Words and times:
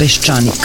Peščanik. 0.00 0.64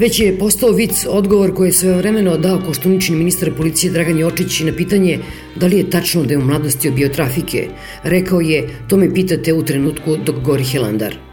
Već 0.00 0.20
je 0.20 0.38
postao 0.38 0.70
vic 0.70 1.06
odgovor 1.08 1.54
koji 1.54 1.68
je 1.68 1.72
svojevremeno 1.72 2.36
dao 2.36 2.62
Koštunični 2.66 3.16
ministar 3.16 3.50
policije 3.56 3.92
Dragan 3.92 4.18
Jočić 4.18 4.60
na 4.60 4.72
pitanje 4.72 5.18
da 5.56 5.66
li 5.66 5.76
je 5.78 5.90
tačno 5.90 6.22
da 6.24 6.34
je 6.34 6.38
u 6.38 6.44
mladosti 6.44 6.90
bio 6.90 7.08
trafike. 7.08 7.68
Rekao 8.02 8.40
je, 8.40 8.68
to 8.88 8.96
me 8.96 9.14
pitate 9.14 9.52
u 9.52 9.64
trenutku 9.64 10.16
dok 10.16 10.36
gori 10.36 10.64
Helandar. 10.64 11.29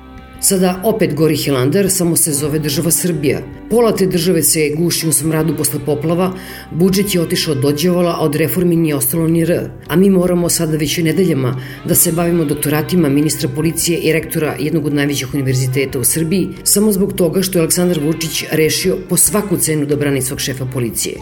Sada 0.48 0.82
opet 0.84 1.14
gori 1.16 1.36
Hilandar, 1.36 1.90
samo 1.92 2.16
se 2.16 2.32
zove 2.32 2.60
država 2.60 2.92
Srbija. 2.92 3.40
Pola 3.70 3.92
te 3.92 4.06
države 4.08 4.44
se 4.44 4.70
guši 4.78 5.08
u 5.08 5.14
smradu 5.14 5.56
posle 5.58 5.80
poplava, 5.86 6.30
budžet 6.72 7.16
je 7.16 7.22
otišao 7.22 7.52
od 7.52 7.62
dođevola, 7.62 8.16
a 8.16 8.24
od 8.24 8.36
reformi 8.36 8.76
nije 8.76 8.96
ostalo 8.96 9.28
ni 9.28 9.42
R. 9.42 9.70
A 9.88 9.96
mi 9.96 10.10
moramo 10.10 10.50
sada 10.50 10.78
već 10.78 10.98
nedeljama 10.98 11.52
da 11.86 11.96
se 11.96 12.12
bavimo 12.12 12.46
doktoratima 12.46 13.10
ministra 13.10 13.50
policije 13.56 13.98
i 13.98 14.14
rektora 14.14 14.56
jednog 14.60 14.86
od 14.86 14.94
najvećih 14.94 15.34
univerziteta 15.34 16.00
u 16.00 16.04
Srbiji, 16.04 16.48
samo 16.64 16.92
zbog 16.92 17.14
toga 17.14 17.42
što 17.42 17.58
je 17.58 17.62
Aleksandar 17.62 18.00
Vučić 18.00 18.46
rešio 18.52 18.98
po 19.10 19.18
svaku 19.18 19.58
cenu 19.58 19.86
da 19.86 19.96
brani 19.96 20.22
svog 20.22 20.40
šefa 20.40 20.66
policije. 20.66 21.16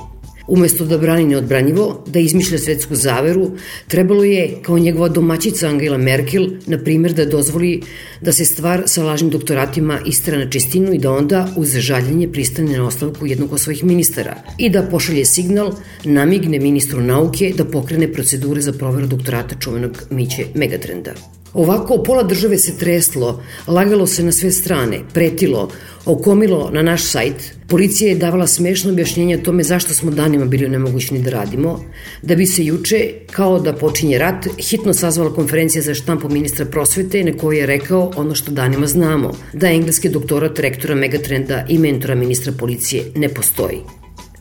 Umesto 0.47 0.85
da 0.85 0.97
brani 0.97 1.25
neodbranjivo, 1.25 2.03
da 2.07 2.19
izmišlja 2.19 2.57
svetsku 2.57 2.95
zaveru, 2.95 3.51
trebalo 3.87 4.23
je, 4.23 4.59
kao 4.61 4.79
njegova 4.79 5.09
domaćica 5.09 5.67
Angela 5.67 5.97
Merkel, 5.97 6.47
na 6.65 6.77
primjer 6.77 7.13
da 7.13 7.25
dozvoli 7.25 7.81
da 8.21 8.33
se 8.33 8.45
stvar 8.45 8.83
sa 8.85 9.03
lažnim 9.03 9.29
doktoratima 9.29 9.99
istera 10.05 10.37
na 10.37 10.49
čistinu 10.49 10.93
i 10.93 10.97
da 10.97 11.11
onda, 11.11 11.47
uz 11.57 11.77
žaljenje, 11.77 12.27
pristane 12.31 12.77
na 12.77 12.87
ostavku 12.87 13.27
jednog 13.27 13.53
od 13.53 13.59
svojih 13.59 13.83
ministara 13.83 14.35
i 14.57 14.69
da 14.69 14.83
pošalje 14.91 15.25
signal, 15.25 15.73
namigne 16.03 16.59
ministru 16.59 17.01
nauke 17.01 17.53
da 17.57 17.65
pokrene 17.65 18.13
procedure 18.13 18.61
za 18.61 18.73
proveru 18.73 19.07
doktorata 19.07 19.55
čuvenog 19.59 20.03
Miće 20.09 20.45
Megatrenda. 20.53 21.34
Ovako, 21.55 22.03
pola 22.03 22.23
države 22.23 22.57
se 22.57 22.77
treslo, 22.77 23.43
lagalo 23.67 24.07
se 24.07 24.23
na 24.23 24.31
sve 24.31 24.51
strane, 24.51 24.99
pretilo, 25.13 25.69
okomilo 26.05 26.69
na 26.73 26.81
naš 26.81 27.03
sajt, 27.03 27.53
policija 27.67 28.09
je 28.09 28.15
davala 28.15 28.47
smešno 28.47 28.91
objašnjenje 28.91 29.37
o 29.37 29.41
tome 29.41 29.63
zašto 29.63 29.93
smo 29.93 30.11
danima 30.11 30.45
bili 30.45 30.69
nemogućni 30.69 31.21
da 31.21 31.29
radimo, 31.29 31.85
da 32.21 32.35
bi 32.35 32.45
se 32.45 32.65
juče, 32.65 33.13
kao 33.31 33.59
da 33.59 33.73
počinje 33.73 34.17
rat, 34.17 34.47
hitno 34.57 34.93
sazvala 34.93 35.33
konferencija 35.33 35.81
za 35.81 35.93
štampu 35.93 36.29
ministra 36.29 36.65
prosvete 36.65 37.23
na 37.23 37.37
kojoj 37.37 37.59
je 37.59 37.65
rekao 37.65 38.11
ono 38.15 38.35
što 38.35 38.51
danima 38.51 38.87
znamo, 38.87 39.31
da 39.53 39.67
engleski 39.67 40.09
doktorat 40.09 40.59
rektora 40.59 40.95
Megatrenda 40.95 41.65
i 41.69 41.77
mentora 41.79 42.15
ministra 42.15 42.53
policije 42.59 43.03
ne 43.15 43.29
postoji. 43.29 43.77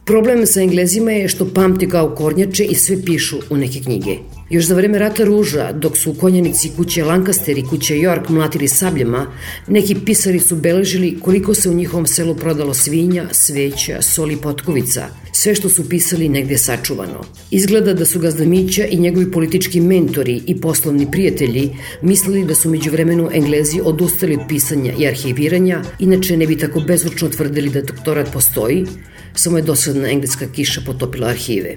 Problem 0.04 0.46
sa 0.46 0.60
Englezima 0.60 1.12
je 1.12 1.28
što 1.28 1.52
pamti 1.54 1.88
kao 1.88 2.14
kornjače 2.14 2.64
i 2.64 2.74
sve 2.74 3.02
pišu 3.02 3.38
u 3.50 3.56
neke 3.56 3.80
knjige. 3.80 4.16
Još 4.50 4.66
za 4.66 4.74
vreme 4.74 4.98
rata 4.98 5.24
ruža, 5.24 5.72
dok 5.72 5.96
su 5.96 6.14
konjanici 6.14 6.70
kuće 6.76 7.04
Lancaster 7.04 7.58
i 7.58 7.62
kuće 7.62 7.94
York 7.94 8.28
mlatili 8.28 8.68
sabljama, 8.68 9.26
neki 9.68 9.96
pisari 10.06 10.40
su 10.40 10.56
beležili 10.56 11.18
koliko 11.20 11.54
se 11.54 11.70
u 11.70 11.74
njihovom 11.74 12.06
selu 12.06 12.34
prodalo 12.34 12.74
svinja, 12.74 13.28
sveća, 13.32 14.02
soli 14.02 14.36
potkovica, 14.36 15.08
sve 15.32 15.54
što 15.54 15.68
su 15.68 15.88
pisali 15.88 16.28
negde 16.28 16.58
sačuvano. 16.58 17.24
Izgleda 17.50 17.94
da 17.94 18.04
su 18.04 18.20
Gazdamića 18.20 18.84
i 18.86 18.96
njegovi 18.96 19.30
politički 19.32 19.80
mentori 19.80 20.42
i 20.46 20.60
poslovni 20.60 21.10
prijatelji 21.10 21.70
mislili 22.02 22.44
da 22.44 22.54
su 22.54 22.70
među 22.70 22.90
vremenu 22.90 23.30
Englezi 23.32 23.80
odustali 23.84 24.34
od 24.34 24.42
pisanja 24.48 24.92
i 24.98 25.06
arhiviranja, 25.06 25.82
inače 25.98 26.36
ne 26.36 26.46
bi 26.46 26.58
tako 26.58 26.80
bezvučno 26.80 27.28
tvrdili 27.28 27.70
da 27.70 27.82
doktorat 27.82 28.32
postoji, 28.32 28.86
samo 29.34 29.58
je 29.58 29.62
dosadna 29.62 30.10
engleska 30.10 30.46
kiša 30.46 30.80
potopila 30.86 31.28
arhive. 31.28 31.76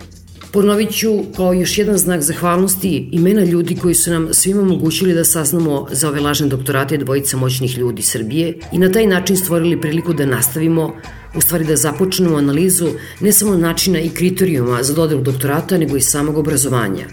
Ponovit 0.51 0.91
ću 0.91 1.23
kao 1.35 1.53
još 1.53 1.77
jedan 1.77 1.97
znak 1.97 2.21
zahvalnosti 2.21 3.09
imena 3.11 3.43
ljudi 3.43 3.75
koji 3.75 3.95
su 3.95 4.11
nam 4.11 4.29
svima 4.31 4.61
omogućili 4.61 5.13
da 5.13 5.23
saznamo 5.23 5.87
za 5.91 6.09
ove 6.09 6.19
lažne 6.19 6.47
doktorate 6.47 6.97
dvojica 6.97 7.37
moćnih 7.37 7.77
ljudi 7.77 8.01
Srbije 8.01 8.57
i 8.71 8.77
na 8.77 8.91
taj 8.91 9.07
način 9.07 9.37
stvorili 9.37 9.81
priliku 9.81 10.13
da 10.13 10.25
nastavimo, 10.25 10.95
u 11.35 11.41
stvari 11.41 11.65
da 11.65 11.75
započnemo 11.75 12.37
analizu 12.37 12.87
ne 13.19 13.31
samo 13.31 13.57
načina 13.57 13.99
i 13.99 14.09
kriterijuma 14.09 14.83
za 14.83 14.93
dodelu 14.93 15.21
doktorata, 15.21 15.77
nego 15.77 15.97
i 15.97 16.01
samog 16.01 16.37
obrazovanja. 16.37 17.07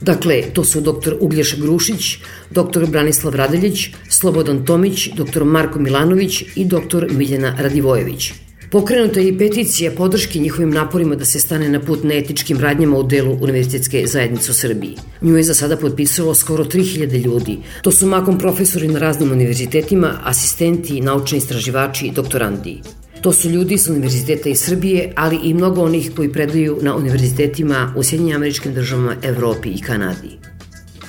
Dakle, 0.00 0.42
to 0.52 0.64
su 0.64 0.80
dr. 0.80 1.14
Uglješa 1.20 1.56
Grušić, 1.56 2.16
dr. 2.50 2.86
Branislav 2.86 3.34
Radeljić, 3.34 3.88
Slobodan 4.08 4.64
Tomić, 4.64 5.08
dr. 5.16 5.44
Marko 5.44 5.78
Milanović 5.78 6.42
i 6.56 6.64
dr. 6.64 7.06
Miljana 7.10 7.54
Radivojević– 7.58 8.32
Pokrenuta 8.70 9.20
je 9.20 9.28
i 9.28 9.38
peticija 9.38 9.90
podrške 9.90 10.38
njihovim 10.38 10.70
naporima 10.70 11.14
da 11.14 11.24
se 11.24 11.40
stane 11.40 11.68
na 11.68 11.80
put 11.80 12.02
neetičkim 12.04 12.60
radnjama 12.60 12.98
u 12.98 13.02
delu 13.02 13.38
univerzitetske 13.40 14.06
zajednice 14.06 14.50
u 14.50 14.54
Srbiji. 14.54 14.96
Nju 15.22 15.36
je 15.36 15.42
za 15.42 15.54
sada 15.54 15.76
potpisalo 15.76 16.34
skoro 16.34 16.64
3000 16.64 17.24
ljudi. 17.24 17.58
To 17.82 17.90
su 17.90 18.06
makom 18.06 18.38
profesori 18.38 18.88
na 18.88 18.98
raznim 18.98 19.32
univerzitetima, 19.32 20.14
asistenti, 20.22 21.00
naučni 21.00 21.38
istraživači 21.38 22.06
i 22.06 22.12
doktorandi. 22.12 22.80
To 23.22 23.32
su 23.32 23.50
ljudi 23.50 23.78
sa 23.78 23.92
univerziteta 23.92 24.48
iz 24.48 24.60
Srbije, 24.60 25.12
ali 25.16 25.38
i 25.42 25.54
mnogo 25.54 25.82
onih 25.82 26.12
koji 26.16 26.32
predaju 26.32 26.78
na 26.82 26.96
univerzitetima 26.96 27.92
u 27.96 28.02
Sjedinjim 28.02 28.36
američkim 28.36 28.74
državama, 28.74 29.16
Evropi 29.22 29.68
i 29.68 29.80
Kanadi. 29.82 30.37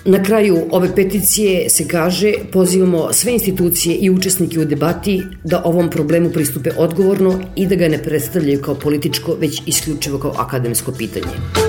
Na 0.09 0.23
kraju 0.23 0.65
ove 0.71 0.95
peticije 0.95 1.69
se 1.69 1.87
kaže 1.87 2.33
pozivamo 2.51 3.13
sve 3.13 3.33
institucije 3.33 3.95
i 3.95 4.09
učesnike 4.09 4.59
u 4.59 4.65
debati 4.65 5.23
da 5.43 5.61
ovom 5.65 5.89
problemu 5.89 6.29
pristupe 6.29 6.71
odgovorno 6.77 7.39
i 7.55 7.67
da 7.67 7.75
ga 7.75 7.87
ne 7.87 8.03
predstavljaju 8.03 8.61
kao 8.61 8.75
političko, 8.75 9.35
već 9.39 9.61
isključivo 9.65 10.19
kao 10.19 10.33
akademsko 10.37 10.91
pitanje. 10.91 11.68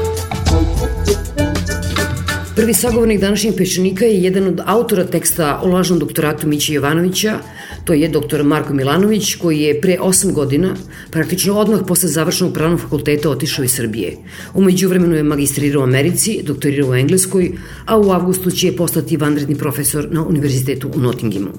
Prvi 2.61 2.75
sagovornik 2.75 3.21
današnjeg 3.21 3.55
peščanika 3.57 4.05
je 4.05 4.19
jedan 4.23 4.47
od 4.47 4.59
autora 4.67 5.05
teksta 5.05 5.61
o 5.65 5.69
lažnom 5.69 5.99
doktoratu 5.99 6.47
Miće 6.47 6.75
Jovanovića, 6.75 7.39
to 7.85 7.93
je 7.93 8.09
doktor 8.09 8.45
Marko 8.45 8.75
Milanović, 8.75 9.35
koji 9.35 9.61
je 9.61 9.81
pre 9.81 9.97
8 10.01 10.33
godina, 10.33 10.75
praktično 11.11 11.55
odmah 11.57 11.81
posle 11.89 12.09
završenog 12.09 12.53
pravnog 12.55 12.81
fakulteta 12.81 13.31
otišao 13.31 13.65
iz 13.65 13.73
Srbije. 13.73 14.17
Umeđu 14.55 14.89
vremenu 14.89 15.17
je 15.17 15.23
magistrirao 15.23 15.81
u 15.81 15.85
Americi, 15.85 16.43
doktorirao 16.45 16.91
u 16.91 16.95
Engleskoj, 16.95 17.53
a 17.87 17.99
u 17.99 18.11
avgustu 18.11 18.51
će 18.51 18.77
postati 18.77 19.17
vanredni 19.17 19.57
profesor 19.57 20.09
na 20.11 20.27
univerzitetu 20.27 20.91
u 20.95 21.01
Nottinghamu. 21.01 21.57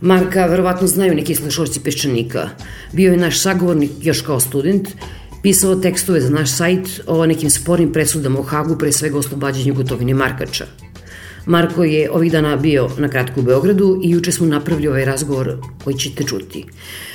Marka 0.00 0.46
verovatno 0.46 0.86
znaju 0.86 1.14
neki 1.14 1.34
slušalci 1.34 1.80
peščanika. 1.80 2.48
Bio 2.92 3.12
je 3.12 3.18
naš 3.18 3.40
sagovornik 3.40 3.90
još 4.02 4.22
kao 4.22 4.40
student 4.40 4.88
pisao 5.42 5.76
tekstove 5.76 6.20
za 6.20 6.30
naš 6.30 6.56
sajt 6.56 7.00
o 7.06 7.26
nekim 7.26 7.50
spornim 7.50 7.92
presudama 7.92 8.40
u 8.40 8.42
Hagu, 8.42 8.78
pre 8.78 8.92
svega 8.92 9.18
oslobađanju 9.18 9.74
gotovine 9.74 10.14
Markača. 10.14 10.66
Marko 11.46 11.84
je 11.84 12.10
ovih 12.10 12.32
dana 12.32 12.56
bio 12.56 12.90
na 12.98 13.08
kratku 13.08 13.40
u 13.40 13.42
Beogradu 13.42 14.00
i 14.04 14.10
juče 14.10 14.32
smo 14.32 14.46
napravili 14.46 14.88
ovaj 14.88 15.04
razgovor 15.04 15.56
koji 15.84 15.96
ćete 15.96 16.24
čuti. 16.24 16.66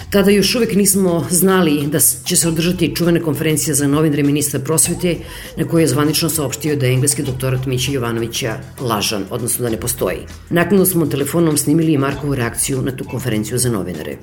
Tada 0.09 0.31
još 0.31 0.55
uvek 0.55 0.75
nismo 0.75 1.25
znali 1.29 1.87
da 1.87 1.99
će 1.99 2.35
se 2.35 2.47
održati 2.47 2.95
čuvena 2.95 3.19
konferencija 3.19 3.75
za 3.75 3.87
novinare 3.87 4.23
ministra 4.23 4.59
prosvete 4.59 5.15
na 5.57 5.67
kojoj 5.67 5.83
je 5.83 5.87
zvanično 5.87 6.29
saopštio 6.29 6.75
da 6.75 6.85
je 6.85 6.93
engleski 6.93 7.23
doktorat 7.23 7.65
Mića 7.65 7.91
Jovanovića 7.91 8.57
lažan, 8.79 9.25
odnosno 9.29 9.63
da 9.63 9.69
ne 9.69 9.79
postoji. 9.79 10.17
Nakon 10.49 10.85
smo 10.85 11.05
telefonom 11.05 11.57
snimili 11.57 11.93
i 11.93 11.97
Markovu 11.97 12.35
reakciju 12.35 12.81
na 12.81 12.97
tu 12.97 13.03
konferenciju 13.03 13.57
za 13.57 13.71
novinare. 13.71 14.17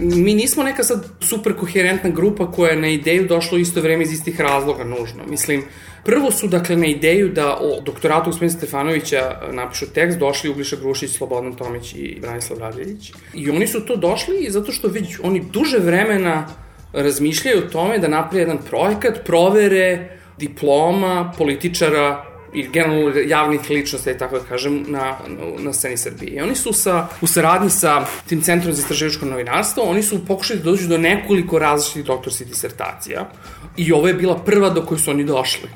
Mi 0.00 0.34
nismo 0.34 0.62
neka 0.62 0.84
sad 0.84 1.06
super 1.20 1.56
koherentna 1.56 2.10
grupa 2.10 2.52
koja 2.52 2.70
je 2.70 2.80
na 2.80 2.88
ideju 2.88 3.26
došla 3.26 3.56
u 3.56 3.60
isto 3.60 3.80
vreme 3.80 4.02
iz 4.02 4.12
istih 4.12 4.40
razloga 4.40 4.84
nužno. 4.84 5.26
Mislim, 5.26 5.64
Prvo 6.04 6.30
su, 6.30 6.48
dakle, 6.48 6.76
na 6.76 6.86
ideju 6.86 7.28
da 7.28 7.58
o 7.60 7.80
doktoratu 7.80 8.30
gospodina 8.30 8.52
Stefanovića 8.58 9.40
napišu 9.52 9.86
tekst 9.94 10.18
došli 10.18 10.50
Ugliša 10.50 10.76
Grušić, 10.76 11.10
Slobodan 11.10 11.52
Tomić 11.56 11.94
i 11.94 12.18
Branislav 12.20 12.58
Radljević. 12.58 13.12
I 13.34 13.50
oni 13.50 13.66
su 13.66 13.80
to 13.80 13.96
došli 13.96 14.46
zato 14.48 14.72
što 14.72 14.88
već 14.88 15.18
oni 15.22 15.44
duže 15.52 15.78
vremena 15.78 16.46
razmišljaju 16.92 17.58
o 17.58 17.68
tome 17.68 17.98
da 17.98 18.08
naprije 18.08 18.40
jedan 18.40 18.58
projekat 18.70 19.24
provere 19.24 20.08
diploma 20.38 21.32
političara 21.38 22.29
i 22.54 22.68
generalno 22.68 23.12
javnih 23.26 23.60
ličnosti, 23.70 24.18
tako 24.18 24.38
da 24.38 24.44
kažem, 24.44 24.84
na, 24.88 25.16
na, 25.58 25.72
sceni 25.72 25.96
Srbije. 25.96 26.32
I 26.32 26.40
oni 26.40 26.54
su 26.54 26.72
sa, 26.72 27.08
u 27.20 27.26
saradnji 27.26 27.70
sa 27.70 28.04
tim 28.28 28.42
Centrom 28.42 28.74
za 28.74 28.82
istraživačko 28.82 29.26
novinarstvo, 29.26 29.82
oni 29.82 30.02
su 30.02 30.26
pokušali 30.26 30.58
da 30.58 30.64
dođu 30.64 30.88
do 30.88 30.98
nekoliko 30.98 31.58
različitih 31.58 32.04
doktorskih 32.04 32.46
disertacija 32.46 33.30
i 33.76 33.92
ovo 33.92 34.08
je 34.08 34.14
bila 34.14 34.38
prva 34.38 34.70
do 34.70 34.86
koje 34.86 34.98
su 34.98 35.10
oni 35.10 35.24
došli. 35.24 35.68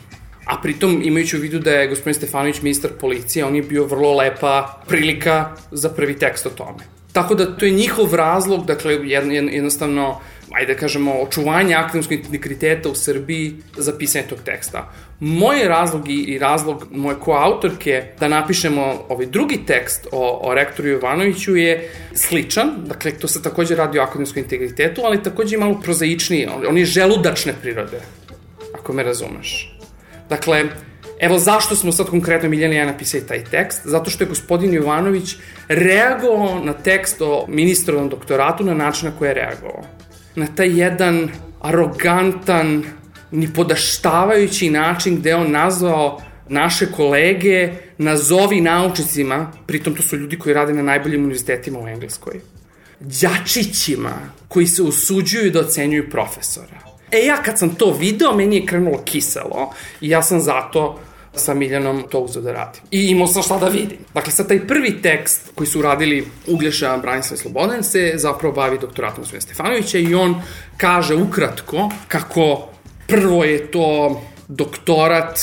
A 0.44 0.60
pritom, 0.62 1.00
imajući 1.04 1.36
u 1.36 1.40
vidu 1.40 1.58
da 1.58 1.70
je 1.70 1.88
gospodin 1.88 2.14
Stefanović 2.14 2.62
ministar 2.62 2.90
policije, 3.00 3.44
on 3.44 3.56
je 3.56 3.62
bio 3.62 3.84
vrlo 3.84 4.16
lepa 4.16 4.82
prilika 4.88 5.56
za 5.70 5.88
prvi 5.88 6.18
tekst 6.18 6.46
o 6.46 6.50
tome. 6.50 6.84
Tako 7.12 7.34
da 7.34 7.56
to 7.56 7.64
je 7.64 7.70
njihov 7.70 8.14
razlog, 8.14 8.66
dakle, 8.66 8.94
jednostavno, 9.52 10.20
ajde 10.54 10.74
da 10.74 10.80
kažemo, 10.80 11.12
očuvanje 11.12 11.74
akademskog 11.74 12.12
integriteta 12.12 12.88
u 12.88 12.94
Srbiji 12.94 13.54
za 13.76 13.92
pisanje 13.98 14.24
tog 14.28 14.38
teksta. 14.44 14.92
Moj 15.20 15.68
razlog 15.68 16.08
i 16.08 16.38
razlog 16.38 16.86
moje 16.90 17.16
koautorke 17.20 18.02
da 18.20 18.28
napišemo 18.28 19.06
ovaj 19.08 19.26
drugi 19.26 19.60
tekst 19.66 20.06
o, 20.12 20.40
o 20.42 20.54
rektoru 20.54 20.88
Jovanoviću 20.88 21.56
je 21.56 21.90
sličan, 22.14 22.70
dakle 22.86 23.12
to 23.12 23.28
se 23.28 23.42
takođe 23.42 23.76
radi 23.76 23.98
o 23.98 24.02
akademskom 24.02 24.42
integritetu, 24.42 25.02
ali 25.04 25.22
takođe 25.22 25.56
i 25.56 25.58
malo 25.58 25.80
prozaičniji, 25.82 26.48
on 26.68 26.78
je 26.78 26.84
želudačne 26.84 27.54
prirode, 27.62 28.00
ako 28.74 28.92
me 28.92 29.02
razumeš. 29.02 29.78
Dakle, 30.28 30.64
Evo 31.20 31.38
zašto 31.38 31.76
smo 31.76 31.92
sad 31.92 32.06
konkretno 32.06 32.48
Miljana 32.48 32.74
i 32.74 32.76
ja 32.76 32.86
napisali 32.86 33.26
taj 33.26 33.44
tekst. 33.44 33.80
Zato 33.84 34.10
što 34.10 34.24
je 34.24 34.28
gospodin 34.28 34.74
Jovanović 34.74 35.36
reagovao 35.68 36.64
na 36.64 36.72
tekst 36.72 37.22
o 37.22 37.46
ministrovom 37.48 38.08
doktoratu 38.08 38.64
na 38.64 38.74
način 38.74 39.08
na 39.08 39.18
koji 39.18 39.28
je 39.28 39.34
reagovao. 39.34 39.84
Na 40.36 40.46
taj 40.46 40.80
jedan 40.80 41.28
arogantan, 41.60 42.84
ni 43.30 43.52
podaštavajući 43.52 44.70
način 44.70 45.16
gde 45.16 45.34
on 45.34 45.50
nazvao 45.50 46.20
naše 46.48 46.86
kolege 46.92 47.72
nazovi 47.98 48.60
naučnicima, 48.60 49.52
pritom 49.66 49.94
to 49.94 50.02
su 50.02 50.16
ljudi 50.16 50.38
koji 50.38 50.54
rade 50.54 50.72
na 50.72 50.82
najboljim 50.82 51.20
univerzitetima 51.20 51.78
u 51.78 51.88
Engleskoj, 51.88 52.40
đačićima 53.00 54.12
koji 54.48 54.66
se 54.66 54.82
usuđuju 54.82 55.50
da 55.50 55.60
ocenjuju 55.60 56.10
profesora. 56.10 56.80
E 57.10 57.18
ja 57.18 57.36
kad 57.42 57.58
sam 57.58 57.74
to 57.74 57.96
video, 58.00 58.36
meni 58.36 58.56
je 58.56 58.66
krenulo 58.66 59.02
kiselo 59.04 59.72
i 60.00 60.08
ja 60.08 60.22
sam 60.22 60.40
zato 60.40 61.00
sa 61.36 61.54
Miljanom 61.54 62.04
to 62.10 62.18
uzeo 62.18 62.42
da 62.42 62.52
radim. 62.52 62.82
I 62.90 63.06
imao 63.06 63.26
sam 63.26 63.42
šta 63.42 63.58
da 63.58 63.68
vidim. 63.68 63.98
Dakle, 64.14 64.32
sad 64.32 64.48
taj 64.48 64.66
prvi 64.66 65.02
tekst 65.02 65.50
koji 65.54 65.66
su 65.66 65.78
uradili 65.78 66.26
Uglješa 66.46 66.96
Branislav 66.96 67.38
Slobodan 67.38 67.82
se 67.82 68.12
zapravo 68.14 68.54
bavi 68.54 68.78
doktoratom 68.78 69.24
Sve 69.24 69.40
Stefanovića 69.40 69.98
i 69.98 70.14
on 70.14 70.42
kaže 70.76 71.14
ukratko 71.14 71.90
kako 72.08 72.68
prvo 73.06 73.44
je 73.44 73.70
to 73.70 74.20
doktorat 74.48 75.40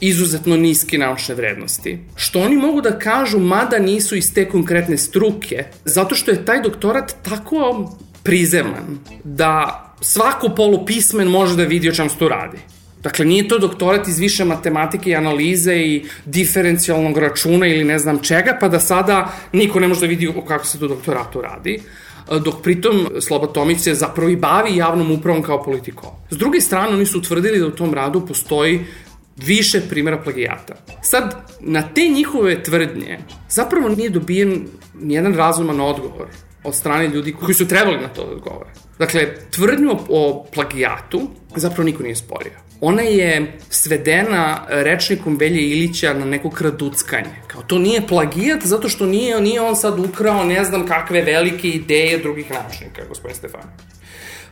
izuzetno 0.00 0.56
niske 0.56 0.98
naučne 0.98 1.34
vrednosti. 1.34 1.98
Što 2.16 2.40
oni 2.40 2.56
mogu 2.56 2.80
da 2.80 2.98
kažu, 2.98 3.38
mada 3.38 3.78
nisu 3.78 4.16
iz 4.16 4.34
te 4.34 4.48
konkretne 4.48 4.98
struke, 4.98 5.64
zato 5.84 6.14
što 6.14 6.30
je 6.30 6.44
taj 6.44 6.62
doktorat 6.62 7.14
tako 7.22 7.92
prizeman 8.22 8.98
da 9.24 9.84
svako 10.00 10.48
polupismen 10.48 11.28
može 11.28 11.56
da 11.56 11.64
vidi 11.64 11.88
o 11.88 11.94
čem 11.94 12.10
se 12.10 12.18
to 12.18 12.28
radi. 12.28 12.58
Dakle, 13.02 13.24
nije 13.24 13.48
to 13.48 13.58
doktorat 13.58 14.08
iz 14.08 14.18
više 14.18 14.44
matematike 14.44 15.10
i 15.10 15.16
analize 15.16 15.76
i 15.76 16.04
diferencijalnog 16.24 17.18
računa 17.18 17.66
ili 17.66 17.84
ne 17.84 17.98
znam 17.98 18.18
čega, 18.22 18.56
pa 18.60 18.68
da 18.68 18.80
sada 18.80 19.32
niko 19.52 19.80
ne 19.80 19.88
može 19.88 20.00
da 20.00 20.06
vidi 20.06 20.28
o 20.28 20.44
kako 20.44 20.66
se 20.66 20.78
to 20.78 20.88
doktoratu 20.88 21.40
radi 21.40 21.80
dok 22.44 22.62
pritom 22.62 23.08
Sloba 23.20 23.46
Tomić 23.46 23.80
se 23.80 23.94
zapravo 23.94 24.30
i 24.30 24.36
bavi 24.36 24.76
javnom 24.76 25.10
upravom 25.10 25.42
kao 25.42 25.62
politiko. 25.62 26.16
S 26.30 26.36
druge 26.36 26.60
strane, 26.60 26.94
oni 26.94 27.06
su 27.06 27.18
utvrdili 27.18 27.58
da 27.58 27.66
u 27.66 27.70
tom 27.70 27.94
radu 27.94 28.26
postoji 28.26 28.84
više 29.36 29.80
primjera 29.88 30.18
plagijata. 30.18 30.74
Sad, 31.02 31.34
na 31.60 31.82
te 31.82 32.08
njihove 32.08 32.62
tvrdnje 32.62 33.18
zapravo 33.48 33.88
nije 33.88 34.10
dobijen 34.10 34.66
nijedan 35.00 35.34
razuman 35.34 35.80
odgovor 35.80 36.26
od 36.64 36.74
strane 36.74 37.08
ljudi 37.08 37.32
koji 37.32 37.54
su 37.54 37.68
trebali 37.68 37.96
na 37.96 38.08
to 38.08 38.24
da 38.24 38.32
odgovore. 38.32 38.70
Dakle, 38.98 39.34
tvrdnju 39.50 39.98
o 40.08 40.46
plagijatu 40.54 41.20
zapravo 41.56 41.84
niko 41.84 42.02
nije 42.02 42.16
sporio. 42.16 42.71
Ona 42.84 43.02
je 43.02 43.52
svedena 43.70 44.66
rečnikom 44.68 45.36
Velje 45.36 45.70
Ilića 45.70 46.14
na 46.14 46.24
neko 46.24 46.50
kraduckanje. 46.50 47.34
Kao 47.46 47.62
to 47.62 47.78
nije 47.78 48.06
plagijat 48.06 48.62
zato 48.64 48.88
što 48.88 49.06
nije, 49.06 49.40
nije 49.40 49.60
on 49.60 49.76
sad 49.76 49.98
ukrao 49.98 50.44
ne 50.44 50.64
znam 50.64 50.86
kakve 50.86 51.22
velike 51.22 51.68
ideje 51.68 52.18
drugih 52.18 52.50
naučnika, 52.50 53.04
gospodin 53.08 53.36
Stefan. 53.36 53.62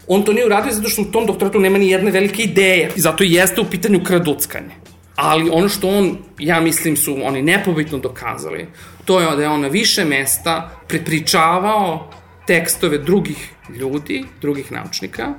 On 0.07 0.25
to 0.25 0.33
nije 0.33 0.47
uradio 0.47 0.73
zato 0.73 0.89
što 0.89 1.03
u 1.03 1.05
tom 1.05 1.27
doktoratu 1.27 1.61
nema 1.61 1.79
ni 1.79 1.91
jedne 1.91 2.11
velike 2.11 2.43
ideje. 2.43 2.91
I 2.97 3.01
zato 3.01 3.25
jeste 3.25 3.61
u 3.61 3.71
pitanju 3.71 4.05
kraduckanje. 4.05 4.75
Ali 5.17 5.51
ono 5.53 5.69
što 5.69 5.89
on, 5.89 6.19
ja 6.39 6.61
mislim, 6.61 6.97
su 6.97 7.17
oni 7.23 7.43
nepobitno 7.43 7.99
dokazali, 7.99 8.67
to 9.05 9.21
je 9.21 9.37
da 9.37 9.43
je 9.43 9.49
on 9.49 9.61
na 9.61 9.69
više 9.69 10.05
mesta 10.05 10.71
prepričavao 10.89 12.11
tekstove 12.47 12.99
drugih 12.99 13.51
ljudi, 13.79 14.25
drugih 14.41 14.73
naučnika, 14.73 15.35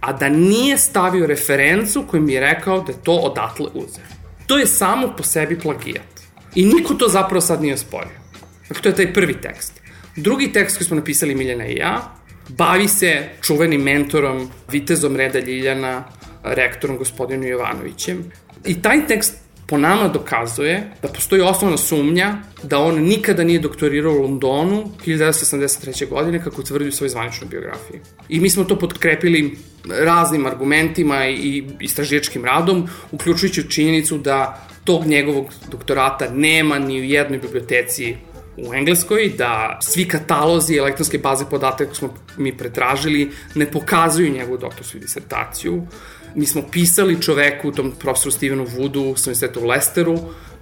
a 0.00 0.12
da 0.12 0.28
nije 0.28 0.78
stavio 0.78 1.26
referencu 1.26 2.04
kojim 2.06 2.28
je 2.28 2.40
rekao 2.40 2.80
da 2.80 2.92
je 2.92 2.98
to 3.02 3.12
odatle 3.12 3.66
uzeo. 3.74 4.04
To 4.46 4.58
je 4.58 4.66
samo 4.66 5.14
po 5.16 5.22
sebi 5.22 5.58
plagijat. 5.58 6.20
I 6.54 6.64
niko 6.64 6.94
to 6.94 7.08
zapravo 7.08 7.40
sad 7.40 7.62
nije 7.62 7.78
sporio. 7.78 8.20
Dakle, 8.68 8.82
to 8.82 8.88
je 8.88 8.96
taj 8.96 9.12
prvi 9.12 9.34
tekst. 9.40 9.80
Drugi 10.16 10.52
tekst 10.52 10.76
koji 10.76 10.86
smo 10.86 10.96
napisali 10.96 11.34
Miljana 11.34 11.66
i 11.66 11.76
ja, 11.76 12.14
bavi 12.48 12.88
se 12.88 13.28
čuvenim 13.42 13.82
mentorom, 13.82 14.50
vitezom 14.70 15.16
Reda 15.16 15.38
Ljiljana, 15.38 16.04
rektorom 16.42 16.96
gospodinu 16.96 17.46
Jovanovićem. 17.46 18.24
I 18.64 18.82
taj 18.82 19.06
tekst 19.06 19.36
po 19.70 19.78
nama 19.78 20.08
dokazuje 20.08 20.90
da 21.02 21.08
postoji 21.08 21.42
osnovna 21.42 21.76
sumnja 21.76 22.36
da 22.62 22.78
on 22.78 22.98
nikada 23.02 23.44
nije 23.44 23.58
doktorirao 23.58 24.12
u 24.12 24.22
Londonu 24.22 24.84
1983. 25.06 26.08
godine 26.08 26.42
kako 26.44 26.62
tvrdi 26.62 26.88
u 26.88 26.92
svojoj 26.92 27.08
zvaničnoj 27.08 27.48
biografiji. 27.48 28.00
I 28.28 28.40
mi 28.40 28.50
smo 28.50 28.64
to 28.64 28.78
podkrepili 28.78 29.58
raznim 29.88 30.46
argumentima 30.46 31.26
i 31.26 31.64
istraživačkim 31.80 32.44
radom, 32.44 32.88
uključujući 33.10 33.70
činjenicu 33.70 34.18
da 34.18 34.66
tog 34.84 35.06
njegovog 35.06 35.46
doktorata 35.70 36.30
nema 36.34 36.78
ni 36.78 37.00
u 37.00 37.04
jednoj 37.04 37.38
biblioteci 37.38 38.16
u 38.56 38.74
Engleskoj, 38.74 39.32
da 39.38 39.78
svi 39.82 40.08
katalozi 40.08 40.76
elektronske 40.76 41.18
baze 41.18 41.44
podataka 41.50 41.84
koje 41.84 41.94
smo 41.94 42.14
mi 42.36 42.56
pretražili 42.56 43.30
ne 43.54 43.70
pokazuju 43.70 44.32
njegovu 44.32 44.58
doktorsku 44.58 44.98
disertaciju, 44.98 45.86
Mi 46.34 46.46
smo 46.46 46.62
pisali 46.72 47.22
čoveku, 47.22 47.72
tom 47.72 47.92
profesoru 47.98 48.30
Stevenu 48.30 48.66
Woodu 48.66 49.16
sa 49.16 49.30
univerziteta 49.30 49.60
u 49.60 49.66
Lesteru, 49.66 50.18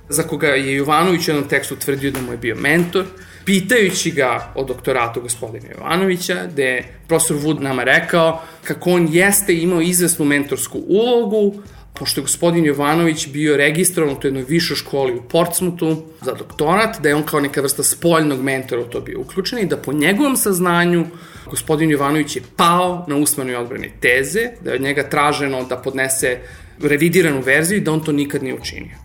za 0.08 0.22
koga 0.22 0.48
je 0.48 0.74
Jovanović 0.74 1.28
u 1.28 1.30
jednom 1.30 1.48
tekstu 1.48 1.76
tvrdio 1.76 2.10
da 2.10 2.20
mu 2.20 2.32
je 2.32 2.38
bio 2.38 2.56
mentor, 2.56 3.04
pitajući 3.44 4.10
ga 4.10 4.52
o 4.54 4.64
doktoratu 4.64 5.20
gospodina 5.20 5.68
Jovanovića, 5.78 6.46
gde 6.52 6.64
je 6.64 7.00
profesor 7.08 7.36
Wood 7.36 7.60
nama 7.60 7.84
rekao 7.84 8.42
kako 8.64 8.90
on 8.90 9.08
jeste 9.10 9.54
imao 9.54 9.80
izvesnu 9.80 10.24
mentorsku 10.24 10.82
ulogu, 10.88 11.62
pošto 11.94 12.20
je 12.20 12.22
gospodin 12.22 12.64
Jovanović 12.64 13.28
bio 13.28 13.56
registrovan 13.56 14.14
u 14.14 14.20
toj 14.20 14.28
jednoj 14.28 14.44
višoj 14.48 14.76
školi 14.76 15.12
u 15.12 15.22
Portsmouthu 15.22 16.02
za 16.20 16.32
doktorat, 16.32 17.00
da 17.00 17.08
je 17.08 17.14
on 17.14 17.22
kao 17.22 17.40
neka 17.40 17.60
vrsta 17.60 17.82
spoljnog 17.82 18.42
mentora 18.42 18.82
u 18.82 18.84
to 18.84 19.00
bio 19.00 19.20
uključen 19.20 19.58
i 19.58 19.66
da 19.66 19.76
po 19.76 19.92
njegovom 19.92 20.36
saznanju 20.36 21.06
gospodin 21.50 21.90
Jovanović 21.90 22.36
je 22.36 22.42
pao 22.56 23.04
na 23.08 23.16
usmenoj 23.16 23.56
odbrani 23.56 23.90
teze, 24.00 24.50
da 24.60 24.70
je 24.70 24.76
od 24.76 24.82
njega 24.82 25.08
traženo 25.08 25.64
da 25.64 25.76
podnese 25.76 26.38
revidiranu 26.82 27.40
verziju 27.40 27.78
i 27.78 27.80
da 27.80 27.92
on 27.92 28.04
to 28.04 28.12
nikad 28.12 28.42
nije 28.42 28.54
učinio. 28.54 28.96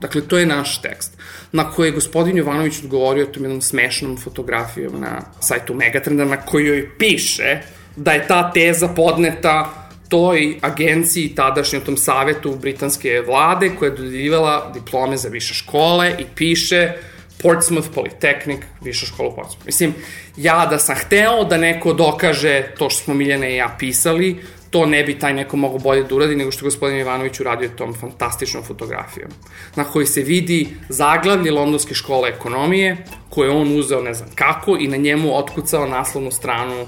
Dakle, 0.00 0.20
to 0.28 0.38
je 0.38 0.46
naš 0.46 0.82
tekst, 0.82 1.18
na 1.52 1.70
koji 1.70 1.88
je 1.88 1.92
gospodin 1.92 2.36
Jovanović 2.36 2.78
odgovorio 2.82 3.26
tom 3.26 3.42
jednom 3.42 3.60
smešnom 3.60 4.16
fotografijom 4.16 5.00
na 5.00 5.20
sajtu 5.40 5.74
Megatrenda, 5.74 6.24
na 6.24 6.36
kojoj 6.36 6.90
piše 6.98 7.58
da 7.96 8.12
je 8.12 8.26
ta 8.26 8.52
teza 8.52 8.88
podneta 8.88 9.88
toj 10.08 10.58
agenciji, 10.62 11.34
tadašnjom 11.34 11.82
tom 11.82 11.96
savetu 11.96 12.56
britanske 12.60 13.22
vlade, 13.26 13.70
koja 13.78 13.90
je 13.90 13.96
dodjeljivala 13.96 14.70
diplome 14.74 15.16
za 15.16 15.28
više 15.28 15.54
škole 15.54 16.14
i 16.18 16.24
piše 16.34 16.92
Portsmouth 17.42 17.88
Polytechnic, 17.94 18.60
viša 18.80 19.06
škola 19.06 19.28
u 19.28 19.36
Portsmouth. 19.36 19.66
Mislim, 19.66 19.94
ja 20.36 20.66
da 20.66 20.78
sam 20.78 20.96
hteo 20.96 21.44
da 21.44 21.56
neko 21.56 21.92
dokaže 21.92 22.62
to 22.78 22.90
što 22.90 23.04
smo 23.04 23.14
Miljana 23.14 23.48
i 23.48 23.56
ja 23.56 23.76
pisali, 23.78 24.36
to 24.70 24.86
ne 24.86 25.04
bi 25.04 25.18
taj 25.18 25.34
neko 25.34 25.56
mogo 25.56 25.78
bolje 25.78 26.02
da 26.02 26.14
uradi 26.14 26.36
nego 26.36 26.50
što 26.50 26.64
gospodin 26.64 26.98
Ivanović 26.98 27.40
uradio 27.40 27.68
tom 27.68 27.94
fantastičnom 27.94 28.64
fotografijom, 28.64 29.30
na 29.76 29.84
kojoj 29.84 30.06
se 30.06 30.22
vidi 30.22 30.68
zaglavlje 30.88 31.50
Londonske 31.50 31.94
škole 31.94 32.28
ekonomije, 32.28 32.96
koje 33.28 33.50
on 33.50 33.78
uzeo 33.78 34.02
ne 34.02 34.14
znam 34.14 34.28
kako 34.34 34.76
i 34.76 34.88
na 34.88 34.96
njemu 34.96 35.38
otkucao 35.38 35.86
naslovnu 35.86 36.30
stranu 36.30 36.86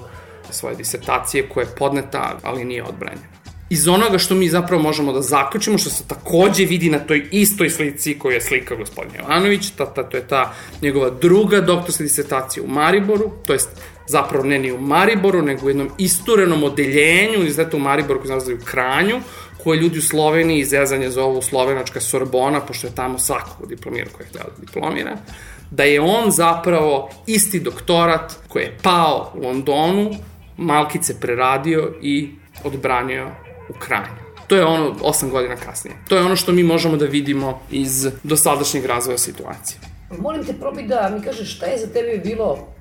svoje 0.51 0.77
disertacije 0.77 1.49
koja 1.49 1.65
je 1.65 1.77
podneta, 1.79 2.39
ali 2.43 2.65
nije 2.65 2.85
odbranjena 2.85 3.40
iz 3.71 3.89
onoga 3.89 4.19
što 4.19 4.35
mi 4.35 4.49
zapravo 4.49 4.83
možemo 4.83 5.13
da 5.13 5.23
zaključimo, 5.23 5.79
što 5.79 5.91
se 5.91 6.05
takođe 6.09 6.65
vidi 6.65 6.91
na 6.91 6.99
toj 6.99 7.29
istoj 7.31 7.71
slici 7.71 8.19
koju 8.19 8.35
je 8.35 8.41
slika 8.41 8.75
gospodin 8.75 9.13
Jovanović, 9.19 9.71
ta, 9.71 9.87
ta, 9.87 10.03
to 10.03 10.17
je 10.17 10.27
ta 10.29 10.55
njegova 10.83 11.11
druga 11.11 11.61
doktorska 11.61 12.05
disertacija 12.05 12.63
u 12.63 12.67
Mariboru, 12.67 13.31
to 13.47 13.53
jest 13.53 13.69
zapravo 14.07 14.45
ne 14.45 14.59
ni 14.59 14.73
u 14.73 14.81
Mariboru, 14.81 15.43
nego 15.43 15.67
u 15.67 15.71
jednom 15.71 15.91
isturenom 15.99 16.65
odeljenju, 16.65 17.47
izdeta 17.47 17.77
u 17.77 17.81
Mariboru 17.81 18.21
koji 18.21 18.29
nalazi 18.29 18.55
u 18.55 18.65
Kranju, 18.65 19.21
koje 19.65 19.81
ljudi 19.81 19.99
u 19.99 20.03
Sloveniji 20.03 20.61
izrezanje 20.61 21.11
zovu 21.11 21.43
slovenačka 21.43 22.01
Sorbona, 22.01 22.61
pošto 22.61 22.87
je 22.87 22.95
tamo 22.95 23.19
svakog 23.19 23.69
diplomira 23.69 24.11
koji 24.13 24.25
je 24.25 24.29
htio 24.29 24.41
da 24.45 24.61
diplomira, 24.61 25.17
da 25.71 25.83
je 25.83 26.01
on 26.01 26.31
zapravo 26.31 27.11
isti 27.27 27.61
doktorat 27.61 28.33
koji 28.49 28.63
je 28.63 28.79
pao 28.83 29.33
u 29.35 29.43
Londonu, 29.43 30.11
malkice 30.57 31.21
preradio 31.21 31.93
i 32.03 32.31
odbranio 32.65 33.31
u 33.71 33.79
Kranju. 33.79 34.31
To 34.47 34.57
je 34.57 34.65
ono 34.65 34.95
8 34.95 35.31
godina 35.31 35.57
kasnije. 35.57 35.97
To 36.09 36.17
je 36.17 36.23
ono 36.23 36.37
što 36.37 36.53
mi 36.53 36.63
možemo 36.63 36.97
da 36.97 37.07
vidimo 37.07 37.61
iz 37.71 38.09
dosadašnjeg 38.23 38.85
razvoja 38.85 39.19
situacije. 39.19 39.79
Molim 40.19 40.45
te, 40.45 40.53
probi 40.53 40.83
da 40.83 41.13
mi 41.17 41.25
kažeš 41.25 41.57
šta 41.57 41.67
je 41.67 41.79
za 41.79 41.87
tebe 41.87 42.19
bilo 42.25 42.75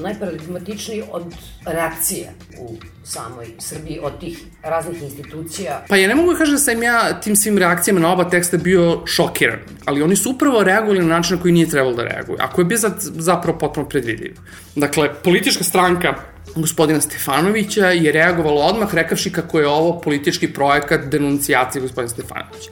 najparadigmatičniji 0.00 1.02
od 1.12 1.34
reakcije 1.66 2.32
u 2.58 2.76
samoj 3.04 3.46
Srbiji, 3.58 3.98
od 4.02 4.20
tih 4.20 4.38
raznih 4.62 5.02
institucija? 5.02 5.84
Pa 5.88 5.96
ja 5.96 6.08
ne 6.08 6.14
mogu 6.14 6.32
da 6.32 6.38
kažem 6.38 6.54
da 6.54 6.60
sam 6.60 6.82
ja 6.82 7.20
tim 7.20 7.36
svim 7.36 7.58
reakcijama 7.58 8.00
na 8.00 8.12
oba 8.12 8.30
teksta 8.30 8.56
bio 8.56 9.06
šokiran, 9.06 9.58
ali 9.84 10.02
oni 10.02 10.16
su 10.16 10.30
upravo 10.30 10.62
reagovali 10.62 10.98
na 10.98 11.06
način 11.06 11.36
na 11.36 11.42
koji 11.42 11.52
nije 11.52 11.70
trebalo 11.70 11.94
da 11.94 12.04
reaguju, 12.04 12.38
a 12.40 12.50
koji 12.50 12.62
je 12.62 12.66
bio 12.66 12.78
zapravo 13.00 13.58
potpuno 13.58 13.88
predvidiv. 13.88 14.36
Dakle, 14.76 15.14
politička 15.22 15.64
stranka 15.64 16.14
gospodina 16.56 17.00
Stefanovića 17.00 17.86
je 17.86 18.12
reagovala 18.12 18.64
odmah 18.64 18.94
rekavši 18.94 19.32
kako 19.32 19.60
je 19.60 19.68
ovo 19.68 20.00
politički 20.00 20.52
projekat 20.52 21.00
denuncijacije 21.04 21.82
gospodina 21.82 22.08
Stefanovića. 22.08 22.70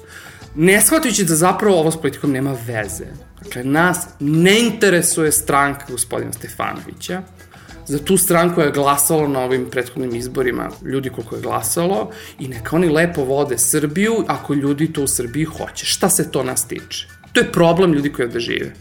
Ne 0.55 0.81
shvatajući 0.81 1.25
da 1.25 1.35
zapravo 1.35 1.81
ovo 1.81 1.91
s 1.91 1.97
politikom 1.97 2.33
nema 2.33 2.57
veze. 2.67 3.05
Dakle, 3.45 3.65
nas 3.65 4.07
ne 4.21 4.61
interesuje 4.61 5.33
stranka 5.33 5.85
gospodina 5.89 6.33
Stefanovića, 6.33 7.23
za 7.87 7.99
tu 7.99 8.17
stranku 8.17 8.61
je 8.61 8.71
glasalo 8.71 9.29
na 9.29 9.41
ovim 9.41 9.67
prethodnim 9.71 10.15
izborima 10.15 10.69
ljudi 10.85 11.11
koliko 11.11 11.37
je 11.37 11.43
glasalo 11.43 12.11
i 12.39 12.49
neka 12.49 12.77
oni 12.77 12.89
lepo 12.89 13.25
vode 13.25 13.59
Srbiju 13.59 14.25
ako 14.29 14.55
ljudi 14.55 14.93
to 14.93 15.03
u 15.03 15.07
Srbiji 15.07 15.45
hoće. 15.45 15.87
Šta 15.87 16.09
se 16.09 16.31
to 16.31 16.43
nas 16.43 16.69
tiče? 16.69 17.09
To 17.33 17.41
je 17.41 17.53
problem 17.53 17.93
ljudi 17.93 18.13
koji 18.13 18.27
ovde 18.27 18.41
žive. 18.41 18.73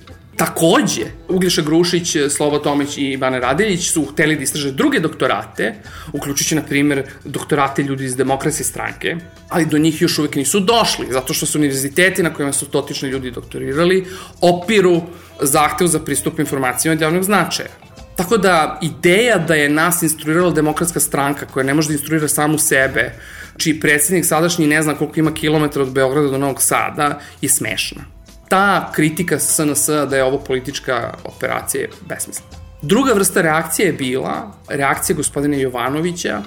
Takođe, 0.42 1.06
Uglješa 1.30 1.62
Grušić, 1.62 2.16
Slobo 2.30 2.60
Tomić 2.60 2.98
i 2.98 3.02
Ivana 3.02 3.40
Radeljić 3.40 3.92
su 3.92 4.06
hteli 4.06 4.36
da 4.36 4.44
istraže 4.44 4.72
druge 4.72 5.00
doktorate, 5.00 5.74
uključujući, 6.14 6.56
na 6.56 6.62
primer, 6.62 7.04
doktorate 7.26 7.84
ljudi 7.84 8.06
iz 8.06 8.16
demokratske 8.16 8.64
stranke, 8.64 9.16
ali 9.50 9.66
do 9.66 9.78
njih 9.78 10.02
još 10.02 10.20
uvek 10.20 10.36
nisu 10.36 10.60
došli, 10.60 11.08
zato 11.12 11.34
što 11.34 11.46
su 11.46 11.58
univerziteti 11.58 12.24
na 12.24 12.34
kojima 12.34 12.54
su 12.54 12.66
dotični 12.72 13.10
ljudi 13.10 13.32
doktorirali 13.32 14.06
opiru 14.42 15.02
zahtev 15.42 15.88
za 15.88 16.00
pristup 16.00 16.40
informacijama 16.40 16.94
od 16.94 17.02
javnog 17.02 17.24
značaja. 17.24 17.70
Tako 18.16 18.38
da 18.38 18.80
ideja 18.82 19.38
da 19.38 19.56
je 19.56 19.70
nas 19.70 20.02
instruirala 20.02 20.52
demokratska 20.52 21.00
stranka 21.00 21.46
koja 21.46 21.64
ne 21.64 21.74
može 21.74 21.88
da 21.88 21.94
instruira 21.94 22.28
samu 22.28 22.58
sebe, 22.58 23.14
čiji 23.58 23.80
predsednik 23.80 24.26
sadašnji 24.26 24.68
ne 24.68 24.82
zna 24.82 24.96
koliko 24.96 25.20
ima 25.20 25.34
kilometra 25.34 25.82
od 25.82 25.92
Beograda 25.92 26.28
do 26.28 26.38
Novog 26.38 26.62
Sada, 26.62 27.20
je 27.42 27.50
smešna 27.50 28.21
ta 28.52 28.92
kritika 28.96 29.40
SNS 29.40 29.90
da 30.10 30.18
je 30.18 30.24
ovo 30.24 30.38
politička 30.38 31.14
operacija 31.24 31.82
je 31.82 31.90
besmislena. 32.10 32.52
Druga 32.82 33.14
vrsta 33.14 33.42
reakcije 33.42 33.86
je 33.86 33.94
bila 33.94 34.52
reakcija 34.70 35.16
gospodina 35.16 35.58
Jovanovića 35.58 36.42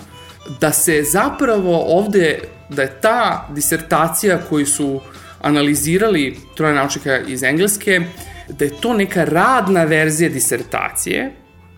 da 0.60 0.72
se 0.72 1.02
zapravo 1.12 1.84
ovde, 1.98 2.38
da 2.68 2.82
je 2.82 3.00
ta 3.00 3.48
disertacija 3.54 4.38
koju 4.48 4.66
su 4.66 5.00
analizirali 5.40 6.36
troje 6.56 6.74
naučnika 6.74 7.18
iz 7.18 7.42
Engleske, 7.42 8.00
da 8.48 8.64
je 8.64 8.80
to 8.80 8.94
neka 8.94 9.24
radna 9.24 9.84
verzija 9.84 10.30
disertacije, 10.30 11.32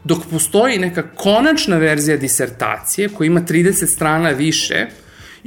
dok 0.04 0.18
postoji 0.30 0.78
neka 0.78 1.02
konačna 1.14 1.76
verzija 1.76 2.16
disertacije 2.16 3.09
koja 3.09 3.26
ima 3.26 3.40
30 3.40 3.87
strana 3.87 4.30
više, 4.30 4.87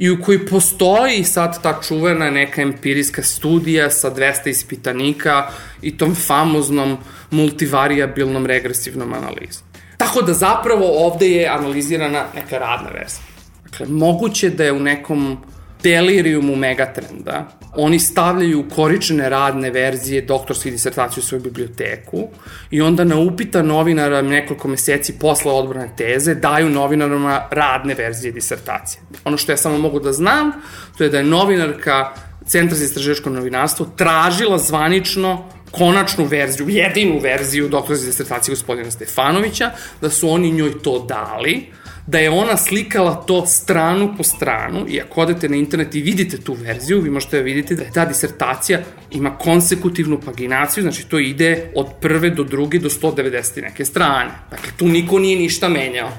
i 0.00 0.10
u 0.10 0.22
kojoj 0.22 0.46
postoji 0.46 1.24
sad 1.24 1.62
ta 1.62 1.80
čuvena 1.88 2.30
neka 2.30 2.62
empirijska 2.62 3.22
studija 3.22 3.90
sa 3.90 4.14
200 4.14 4.48
ispitanika 4.48 5.50
i 5.82 5.96
tom 5.96 6.14
famoznom 6.14 6.96
multivariabilnom 7.30 8.46
regresivnom 8.46 9.12
analizom. 9.12 9.62
Tako 9.96 10.22
da 10.22 10.32
zapravo 10.32 11.06
ovde 11.06 11.28
je 11.28 11.48
analizirana 11.48 12.24
neka 12.34 12.58
radna 12.58 12.88
verzija. 12.88 13.24
Dakle, 13.64 13.86
moguće 13.86 14.50
da 14.50 14.64
je 14.64 14.72
u 14.72 14.80
nekom 14.80 15.38
delirijumu 15.82 16.56
megatrenda. 16.56 17.48
Oni 17.76 17.98
stavljaju 17.98 18.64
koričene 18.74 19.28
radne 19.28 19.70
verzije 19.70 20.22
doktorske 20.22 20.70
disertacije 20.70 21.20
u 21.20 21.24
svoju 21.24 21.42
biblioteku 21.42 22.28
i 22.70 22.80
onda 22.80 23.04
na 23.04 23.16
upita 23.16 23.62
novinara 23.62 24.22
nekoliko 24.22 24.68
meseci 24.68 25.18
posle 25.18 25.52
odbrane 25.52 25.90
teze 25.96 26.34
daju 26.34 26.68
novinarima 26.68 27.42
radne 27.50 27.94
verzije 27.94 28.32
disertacije. 28.32 29.02
Ono 29.24 29.36
što 29.36 29.52
ja 29.52 29.56
samo 29.56 29.78
mogu 29.78 30.00
da 30.00 30.12
znam, 30.12 30.52
to 30.98 31.04
je 31.04 31.10
da 31.10 31.18
je 31.18 31.24
novinarka 31.24 32.12
Centra 32.46 32.76
za 32.76 32.84
istraživačko 32.84 33.30
novinarstvo 33.30 33.86
tražila 33.96 34.58
zvanično 34.58 35.48
konačnu 35.70 36.24
verziju, 36.24 36.68
jedinu 36.68 37.18
verziju 37.18 37.68
doktorske 37.68 38.06
disertacije 38.06 38.52
gospodina 38.52 38.90
Stefanovića, 38.90 39.70
da 40.00 40.10
su 40.10 40.30
oni 40.30 40.50
njoj 40.50 40.82
to 40.82 41.06
dali, 41.08 41.66
da 42.06 42.18
je 42.18 42.30
ona 42.30 42.56
slikala 42.56 43.14
to 43.14 43.46
stranu 43.46 44.14
po 44.16 44.22
stranu 44.22 44.84
i 44.88 45.00
ako 45.00 45.20
odete 45.20 45.48
na 45.48 45.56
internet 45.56 45.94
i 45.94 46.00
vidite 46.00 46.38
tu 46.38 46.52
verziju, 46.52 47.00
vi 47.00 47.10
možete 47.10 47.36
da 47.36 47.42
vidite 47.42 47.74
da 47.74 47.82
je 47.82 47.92
ta 47.92 48.04
disertacija 48.04 48.80
ima 49.10 49.38
konsekutivnu 49.38 50.20
paginaciju, 50.20 50.82
znači 50.82 51.08
to 51.08 51.18
ide 51.18 51.72
od 51.74 51.86
prve 52.00 52.30
do 52.30 52.44
druge 52.44 52.78
do 52.78 52.88
190 52.88 53.62
neke 53.62 53.84
strane. 53.84 54.30
Dakle, 54.50 54.72
tu 54.76 54.88
niko 54.88 55.18
nije 55.18 55.38
ništa 55.38 55.68
menjao. 55.68 56.10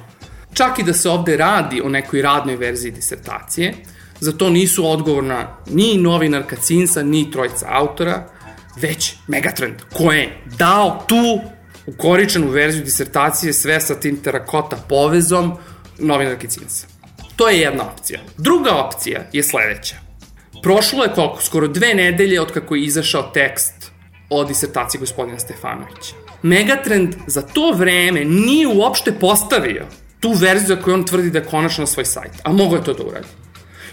Čak 0.54 0.80
i 0.80 0.84
da 0.84 0.94
se 0.94 1.10
ovde 1.10 1.38
radi 1.38 1.82
o 1.82 1.90
nekoj 1.90 2.22
radnoj 2.22 2.56
verziji 2.56 2.92
disertacije, 2.92 3.74
za 4.20 4.32
to 4.32 4.50
nisu 4.50 4.88
odgovorna 4.88 5.58
ni 5.68 5.98
novinarka 5.98 6.56
Cinsa, 6.56 7.04
ni 7.04 7.32
trojica 7.32 7.68
autora, 7.70 8.28
već 8.76 9.14
Megatrend, 9.28 9.76
ko 9.94 10.12
je 10.12 10.38
dao 10.58 11.06
tu 11.08 11.42
ukoričenu 11.86 12.48
verziju 12.48 12.84
disertacije 12.84 13.54
sve 13.54 13.82
sa 13.82 14.00
tim 14.00 14.18
terakota 14.24 14.78
povezom, 14.90 15.58
novinarki 16.00 16.48
Cinsa. 16.48 16.88
To 17.36 17.50
je 17.50 17.60
jedna 17.60 17.84
opcija. 17.94 18.20
Druga 18.38 18.76
opcija 18.76 19.22
je 19.34 19.44
sledeća. 19.44 19.96
Prošlo 20.64 21.04
je 21.04 21.14
koliko? 21.14 21.42
Skoro 21.42 21.68
dve 21.68 21.94
nedelje 21.94 22.42
od 22.42 22.52
kako 22.52 22.76
je 22.76 22.84
izašao 22.84 23.24
tekst 23.24 23.92
o 24.30 24.44
disertaciji 24.44 25.00
gospodina 25.00 25.40
Stefanovića. 25.40 26.16
Megatrend 26.42 27.16
za 27.28 27.42
to 27.42 27.72
vreme 27.72 28.26
nije 28.26 28.68
uopšte 28.68 29.12
postavio 29.12 29.86
tu 30.20 30.32
verziju 30.32 30.78
koju 30.84 30.94
on 30.94 31.06
tvrdi 31.06 31.30
da 31.30 31.40
je 31.40 31.46
konačno 31.46 31.82
na 31.82 31.88
svoj 31.88 32.06
sajt, 32.06 32.32
a 32.44 32.52
mogo 32.52 32.76
je 32.76 32.84
to 32.84 32.94
da 32.94 33.04
uradi. 33.04 33.28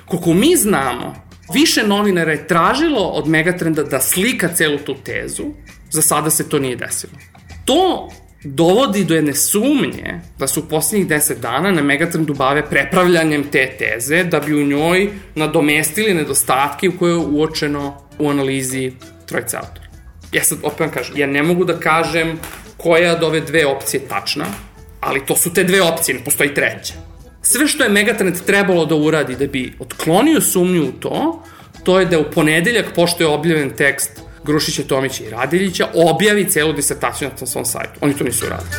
Koliko 0.05 0.35
mi 0.35 0.57
znamo, 0.57 1.15
više 1.55 1.87
novinara 1.87 2.33
je 2.33 2.47
tražilo 2.47 3.09
od 3.09 3.29
Megatrenda 3.29 3.83
da 3.83 4.01
slika 4.01 4.49
celu 4.55 4.79
tu 4.79 4.95
tezu, 5.05 5.45
za 5.91 6.03
sada 6.03 6.31
se 6.31 6.49
to 6.49 6.59
nije 6.59 6.77
desilo. 6.77 7.13
To 7.69 8.09
dovodi 8.45 9.05
do 9.05 9.15
jedne 9.15 9.35
sumnje 9.35 10.21
da 10.39 10.47
su 10.47 10.61
u 10.61 10.69
posljednjih 10.69 11.09
deset 11.09 11.41
dana 11.41 11.71
na 11.71 11.83
Megatrendu 11.83 12.35
bave 12.35 12.63
prepravljanjem 12.71 13.45
te 13.53 13.77
teze 13.79 14.25
da 14.25 14.41
bi 14.41 14.55
u 14.55 14.67
njoj 14.67 15.09
nadomestili 15.35 16.15
nedostatke 16.15 16.91
koje 16.99 17.11
je 17.11 17.17
uočeno 17.17 18.03
u 18.19 18.31
analizi 18.31 18.93
trojice 19.27 19.57
autora. 19.57 19.87
Ja 20.33 20.45
sad 20.45 20.59
opet 20.63 20.81
vam 20.81 20.91
kažem, 20.91 21.17
ja 21.17 21.27
ne 21.27 21.43
mogu 21.43 21.65
da 21.65 21.81
kažem 21.81 22.39
koja 22.77 23.13
od 23.13 23.23
ove 23.23 23.41
dve 23.41 23.67
opcije 23.67 24.01
je 24.01 24.09
tačna, 24.09 24.47
ali 25.01 25.27
to 25.27 25.37
su 25.37 25.55
te 25.55 25.65
dve 25.65 25.83
opcije, 25.83 26.19
ne 26.19 26.25
postoji 26.25 26.55
treća. 26.55 26.95
Sve 27.43 27.67
što 27.67 27.85
je 27.85 27.91
Megatrend 27.91 28.41
trebalo 28.47 28.87
da 28.87 28.95
uradi 28.95 29.37
da 29.37 29.47
bi 29.47 29.73
otklonio 29.79 30.41
sumnju 30.41 30.85
u 30.85 30.93
to, 30.93 31.43
to 31.85 32.01
je 32.01 32.07
da 32.07 32.19
u 32.19 32.31
ponedeljak, 32.35 32.87
pošto 32.95 33.23
je 33.23 33.29
objavljen 33.29 33.71
tekst 33.71 34.28
Grušića, 34.49 34.83
Tomića 34.83 35.25
i 35.25 35.31
Radiljića 35.31 35.89
objavi 35.95 36.51
celu 36.51 36.73
disertaciju 36.73 37.29
na 37.41 37.47
svom 37.47 37.65
sajtu. 37.65 37.99
Oni 38.01 38.15
to 38.17 38.25
nisu 38.25 38.47
uradili. 38.47 38.71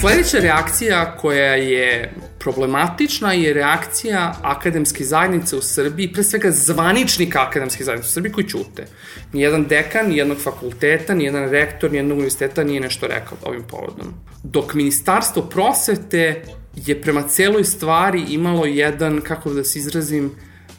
Sledeća 0.00 0.38
reakcija 0.38 1.16
koja 1.16 1.54
je 1.54 2.12
problematična 2.38 3.32
je 3.32 3.52
reakcija 3.54 4.34
akademske 4.42 5.04
zajednice 5.04 5.56
u 5.56 5.62
Srbiji, 5.62 6.12
pre 6.12 6.22
svega 6.22 6.50
zvaničnika 6.50 7.42
akademske 7.48 7.84
zajednice 7.84 8.08
u 8.08 8.12
Srbiji 8.12 8.32
koji 8.32 8.48
ćute. 8.48 8.86
Nijedan 9.32 9.64
dekan, 9.64 10.08
nijednog 10.08 10.38
fakulteta, 10.38 11.14
nijedan 11.14 11.50
rektor, 11.50 11.92
nijednog 11.92 12.18
univerziteta 12.18 12.64
nije 12.64 12.80
nešto 12.80 13.06
rekao 13.06 13.38
ovim 13.42 13.62
povodom. 13.62 14.14
Dok 14.42 14.74
Ministarstvo 14.74 15.42
prosvete 15.42 16.44
je 16.76 17.00
prema 17.02 17.22
celoj 17.22 17.64
stvari 17.64 18.24
imalo 18.28 18.66
jedan, 18.66 19.20
kako 19.20 19.50
da 19.50 19.64
se 19.64 19.78
izrazim, 19.78 20.32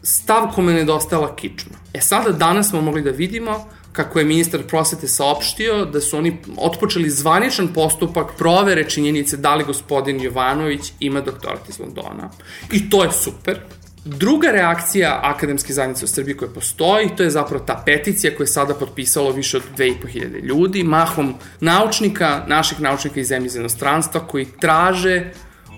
stav 0.03 0.51
kome 0.55 0.73
nedostajala 0.73 1.35
kičma. 1.35 1.77
E 1.93 2.01
sada, 2.01 2.31
danas 2.31 2.69
smo 2.69 2.81
mogli 2.81 3.01
da 3.01 3.11
vidimo 3.11 3.65
kako 3.93 4.19
je 4.19 4.25
ministar 4.25 4.63
prosvete 4.67 5.07
saopštio 5.07 5.85
da 5.85 6.01
su 6.01 6.17
oni 6.17 6.37
otpočeli 6.57 7.09
zvaničan 7.09 7.67
postupak 7.67 8.27
provere 8.37 8.89
činjenice 8.89 9.37
da 9.37 9.55
li 9.55 9.63
gospodin 9.63 10.21
Jovanović 10.21 10.91
ima 10.99 11.21
doktorat 11.21 11.69
iz 11.69 11.79
Londona. 11.79 12.29
I 12.71 12.89
to 12.89 13.03
je 13.03 13.11
super. 13.11 13.59
Druga 14.05 14.51
reakcija 14.51 15.19
akademske 15.23 15.73
zajednice 15.73 16.05
u 16.05 16.07
Srbiji 16.07 16.37
koja 16.37 16.51
postoji, 16.51 17.09
to 17.17 17.23
je 17.23 17.29
zapravo 17.29 17.63
ta 17.65 17.83
peticija 17.85 18.35
koja 18.35 18.43
je 18.43 18.47
sada 18.47 18.73
potpisalo 18.73 19.31
više 19.31 19.57
od 19.57 19.63
2500 19.77 20.43
ljudi, 20.43 20.83
mahom 20.83 21.35
naučnika, 21.59 22.43
naših 22.47 22.79
naučnika 22.79 23.19
iz 23.19 23.27
zemlje 23.27 23.45
iz 23.45 23.55
inostranstva, 23.55 24.27
koji 24.27 24.47
traže 24.59 25.31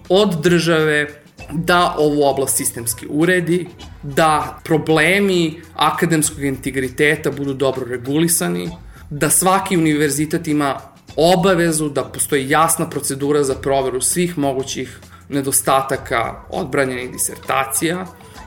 od 0.10 0.42
države 0.42 1.25
da 1.52 1.96
ovu 1.98 2.24
oblast 2.24 2.58
sistemski 2.58 3.08
uredi, 3.10 3.68
da 4.04 4.60
problemi 4.64 5.62
akademskog 5.76 6.44
integriteta 6.44 7.32
budu 7.32 7.54
dobro 7.54 7.86
regulisani, 7.86 8.70
da 9.10 9.30
svaki 9.30 9.78
univerzitet 9.78 10.48
ima 10.48 10.80
obavezu 11.16 11.90
da 11.90 12.04
postoji 12.04 12.50
jasna 12.50 12.90
procedura 12.90 13.44
za 13.44 13.56
proveru 13.56 14.02
svih 14.02 14.38
mogućih 14.38 15.00
nedostataka 15.30 16.44
odbranjenih 16.50 17.12
disertacija 17.12 18.06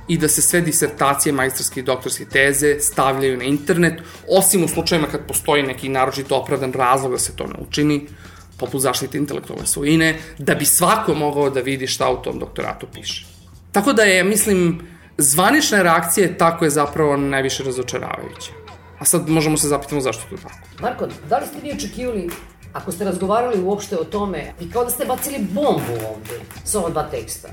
i 0.08 0.18
da 0.18 0.28
se 0.28 0.42
sve 0.42 0.60
disertacije, 0.60 1.32
majstorske 1.32 1.80
i 1.80 1.82
doktorske 1.82 2.24
teze 2.24 2.80
stavljaju 2.80 3.36
na 3.36 3.44
internet, 3.44 4.02
osim 4.28 4.64
u 4.64 4.68
slučajima 4.68 5.06
kad 5.06 5.26
postoji 5.26 5.62
neki 5.62 5.88
naročito 5.88 6.36
opravdan 6.36 6.72
razlog 6.72 7.12
da 7.12 7.18
se 7.18 7.36
to 7.36 7.46
ne 7.46 7.54
učini, 7.68 8.06
poput 8.58 8.80
zaštite 8.80 9.18
intelektualne 9.18 9.66
svojine, 9.66 10.18
da 10.38 10.54
bi 10.54 10.64
svako 10.64 11.14
mogao 11.14 11.50
da 11.50 11.60
vidi 11.60 11.86
šta 11.86 12.10
u 12.10 12.22
tom 12.22 12.38
doktoratu 12.38 12.86
piše. 12.94 13.26
Tako 13.72 13.92
da 13.92 14.02
je, 14.02 14.24
mislim, 14.24 14.80
zvanična 15.18 15.82
reakcija 15.82 16.28
tako 16.38 16.64
je 16.64 16.70
zapravo 16.70 17.16
najviše 17.16 17.64
razočaravajuća. 17.64 18.52
A 18.98 19.04
sad 19.04 19.28
možemo 19.28 19.56
se 19.56 19.68
zapitamo 19.68 20.00
zašto 20.00 20.22
je 20.22 20.30
to 20.30 20.42
tako. 20.42 20.68
Marko, 20.80 21.06
da 21.28 21.38
li 21.38 21.46
ste 21.46 21.58
vi 21.62 21.72
očekivali 21.72 22.30
Ako 22.72 22.92
ste 22.92 23.04
razgovarali 23.04 23.62
uopšte 23.62 23.96
o 23.96 24.04
tome, 24.04 24.52
i 24.60 24.70
kao 24.70 24.84
da 24.84 24.90
ste 24.90 25.04
bacili 25.04 25.38
bombu 25.38 25.92
ovde 25.92 26.40
sa 26.64 26.78
ova 26.78 26.90
dva 26.90 27.02
teksta, 27.02 27.48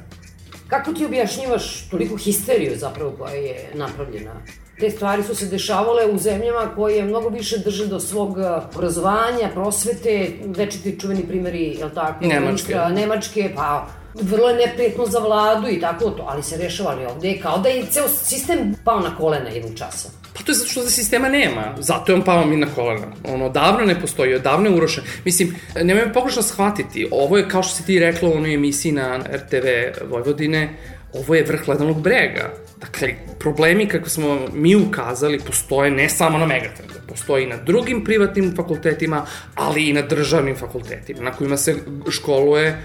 kako 0.67 0.93
ti 0.93 1.05
objašnjivaš 1.05 1.89
toliko 1.89 2.17
histeriju 2.17 2.77
zapravo 2.77 3.11
koja 3.17 3.33
je 3.33 3.71
napravljena? 3.73 4.33
Te 4.79 4.89
stvari 4.89 5.23
su 5.23 5.35
se 5.35 5.45
dešavale 5.45 6.05
u 6.11 6.17
zemljama 6.17 6.75
koje 6.75 7.03
mnogo 7.03 7.29
više 7.29 7.57
drže 7.57 7.87
do 7.87 7.99
svog 7.99 8.37
obrazovanja, 8.75 9.49
prosvete, 9.53 10.31
večiti 10.45 10.99
čuveni 10.99 11.27
primjeri, 11.27 11.63
je 11.63 11.85
li 11.85 11.93
tako? 11.93 12.25
Nemačke. 12.25 12.45
Ministra, 12.45 12.89
Nemačke, 12.89 13.51
pa 13.55 13.87
vrlo 14.13 14.49
je 14.49 14.67
neprijetno 14.67 15.05
za 15.05 15.19
vladu 15.19 15.67
i 15.67 15.79
tako 15.79 16.09
to, 16.09 16.25
ali 16.29 16.43
se 16.43 16.57
rešavali 16.57 17.05
ovde 17.05 17.39
kao 17.41 17.57
da 17.57 17.69
je 17.69 17.85
ceo 17.85 18.07
sistem 18.07 18.75
pao 18.83 18.99
na 18.99 19.15
kolena 19.17 19.49
jednog 19.49 19.77
časa. 19.77 20.09
Pa 20.33 20.43
to 20.43 20.51
je 20.51 20.55
zato 20.55 20.69
što 20.69 20.83
za 20.83 20.89
sistema 20.89 21.29
nema. 21.29 21.75
Zato 21.79 22.11
je 22.11 22.15
on 22.15 22.21
pao 22.21 22.45
mi 22.45 22.57
na 22.57 22.67
kolena. 22.75 23.07
Ono, 23.27 23.49
davno 23.49 23.85
ne 23.85 24.01
postoji, 24.01 24.39
davno 24.39 24.69
je 24.69 24.75
urošen. 24.75 25.03
Mislim, 25.25 25.55
nemoj 25.83 26.05
me 26.05 26.13
pogrešno 26.13 26.41
shvatiti. 26.41 27.07
Ovo 27.11 27.37
je, 27.37 27.49
kao 27.49 27.63
što 27.63 27.75
si 27.75 27.85
ti 27.85 27.99
rekla 27.99 28.29
u 28.29 28.33
onoj 28.33 28.53
emisiji 28.53 28.91
na 28.91 29.17
RTV 29.17 29.67
Vojvodine, 30.09 30.69
ovo 31.19 31.35
je 31.35 31.43
vrh 31.43 31.67
ledanog 31.67 32.01
brega. 32.01 32.53
Dakle, 32.81 33.09
problemi 33.39 33.87
kako 33.87 34.09
smo 34.09 34.39
mi 34.53 34.75
ukazali 34.75 35.39
postoje 35.39 35.91
ne 35.91 36.09
samo 36.09 36.37
na 36.37 36.45
Megatrendu, 36.45 36.93
postoje 37.07 37.43
i 37.43 37.47
na 37.47 37.57
drugim 37.57 38.03
privatnim 38.03 38.53
fakultetima, 38.55 39.25
ali 39.55 39.89
i 39.89 39.93
na 39.93 40.01
državnim 40.01 40.55
fakultetima, 40.55 41.21
na 41.21 41.31
kojima 41.31 41.57
se 41.57 41.75
školuje 42.09 42.77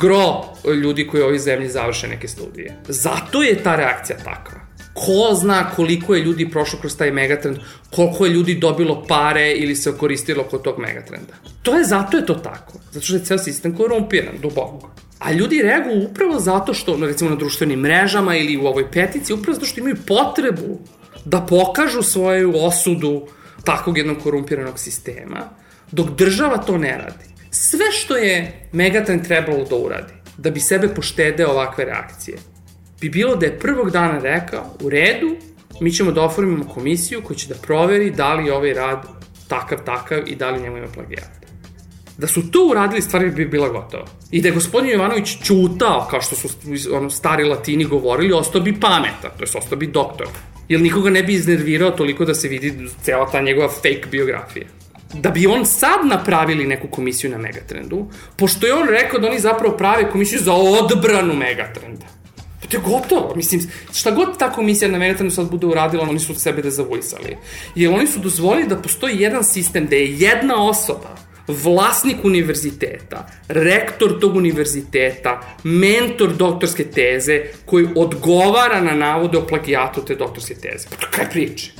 gro 0.00 0.44
ljudi 0.82 1.06
koji 1.06 1.22
u 1.22 1.24
ovoj 1.24 1.38
zemlji 1.38 1.68
završe 1.68 2.08
neke 2.08 2.28
studije. 2.28 2.76
Zato 2.88 3.42
je 3.42 3.62
ta 3.62 3.76
reakcija 3.76 4.18
takva 4.18 4.62
ko 4.94 5.34
zna 5.34 5.70
koliko 5.70 6.14
je 6.14 6.22
ljudi 6.22 6.50
prošlo 6.50 6.78
kroz 6.78 6.96
taj 6.96 7.10
megatrend, 7.10 7.56
koliko 7.90 8.26
je 8.26 8.32
ljudi 8.32 8.54
dobilo 8.54 9.04
pare 9.08 9.52
ili 9.52 9.76
se 9.76 9.92
koristilo 9.98 10.44
kod 10.44 10.62
tog 10.62 10.78
megatrenda. 10.78 11.34
To 11.62 11.74
je, 11.74 11.84
zato 11.84 12.16
je 12.16 12.26
to 12.26 12.34
tako. 12.34 12.78
Zato 12.90 13.06
što 13.06 13.16
je 13.16 13.24
ceo 13.24 13.38
sistem 13.38 13.76
korumpiran, 13.76 14.34
duboko. 14.42 14.90
A 15.24 15.32
ljudi 15.32 15.62
reaguju 15.62 16.08
upravo 16.10 16.40
zato 16.40 16.74
što, 16.74 16.96
recimo 17.00 17.30
na 17.30 17.36
društvenim 17.36 17.80
mrežama 17.80 18.36
ili 18.36 18.56
u 18.56 18.66
ovoj 18.66 18.90
petici, 18.90 19.32
upravo 19.32 19.54
zato 19.54 19.66
što 19.66 19.80
imaju 19.80 19.96
potrebu 20.06 20.78
da 21.24 21.40
pokažu 21.40 22.02
svoju 22.02 22.52
osudu 22.56 23.26
takvog 23.64 23.98
jednog 23.98 24.16
korumpiranog 24.22 24.78
sistema, 24.78 25.40
dok 25.92 26.10
država 26.10 26.58
to 26.58 26.78
ne 26.78 26.98
radi. 26.98 27.32
Sve 27.50 27.92
što 27.92 28.16
je 28.16 28.68
Megatrend 28.72 29.26
trebalo 29.26 29.64
da 29.64 29.76
uradi, 29.76 30.12
da 30.36 30.50
bi 30.50 30.60
sebe 30.60 30.88
poštedeo 30.88 31.50
ovakve 31.50 31.84
reakcije, 31.84 32.38
bi 33.00 33.08
bilo 33.08 33.36
da 33.36 33.46
je 33.46 33.58
prvog 33.58 33.90
dana 33.90 34.18
rekao, 34.18 34.76
u 34.80 34.90
redu, 34.90 35.36
mi 35.80 35.92
ćemo 35.92 36.12
da 36.12 36.22
oformimo 36.22 36.64
komisiju 36.64 37.22
koja 37.22 37.36
će 37.36 37.48
da 37.48 37.54
proveri 37.54 38.10
da 38.10 38.34
li 38.34 38.46
je 38.46 38.52
ovaj 38.54 38.74
rad 38.74 39.02
takav, 39.48 39.78
takav 39.84 40.18
i 40.26 40.36
da 40.36 40.50
li 40.50 40.62
njemu 40.62 40.76
ima 40.76 40.88
plagijat. 40.94 41.41
Da 42.18 42.26
su 42.26 42.50
to 42.50 42.66
uradili, 42.70 43.02
stvari 43.02 43.30
bi 43.30 43.46
bila 43.46 43.68
gotova. 43.68 44.04
I 44.30 44.42
da 44.42 44.48
je 44.48 44.54
gospodin 44.54 44.90
Jovanović 44.90 45.36
čutao, 45.44 46.06
kao 46.10 46.20
što 46.20 46.36
su 46.36 46.48
ono, 46.92 47.10
stari 47.10 47.44
latini 47.44 47.84
govorili, 47.84 48.32
ostao 48.32 48.60
bi 48.60 48.80
pametan, 48.80 49.30
to 49.38 49.44
je 49.44 49.58
ostao 49.58 49.78
bi 49.78 49.86
doktor. 49.86 50.26
Jer 50.68 50.80
nikoga 50.80 51.10
ne 51.10 51.22
bi 51.22 51.34
iznervirao 51.34 51.90
toliko 51.90 52.24
da 52.24 52.34
se 52.34 52.48
vidi 52.48 52.88
cela 53.02 53.30
ta 53.30 53.40
njegova 53.40 53.68
fake 53.68 54.06
biografija 54.10 54.66
da 55.14 55.30
bi 55.30 55.46
on 55.46 55.66
sad 55.66 56.06
napravili 56.06 56.66
neku 56.66 56.88
komisiju 56.88 57.30
na 57.30 57.38
Megatrendu, 57.38 58.06
pošto 58.36 58.66
je 58.66 58.74
on 58.74 58.88
rekao 58.88 59.20
da 59.20 59.28
oni 59.28 59.40
zapravo 59.40 59.76
prave 59.76 60.10
komisiju 60.10 60.38
za 60.42 60.52
odbranu 60.52 61.34
Megatrenda. 61.34 62.06
Pa 62.60 62.68
to 62.68 62.76
je 62.76 62.82
gotovo. 62.82 63.32
Mislim, 63.36 63.70
šta 63.94 64.10
god 64.10 64.38
ta 64.38 64.52
komisija 64.52 64.90
na 64.90 64.98
Meritanu 64.98 65.30
sad 65.30 65.50
bude 65.50 65.66
uradila, 65.66 66.06
oni 66.08 66.18
su 66.18 66.34
sebe 66.34 66.62
dezavojsali. 66.62 67.36
Jer 67.74 67.94
oni 67.94 68.06
su 68.06 68.20
dozvolili 68.20 68.68
da 68.68 68.76
postoji 68.76 69.20
jedan 69.20 69.44
sistem 69.44 69.86
gde 69.86 69.98
je 69.98 70.18
jedna 70.18 70.64
osoba 70.64 71.16
vlasnik 71.48 72.24
univerziteta, 72.24 73.26
rektor 73.48 74.20
tog 74.20 74.36
univerziteta, 74.36 75.40
mentor 75.64 76.32
doktorske 76.36 76.84
teze 76.84 77.42
koji 77.64 77.88
odgovara 77.96 78.80
na 78.80 78.92
navode 78.92 79.38
o 79.38 79.46
plagijatu 79.46 80.04
te 80.04 80.14
doktorske 80.14 80.54
teze. 80.54 80.88
Pa 80.90 80.96
to 80.96 81.06
kaj 81.10 81.30
priče? 81.30 81.72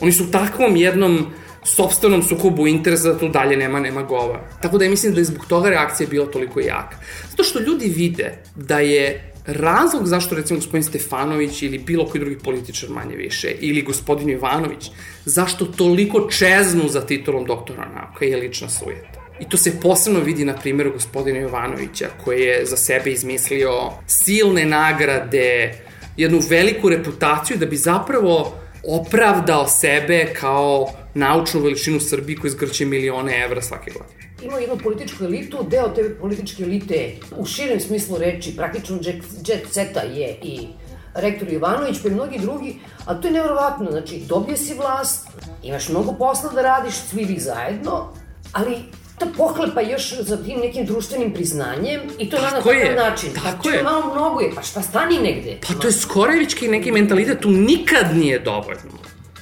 Oni 0.00 0.12
su 0.12 0.24
u 0.24 0.30
takvom 0.30 0.76
jednom 0.76 1.26
sobstvenom 1.64 2.22
sukobu 2.22 2.66
interesa 2.66 3.12
da 3.12 3.18
tu 3.18 3.28
dalje 3.28 3.56
nema, 3.56 3.80
nema 3.80 4.02
govora. 4.02 4.40
Tako 4.62 4.78
da 4.78 4.84
ja 4.84 4.90
mislim 4.90 5.14
da 5.14 5.20
je 5.20 5.24
zbog 5.24 5.46
toga 5.46 5.70
reakcija 5.70 6.08
bila 6.10 6.26
toliko 6.26 6.60
jaka. 6.60 6.96
Zato 7.30 7.44
što 7.44 7.60
ljudi 7.60 7.88
vide 7.88 8.32
da 8.56 8.78
je 8.78 9.29
razlog 9.46 10.06
zašto 10.06 10.34
recimo 10.34 10.58
gospodin 10.58 10.82
Stefanović 10.82 11.62
ili 11.62 11.78
bilo 11.78 12.06
koji 12.06 12.20
drugi 12.20 12.38
političar 12.38 12.90
manje 12.90 13.16
više 13.16 13.54
ili 13.60 13.82
gospodin 13.82 14.30
Jovanović, 14.30 14.90
zašto 15.24 15.64
toliko 15.64 16.28
čeznu 16.30 16.88
za 16.88 17.06
titulom 17.06 17.44
doktora 17.44 17.88
nauka 17.94 18.24
je 18.24 18.36
lična 18.36 18.68
sujeta. 18.68 19.20
I 19.40 19.48
to 19.48 19.56
se 19.56 19.80
posebno 19.80 20.20
vidi 20.20 20.44
na 20.44 20.54
primjeru 20.54 20.92
gospodina 20.92 21.38
Jovanovića, 21.38 22.08
koji 22.24 22.40
je 22.40 22.64
za 22.66 22.76
sebe 22.76 23.10
izmislio 23.10 23.70
silne 24.06 24.64
nagrade, 24.64 25.74
jednu 26.16 26.40
veliku 26.48 26.88
reputaciju 26.88 27.56
da 27.56 27.66
bi 27.66 27.76
zapravo 27.76 28.54
opravdao 28.84 29.68
sebe 29.68 30.34
kao 30.40 30.86
naučnu 31.14 31.60
veličinu 31.60 32.00
Srbiji 32.00 32.36
koji 32.36 32.50
zgrće 32.50 32.86
milione 32.86 33.42
evra 33.44 33.62
svake 33.62 33.90
godine 33.90 34.29
ima 34.42 34.58
jednu 34.58 34.78
političku 34.82 35.24
elitu, 35.24 35.66
deo 35.70 35.88
te 35.88 36.16
političke 36.20 36.62
elite 36.62 37.12
u 37.36 37.46
širem 37.46 37.80
smislu 37.80 38.18
reči, 38.18 38.56
praktično 38.56 38.98
jet 39.46 39.66
seta 39.70 40.00
je 40.00 40.38
i 40.42 40.66
rektor 41.14 41.52
Jovanović, 41.52 42.02
pa 42.02 42.08
i 42.08 42.12
mnogi 42.12 42.38
drugi, 42.38 42.78
a 43.06 43.14
to 43.14 43.28
je 43.28 43.32
nevrovatno, 43.32 43.90
znači 43.90 44.22
dobio 44.28 44.56
si 44.56 44.74
vlast, 44.74 45.28
imaš 45.62 45.88
mnogo 45.88 46.12
posla 46.12 46.52
da 46.52 46.62
radiš, 46.62 46.94
svi 46.94 47.24
vi 47.24 47.40
zajedno, 47.40 48.12
ali 48.52 48.76
ta 49.18 49.26
pohlepa 49.36 49.80
još 49.80 50.20
za 50.20 50.36
tim 50.36 50.60
nekim 50.60 50.86
društvenim 50.86 51.32
priznanjem 51.32 52.00
i 52.18 52.30
to 52.30 52.36
na 52.36 52.50
takav 52.50 52.94
način. 52.96 53.30
Tako 53.34 53.62
pa, 53.62 53.70
je. 53.70 53.82
malo 53.82 54.14
mnogo 54.14 54.40
je, 54.40 54.52
pa 54.54 54.62
šta 54.62 54.82
stani 54.82 55.18
negde? 55.18 55.58
Pa 55.68 55.74
to 55.74 55.86
je 55.86 55.92
skorevički 55.92 56.68
neki 56.68 56.92
mentalitet, 56.92 57.40
tu 57.40 57.50
nikad 57.50 58.16
nije 58.16 58.38
dovoljno. 58.38 58.98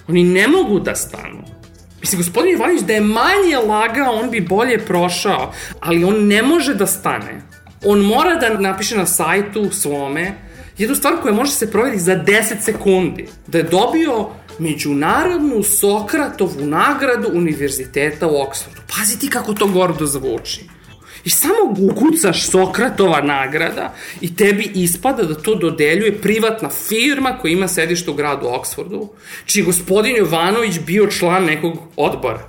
Oni 0.08 0.24
ne 0.24 0.48
mogu 0.48 0.80
da 0.80 0.94
stanu. 0.94 1.57
Mislim, 2.00 2.20
gospodin 2.20 2.52
Ivanović, 2.52 2.82
da 2.82 2.92
je 2.92 3.00
manje 3.00 3.56
lagao, 3.68 4.12
on 4.12 4.30
bi 4.30 4.40
bolje 4.40 4.78
prošao, 4.78 5.52
ali 5.80 6.04
on 6.04 6.26
ne 6.26 6.42
može 6.42 6.74
da 6.74 6.86
stane. 6.86 7.42
On 7.84 8.00
mora 8.00 8.34
da 8.34 8.60
napiše 8.60 8.96
na 8.96 9.06
sajtu 9.06 9.70
svome 9.70 10.34
jednu 10.78 10.96
stvar 10.96 11.14
koja 11.22 11.34
može 11.34 11.52
se 11.52 11.70
provjeriti 11.70 12.02
za 12.02 12.16
10 12.16 12.60
sekundi. 12.60 13.28
Da 13.46 13.58
je 13.58 13.64
dobio 13.64 14.28
međunarodnu 14.58 15.62
Sokratovu 15.62 16.66
nagradu 16.66 17.28
Univerziteta 17.34 18.26
u 18.26 18.30
Oxfordu. 18.30 18.80
Pazi 18.98 19.18
ti 19.18 19.30
kako 19.30 19.54
to 19.54 19.66
gordo 19.66 20.06
zvuči. 20.06 20.77
I 21.24 21.30
samo 21.30 21.74
ukucaš 21.78 22.46
Sokratova 22.46 23.20
nagrada 23.20 23.94
i 24.20 24.36
tebi 24.36 24.70
ispada 24.74 25.22
da 25.22 25.34
to 25.34 25.54
dodeljuje 25.54 26.20
privatna 26.20 26.68
firma 26.68 27.38
koja 27.38 27.52
ima 27.52 27.68
sedište 27.68 28.10
u 28.10 28.14
gradu 28.14 28.46
Oksfordu, 28.46 29.08
čiji 29.46 29.62
gospodin 29.62 30.16
Jovanović 30.16 30.78
bio 30.86 31.06
član 31.06 31.44
nekog 31.44 31.78
odbora. 31.96 32.48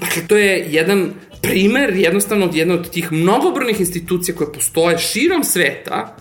Dakle, 0.00 0.22
to 0.28 0.36
je 0.36 0.66
jedan 0.70 1.12
primer 1.42 1.96
jednostavno 1.96 2.44
od 2.44 2.54
jedne 2.54 2.74
od 2.74 2.90
tih 2.90 3.12
mnogobrojnih 3.12 3.80
institucija 3.80 4.34
koje 4.34 4.52
postoje 4.52 4.98
širom 4.98 5.44
sveta 5.44 6.16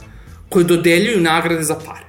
koje 0.49 0.65
dodeljuju 0.65 1.21
nagrade 1.21 1.63
za 1.63 1.75
pare. 1.75 2.05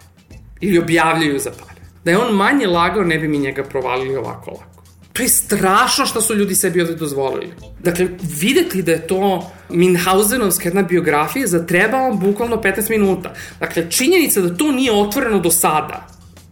Ili 0.60 0.78
objavljaju 0.78 1.38
za 1.38 1.50
pare. 1.50 1.80
Da 2.04 2.10
je 2.10 2.18
on 2.18 2.34
manje 2.34 2.66
lagao, 2.66 3.04
ne 3.04 3.18
bi 3.18 3.28
mi 3.28 3.38
njega 3.38 3.64
provalili 3.64 4.16
ovako 4.16 4.50
lako. 4.50 4.73
To 5.14 5.22
je 5.22 5.28
strašno 5.28 6.06
što 6.06 6.20
su 6.20 6.34
ljudi 6.34 6.54
sebi 6.54 6.80
ovde 6.80 6.94
dozvolili. 6.94 7.52
Dakle, 7.80 8.08
videti 8.40 8.82
da 8.82 8.92
je 8.92 9.06
to 9.06 9.52
Minhausenovska 9.68 10.68
jedna 10.68 10.82
biografija 10.82 11.46
zatreba 11.46 11.98
vam 11.98 12.18
bukvalno 12.18 12.56
15 12.56 12.90
minuta. 12.90 13.34
Dakle, 13.60 13.90
činjenica 13.90 14.40
da 14.40 14.56
to 14.56 14.72
nije 14.72 14.92
otvoreno 14.92 15.38
do 15.38 15.50
sada 15.50 16.06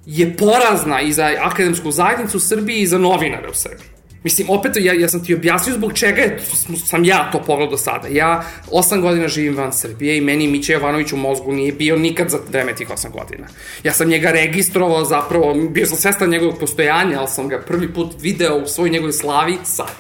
je 0.07 0.37
porazna 0.37 1.01
i 1.01 1.13
za 1.13 1.31
akademsku 1.43 1.91
zajednicu 1.91 2.37
u 2.37 2.41
Srbiji 2.41 2.81
i 2.81 2.87
za 2.87 2.99
novinare 2.99 3.49
u 3.49 3.55
Srbiji. 3.55 3.92
Mislim, 4.25 4.51
opet, 4.51 4.73
ja, 4.77 4.93
ja 4.93 5.09
sam 5.09 5.25
ti 5.25 5.35
objasnio 5.35 5.77
zbog 5.77 5.93
čega 5.93 6.21
je, 6.21 6.41
sam 6.87 7.05
ja 7.05 7.31
to 7.31 7.43
pogledao 7.43 7.77
sada. 7.77 8.09
Ja 8.09 8.45
osam 8.71 9.01
godina 9.01 9.29
živim 9.29 9.57
van 9.57 9.73
Srbije 9.73 10.17
i 10.17 10.21
meni 10.21 10.49
Miće 10.49 10.73
Jovanović 10.73 11.13
u 11.13 11.17
mozgu 11.17 11.53
nije 11.53 11.73
bio 11.73 11.97
nikad 11.97 12.31
za 12.31 12.39
vreme 12.49 12.75
tih 12.75 12.91
osam 12.91 13.13
godina. 13.13 13.47
Ja 13.85 13.93
sam 13.93 14.09
njega 14.09 14.31
registrovao 14.31 15.05
zapravo, 15.05 15.55
bio 15.55 15.87
sam 15.87 15.97
svestan 15.97 16.31
njegovog 16.31 16.59
postojanja, 16.61 17.19
ali 17.19 17.29
sam 17.29 17.49
ga 17.49 17.63
prvi 17.67 17.95
put 17.95 18.15
video 18.21 18.57
u 18.57 18.67
svojoj 18.67 18.91
njegovoj 18.91 19.13
slavi 19.13 19.59
sad. 19.65 19.93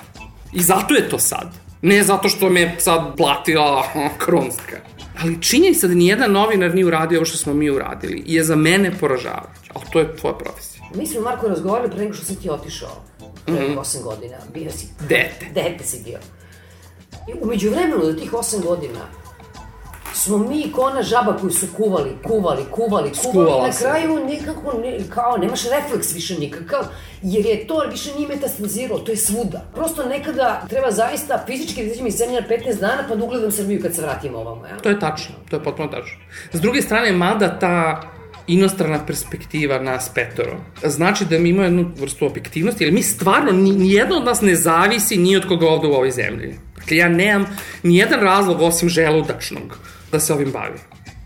I 0.52 0.62
zato 0.62 0.94
je 0.94 1.08
to 1.08 1.18
sad. 1.18 1.52
Ne 1.82 2.02
zato 2.02 2.28
što 2.28 2.50
me 2.50 2.74
sad 2.78 3.16
blatila 3.16 3.85
Kronska. 4.18 4.76
Ali 5.22 5.42
činjenica 5.42 5.87
da 5.87 5.94
nijedan 5.94 6.32
novinar 6.32 6.74
nije 6.74 6.87
uradio 6.87 7.18
ovo 7.18 7.26
što 7.26 7.37
smo 7.37 7.54
mi 7.54 7.70
uradili 7.70 8.22
je 8.26 8.44
za 8.44 8.56
mene 8.56 8.92
poražavajuće. 9.00 9.70
Ali 9.74 9.85
to 9.92 9.98
je 9.98 10.16
tvoja 10.16 10.35
profesija. 10.35 10.85
Mi 10.94 11.06
smo, 11.06 11.20
Marko, 11.20 11.48
razgovarali 11.48 11.90
pre 11.90 12.00
nego 12.00 12.14
što 12.14 12.24
sam 12.24 12.37
ti 12.37 12.50
otišao 12.50 13.04
mm 13.48 13.52
-hmm. 13.52 13.78
8 13.78 14.02
godina. 14.02 14.37
Bio 14.55 14.70
si... 14.70 14.87
Dete. 15.00 15.46
Dete 15.55 15.85
si 15.85 16.02
bio. 16.05 16.18
I 17.28 17.33
umeđu 17.42 17.70
vremenu 17.70 18.07
do 18.07 18.12
tih 18.12 18.33
8 18.33 18.62
godina 18.62 19.00
smo 20.14 20.38
mi 20.38 20.72
ko 20.72 20.81
ona 20.81 21.02
žaba 21.02 21.37
koji 21.37 21.52
su 21.52 21.66
kuvali, 21.76 22.11
kuvali, 22.26 22.62
kuvali, 22.70 22.70
kuvali 22.70 23.14
Skuvala 23.14 23.66
na 23.66 23.72
kraju 23.72 24.26
nekako, 24.26 24.78
ne, 24.78 24.98
kao, 25.14 25.37
nemaš 25.37 25.62
refleks 25.64 26.14
više 26.14 26.38
nikakav, 26.38 26.85
jer 27.22 27.46
je 27.46 27.66
to 27.66 27.83
više 27.90 28.14
nije 28.14 28.28
metastaziralo, 28.28 29.00
to 29.00 29.12
je 29.12 29.16
svuda. 29.16 29.64
Prosto 29.74 30.05
nekada 30.05 30.66
treba 30.68 30.90
zaista 30.90 31.44
fizički 31.46 31.83
da 31.83 31.87
izađem 31.87 32.07
iz 32.07 32.16
zemlje 32.16 32.40
na 32.40 32.48
15 32.48 32.81
dana 32.81 33.05
pa 33.09 33.14
da 33.14 33.24
ugledam 33.24 33.50
Srbiju 33.50 33.83
kad 33.83 33.94
se 33.94 34.02
vratim 34.02 34.35
ovamo, 34.35 34.66
ja? 34.66 34.76
To 34.78 34.88
je 34.88 35.00
tačno, 35.00 35.35
to 35.50 35.57
je 35.57 35.64
potpuno 35.64 35.88
tačno. 35.88 36.18
S 36.52 36.61
druge 36.61 36.83
strane, 36.83 37.12
mada 37.12 37.59
ta 37.59 38.02
inostrana 38.46 39.07
perspektiva 39.07 39.78
nas 39.78 40.11
petoro. 40.14 40.61
Znači 40.85 41.24
da 41.24 41.38
mi 41.38 41.48
imamo 41.48 41.64
jednu 41.64 41.92
vrstu 41.96 42.26
objektivnosti, 42.26 42.85
jer 42.85 42.92
mi 42.92 43.02
stvarno, 43.02 43.52
nijedno 43.52 44.16
od 44.16 44.24
nas 44.24 44.40
ne 44.40 44.55
zavisi 44.55 45.16
ni 45.16 45.37
od 45.37 45.48
koga 45.48 45.68
ovde 45.68 45.88
u 45.88 45.92
ovoj 45.92 46.11
zemlji. 46.11 46.55
Dakle, 46.76 46.96
ja 46.96 47.09
nemam 47.09 47.46
nijedan 47.83 48.20
razlog 48.20 48.61
osim 48.61 48.88
želudačnog 48.88 49.78
da 50.12 50.20
se 50.20 50.33
ovim 50.33 50.52
bavim. 50.52 50.81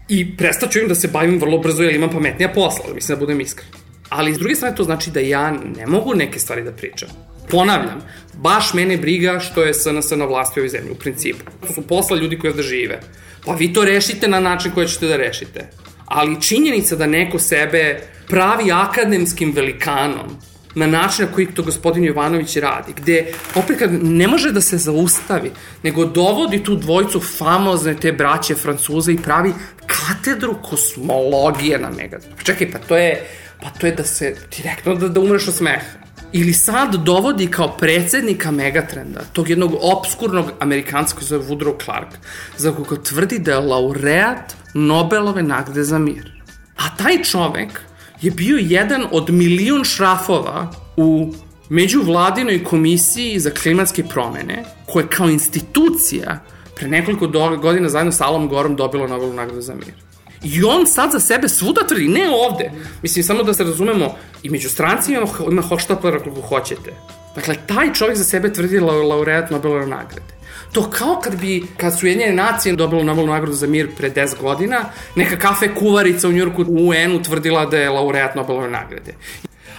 I 0.09 0.37
prestaću 0.37 0.79
im 0.79 0.89
da 0.89 0.95
se 0.95 1.09
bavim 1.09 1.41
vrlo 1.41 1.59
brzo 1.59 1.83
jer 1.83 1.95
imam 1.95 2.11
pametnija 2.11 2.49
posla, 2.49 2.95
mislim 2.95 3.19
da 3.19 3.21
budem 3.21 3.41
iskren. 3.41 3.69
Ali 4.09 4.35
s 4.35 4.39
druge 4.39 4.55
strane 4.55 4.77
to 4.77 4.85
znači 4.85 5.11
da 5.11 5.21
ja 5.21 5.51
ne 5.51 5.87
mogu 5.87 6.15
neke 6.15 6.39
stvari 6.39 6.63
da 6.63 6.73
pričam. 6.73 7.09
Ponavljam, 7.51 8.01
baš 8.35 8.75
mene 8.75 8.97
briga 8.97 9.39
što 9.41 9.63
je 9.63 9.75
SNS 9.75 10.11
na 10.11 10.25
vlasti 10.25 10.61
u 10.61 10.63
ovoj 10.63 10.69
zemlji, 10.69 10.91
u 10.91 10.95
principu. 10.95 11.45
To 11.67 11.73
su 11.73 11.83
posla 11.83 12.17
ljudi 12.17 12.39
koji 12.39 12.51
ovde 12.51 12.63
žive. 12.63 13.01
Pa 13.45 13.55
vi 13.55 13.73
to 13.73 13.85
rešite 13.85 14.29
na 14.29 14.41
način 14.41 14.71
koji 14.71 14.89
ćete 14.89 15.07
da 15.07 15.17
rešite 15.17 15.71
ali 16.07 16.43
činjenica 16.43 16.97
da 16.97 17.07
neko 17.07 17.39
sebe 17.39 18.01
pravi 18.29 18.73
akademskim 18.73 19.53
velikanom 19.53 20.37
na 20.77 20.87
način 20.87 21.25
na 21.25 21.33
koji 21.33 21.47
to 21.47 21.63
gospodin 21.63 22.05
Jovanović 22.05 22.57
radi, 22.57 22.93
gde 22.97 23.27
opet 23.55 23.79
kad 23.79 23.91
ne 24.05 24.29
može 24.29 24.53
da 24.53 24.61
se 24.61 24.79
zaustavi, 24.79 25.51
nego 25.83 26.05
dovodi 26.05 26.65
tu 26.65 26.75
dvojicu 26.75 27.21
famozne 27.21 27.95
te 27.95 28.13
braće 28.13 28.55
Francuza 28.55 29.13
i 29.13 29.17
pravi 29.17 29.53
katedru 29.87 30.57
kosmologije 30.63 31.79
na 31.79 31.91
Megadonu. 31.91 32.35
Pa 32.37 32.43
čekaj, 32.43 32.71
pa 32.71 32.79
to 32.79 32.97
je, 32.97 33.27
pa 33.63 33.71
to 33.71 33.87
je 33.87 33.93
da 33.93 34.05
se 34.05 34.37
direktno 34.57 34.95
da, 34.95 35.09
da 35.09 35.21
umreš 35.21 35.49
od 35.49 35.55
smeha. 35.55 36.06
Ili 36.37 36.53
sad 36.53 36.95
dovodi 36.95 37.47
kao 37.47 37.77
predsednika 37.77 38.51
Megatrenda, 38.51 39.21
tog 39.33 39.51
jednog 39.51 39.77
obskurnog 39.81 40.51
Amerikanca 40.61 41.17
zove 41.21 41.45
Woodrow 41.45 41.85
Clark, 41.85 42.09
za 42.57 42.73
koga 42.73 43.03
tvrdi 43.03 43.39
da 43.39 43.53
je 43.53 43.59
laureat 43.59 44.57
Nobelove 44.75 45.43
nagrade 45.43 45.85
za 45.85 45.99
mir. 45.99 46.33
A 46.77 46.97
taj 46.97 47.23
čovek 47.23 47.81
je 48.23 48.31
bio 48.31 48.59
jedan 48.61 49.07
od 49.11 49.31
milion 49.31 49.85
šrafova 49.85 50.73
u 50.97 51.33
međuvladinoj 51.69 52.65
komisiji 52.65 53.39
za 53.41 53.51
klimatske 53.51 54.05
promene, 54.05 54.65
koja 54.87 55.07
kao 55.07 55.29
institucija 55.29 56.41
pre 56.75 56.89
nekoliko 56.89 57.27
godina 57.57 57.89
zajedno 57.89 58.13
sa 58.13 58.27
Alom 58.27 58.49
Gorom 58.49 58.77
dobila 58.77 59.07
Nobelovu 59.07 59.35
nagradu 59.35 59.61
za 59.61 59.75
mir. 59.75 60.06
I 60.47 60.65
on 60.65 60.87
sad 60.87 61.13
za 61.13 61.21
sebe 61.21 61.49
svuda 61.49 61.87
tvrdi, 61.87 62.09
ne 62.09 62.29
ovde. 62.31 62.71
Mislim, 63.03 63.25
samo 63.25 63.43
da 63.43 63.55
se 63.55 63.65
razumemo, 63.65 64.15
i 64.43 64.51
među 64.51 64.69
strancima 64.69 65.19
ima, 65.19 65.29
ima 65.51 65.63
hoštaplara 65.63 66.19
koliko 66.19 66.41
hoćete. 66.41 66.93
Dakle, 67.35 67.55
taj 67.67 67.93
čovjek 67.93 68.17
za 68.17 68.25
sebe 68.25 68.53
tvrdi 68.53 68.81
laureat 68.81 69.51
Nobelove 69.51 69.87
nagrade. 69.87 70.37
To 70.73 70.91
kao 70.91 71.21
kad 71.25 71.41
bi, 71.41 71.65
kad 71.77 71.99
su 71.99 72.07
jednjene 72.07 72.33
nacije 72.33 72.77
dobilo 72.77 73.03
Nobelovu 73.03 73.33
nagradu 73.33 73.53
za 73.53 73.67
mir 73.67 73.89
pre 73.97 74.11
10 74.11 74.41
godina, 74.41 74.85
neka 75.15 75.37
kafe 75.37 75.75
kuvarica 75.75 76.29
u 76.29 76.33
Njurku 76.33 76.63
u 76.63 76.89
UN-u 76.89 77.23
tvrdila 77.23 77.67
da 77.67 77.79
je 77.79 77.91
laureat 77.91 78.35
Nobelove 78.35 78.71
nagrade. 78.71 79.15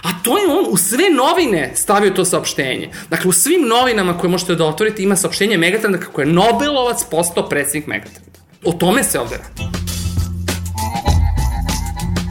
A 0.02 0.08
to 0.22 0.38
je 0.38 0.48
on 0.48 0.64
u 0.70 0.76
sve 0.76 1.10
novine 1.10 1.72
stavio 1.74 2.10
to 2.10 2.24
saopštenje. 2.24 2.90
Dakle, 3.10 3.28
u 3.28 3.32
svim 3.32 3.68
novinama 3.68 4.18
koje 4.18 4.30
možete 4.30 4.54
da 4.54 4.64
otvorite 4.64 5.02
ima 5.02 5.16
saopštenje 5.16 5.58
Megatrenda 5.58 5.98
kako 5.98 6.20
je 6.20 6.26
Nobelovac 6.26 7.04
postao 7.10 7.48
predsednik 7.48 7.86
Megatrenda. 7.86 8.38
O 8.64 8.72
tome 8.72 9.04
se 9.04 9.20
ovde 9.20 9.36
radi 9.36 9.97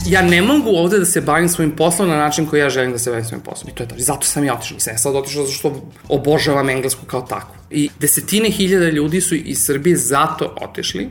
ja 0.09 0.21
ne 0.21 0.41
mogu 0.41 0.69
ovde 0.69 0.99
da 0.99 1.05
se 1.05 1.21
bavim 1.21 1.49
svojim 1.49 1.71
poslom 1.71 2.09
na 2.09 2.17
način 2.17 2.45
koji 2.45 2.59
ja 2.59 2.69
želim 2.69 2.91
da 2.91 2.99
se 2.99 3.09
bavim 3.09 3.25
svojim 3.25 3.43
poslom. 3.43 3.69
I 3.69 3.75
to 3.75 3.83
je 3.83 3.87
to. 3.87 3.95
I 3.95 4.01
zato 4.01 4.27
sam 4.27 4.43
ja 4.43 4.53
otišao. 4.53 4.75
Nisam 4.75 4.93
ja 4.93 4.97
sad 4.97 5.15
otišao 5.15 5.45
zato 5.45 5.53
što 5.57 5.81
obožavam 6.09 6.69
englesku 6.69 7.05
kao 7.05 7.21
takvu. 7.21 7.55
I 7.71 7.89
desetine 7.99 8.49
hiljada 8.49 8.89
ljudi 8.89 9.21
su 9.21 9.35
iz 9.35 9.65
Srbije 9.65 9.97
zato 9.97 10.55
otišli. 10.61 11.09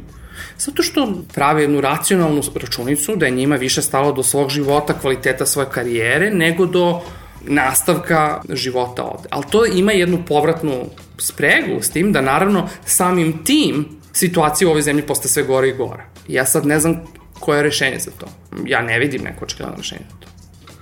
Zato 0.59 0.83
što 0.83 1.23
prave 1.35 1.63
jednu 1.63 1.81
racionalnu 1.81 2.43
računicu 2.55 3.17
da 3.17 3.27
je 3.27 3.33
njima 3.33 3.57
više 3.57 3.83
stalo 3.83 4.13
do 4.13 4.23
svog 4.23 4.51
života, 4.51 4.99
kvaliteta 5.01 5.47
svoje 5.47 5.69
karijere, 5.71 6.31
nego 6.31 6.67
do 6.67 7.01
nastavka 7.43 8.41
života 8.49 9.05
ovde. 9.05 9.29
Ali 9.31 9.45
to 9.51 9.67
ima 9.67 9.93
jednu 9.93 10.23
povratnu 10.29 10.85
spregu 11.19 11.83
s 11.83 11.91
tim 11.91 12.13
da 12.13 12.21
naravno 12.21 12.69
samim 12.85 13.45
tim 13.45 13.89
situacija 14.13 14.69
u 14.69 14.71
ovoj 14.71 14.83
zemlji 14.83 15.07
postaje 15.07 15.31
sve 15.31 15.43
gore 15.43 15.69
i 15.69 15.77
gore. 15.77 16.05
Ja 16.29 16.47
sad 16.47 16.67
ne 16.67 16.81
znam 16.81 17.03
koje 17.41 17.59
je 17.59 17.63
rešenje 17.63 17.99
za 17.99 18.11
to. 18.11 18.27
Ja 18.67 18.83
ne 18.83 18.99
vidim 18.99 19.23
neko 19.23 19.45
očigledno 19.45 19.77
rešenje 19.77 20.05
za 20.11 20.17
to. 20.21 20.29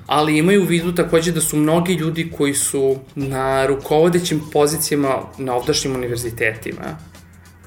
Ali 0.07 0.39
imaju 0.39 0.63
u 0.63 0.67
vidu 0.67 0.95
takođe 0.95 1.33
da 1.33 1.41
su 1.41 1.57
mnogi 1.57 1.95
ljudi 1.95 2.31
koji 2.37 2.55
su 2.55 2.99
na 3.15 3.67
rukovodećim 3.67 4.43
pozicijama 4.53 5.23
na 5.39 5.55
ovdašnjim 5.55 5.95
univerzitetima, 5.95 6.99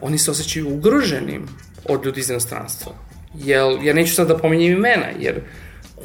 oni 0.02 0.18
se 0.18 0.32
osjećaju 0.32 0.74
ugroženim 0.74 1.48
od 1.86 2.06
ljudi 2.06 2.20
iz 2.20 2.30
inostranstva. 2.30 2.92
Jel, 3.36 3.86
ja 3.86 3.94
neću 3.94 4.16
sad 4.16 4.28
da 4.28 4.38
pominjem 4.38 4.78
imena, 4.78 5.08
jer 5.20 5.42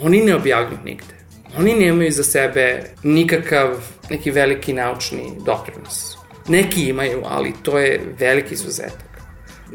oni 0.00 0.20
ne 0.20 0.34
objavljuju 0.34 0.78
nigde. 0.84 1.14
Oni 1.58 1.74
nemaju 1.74 2.12
za 2.12 2.24
sebe 2.24 2.82
nikakav 3.02 3.76
neki 4.10 4.30
veliki 4.30 4.72
naučni 4.72 5.32
doprinos. 5.46 6.16
Neki 6.48 6.88
imaju, 6.88 7.22
ali 7.24 7.52
to 7.62 7.78
je 7.78 8.00
veliki 8.18 8.54
izuzetak 8.54 9.11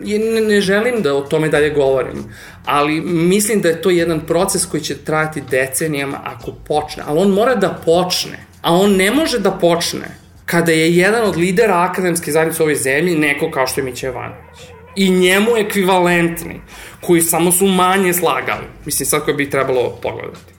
ne, 0.03 0.41
ne 0.41 0.61
želim 0.61 1.01
da 1.01 1.15
o 1.15 1.21
tome 1.21 1.49
dalje 1.49 1.69
govorim, 1.69 2.23
ali 2.65 3.01
mislim 3.01 3.61
da 3.61 3.69
je 3.69 3.81
to 3.81 3.89
jedan 3.89 4.19
proces 4.19 4.65
koji 4.65 4.83
će 4.83 4.97
trajati 4.97 5.43
decenijama 5.51 6.19
ako 6.23 6.51
počne, 6.51 7.03
ali 7.07 7.19
on 7.19 7.29
mora 7.29 7.55
da 7.55 7.81
počne, 7.85 8.45
a 8.61 8.73
on 8.73 8.95
ne 8.95 9.11
može 9.11 9.39
da 9.39 9.51
počne 9.51 10.07
kada 10.45 10.71
je 10.71 10.95
jedan 10.95 11.23
od 11.23 11.37
lidera 11.37 11.87
akademske 11.91 12.31
zajednice 12.31 12.63
u 12.63 12.65
ovoj 12.65 12.75
zemlji 12.75 13.15
neko 13.15 13.51
kao 13.51 13.67
što 13.67 13.81
je 13.81 13.85
Miće 13.85 14.05
Jovanović. 14.05 14.59
I 14.95 15.09
njemu 15.09 15.57
ekvivalentni, 15.57 16.61
koji 17.01 17.21
samo 17.21 17.51
su 17.51 17.67
manje 17.67 18.13
slagali. 18.13 18.65
Mislim, 18.85 19.05
sad 19.07 19.23
koje 19.23 19.33
bi 19.33 19.49
trebalo 19.49 19.99
pogledati. 20.01 20.53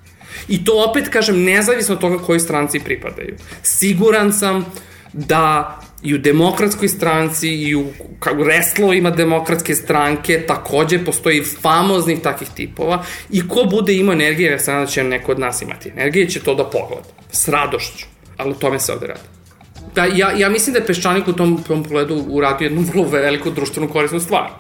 I 0.49 0.65
to 0.65 0.85
opet, 0.91 1.09
kažem, 1.09 1.45
nezavisno 1.45 1.95
od 1.95 2.01
toga 2.01 2.19
koji 2.19 2.41
stranci 2.41 2.81
pripadaju. 2.81 3.37
Siguran 3.63 4.33
sam 4.33 4.67
da 5.13 5.81
i 6.03 6.15
u 6.15 6.19
demokratskoj 6.19 6.89
stranci 6.89 7.49
i 7.49 7.75
u, 7.77 7.81
u 8.39 8.45
reslovima 8.45 9.11
demokratske 9.11 9.75
stranke 9.75 10.45
takođe 10.47 11.05
postoji 11.05 11.45
famoznih 11.63 12.21
takih 12.21 12.49
tipova 12.55 13.05
i 13.31 13.49
ko 13.49 13.65
bude 13.71 13.95
imao 13.95 14.13
energije, 14.13 14.51
ja 14.51 14.59
sam 14.59 14.81
da 14.81 14.87
će 14.87 15.05
neko 15.05 15.33
od 15.33 15.39
nas 15.39 15.63
imati 15.63 15.89
energije, 15.89 16.29
će 16.29 16.41
to 16.41 16.55
da 16.55 16.65
pogleda. 16.65 17.09
S 17.33 17.49
radošću. 17.49 18.07
Ali 18.37 18.51
o 18.51 18.55
tome 18.55 18.81
se 18.81 18.93
ovde 18.93 19.07
radi. 19.07 19.21
Da, 19.95 20.05
ja, 20.05 20.33
ja 20.33 20.49
mislim 20.49 20.73
da 20.73 20.79
je 20.79 20.87
Peščanik 20.87 21.29
u 21.29 21.33
tom, 21.33 21.63
tom 21.63 21.83
pogledu 21.83 22.25
uradio 22.29 22.67
jednu 22.67 22.81
vrlo 22.81 23.09
veliku 23.09 23.51
društvenu 23.51 23.89
korisnu 23.89 24.21
stvar. 24.21 24.51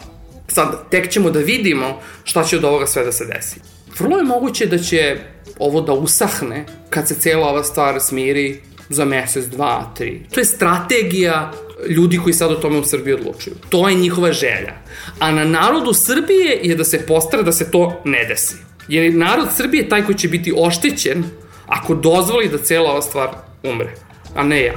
Sad, 0.48 0.90
tek 0.90 1.10
ćemo 1.10 1.30
da 1.30 1.38
vidimo 1.38 2.00
šta 2.24 2.44
će 2.44 2.56
od 2.56 2.64
ovoga 2.64 2.86
sve 2.86 3.04
da 3.04 3.12
se 3.12 3.24
desi. 3.24 3.60
Vrlo 3.98 4.16
je 4.16 4.24
moguće 4.24 4.66
da 4.66 4.78
će 4.78 5.16
ovo 5.58 5.80
da 5.80 5.92
usahne 5.92 6.64
kad 6.90 7.08
se 7.08 7.14
cela 7.14 7.48
ova 7.48 7.64
stvar 7.64 8.00
smiri 8.00 8.60
za 8.88 9.04
mesec, 9.04 9.44
dva, 9.44 9.92
tri. 9.96 10.22
To 10.34 10.40
je 10.40 10.44
strategija 10.44 11.52
ljudi 11.88 12.18
koji 12.18 12.32
sad 12.32 12.50
o 12.50 12.54
tome 12.54 12.78
u 12.78 12.84
Srbiji 12.84 13.14
odlučuju. 13.14 13.54
To 13.68 13.88
je 13.88 13.94
njihova 13.94 14.32
želja. 14.32 14.74
A 15.18 15.30
na 15.32 15.44
narodu 15.44 15.92
Srbije 15.92 16.60
je 16.62 16.76
da 16.76 16.84
se 16.84 17.06
postara 17.06 17.42
da 17.42 17.52
se 17.52 17.70
to 17.70 18.00
ne 18.04 18.24
desi. 18.24 18.56
Jer 18.88 19.04
je 19.04 19.10
narod 19.10 19.48
Srbije 19.56 19.88
taj 19.88 20.04
koji 20.04 20.18
će 20.18 20.28
biti 20.28 20.54
oštećen 20.56 21.24
ako 21.66 21.94
dozvoli 21.94 22.48
da 22.48 22.58
cela 22.58 22.90
ova 22.90 23.02
stvar 23.02 23.28
umre. 23.62 23.94
a 24.34 24.42
ne 24.42 24.64
ja. 24.64 24.74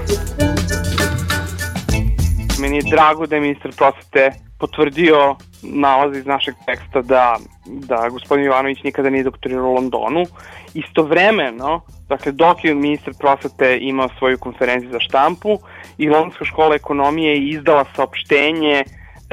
Meni 2.60 2.76
je 2.78 2.84
drago 2.92 3.28
da 3.28 3.36
je 3.36 3.42
ministar 3.42 3.72
prosvete 3.78 4.32
potvrdio 4.62 5.36
nalaz 5.62 6.18
iz 6.18 6.26
našeg 6.26 6.56
teksta 6.66 7.02
da, 7.02 7.38
da 7.66 8.10
gospodin 8.10 8.46
Jovanović 8.46 8.84
nikada 8.84 9.10
nije 9.10 9.24
doktorirao 9.24 9.70
u 9.70 9.74
Londonu. 9.74 10.24
Istovremeno, 10.74 11.82
dakle, 12.10 12.32
dok 12.32 12.64
je 12.64 12.76
ministar 12.76 13.14
prosvete 13.20 13.78
imao 13.82 14.10
svoju 14.18 14.38
konferenciju 14.38 14.92
za 14.92 15.00
štampu 15.00 15.58
i 15.98 16.10
Londonska 16.10 16.46
škola 16.46 16.76
ekonomije 16.76 17.34
je 17.34 17.50
izdala 17.50 17.86
saopštenje 17.96 18.84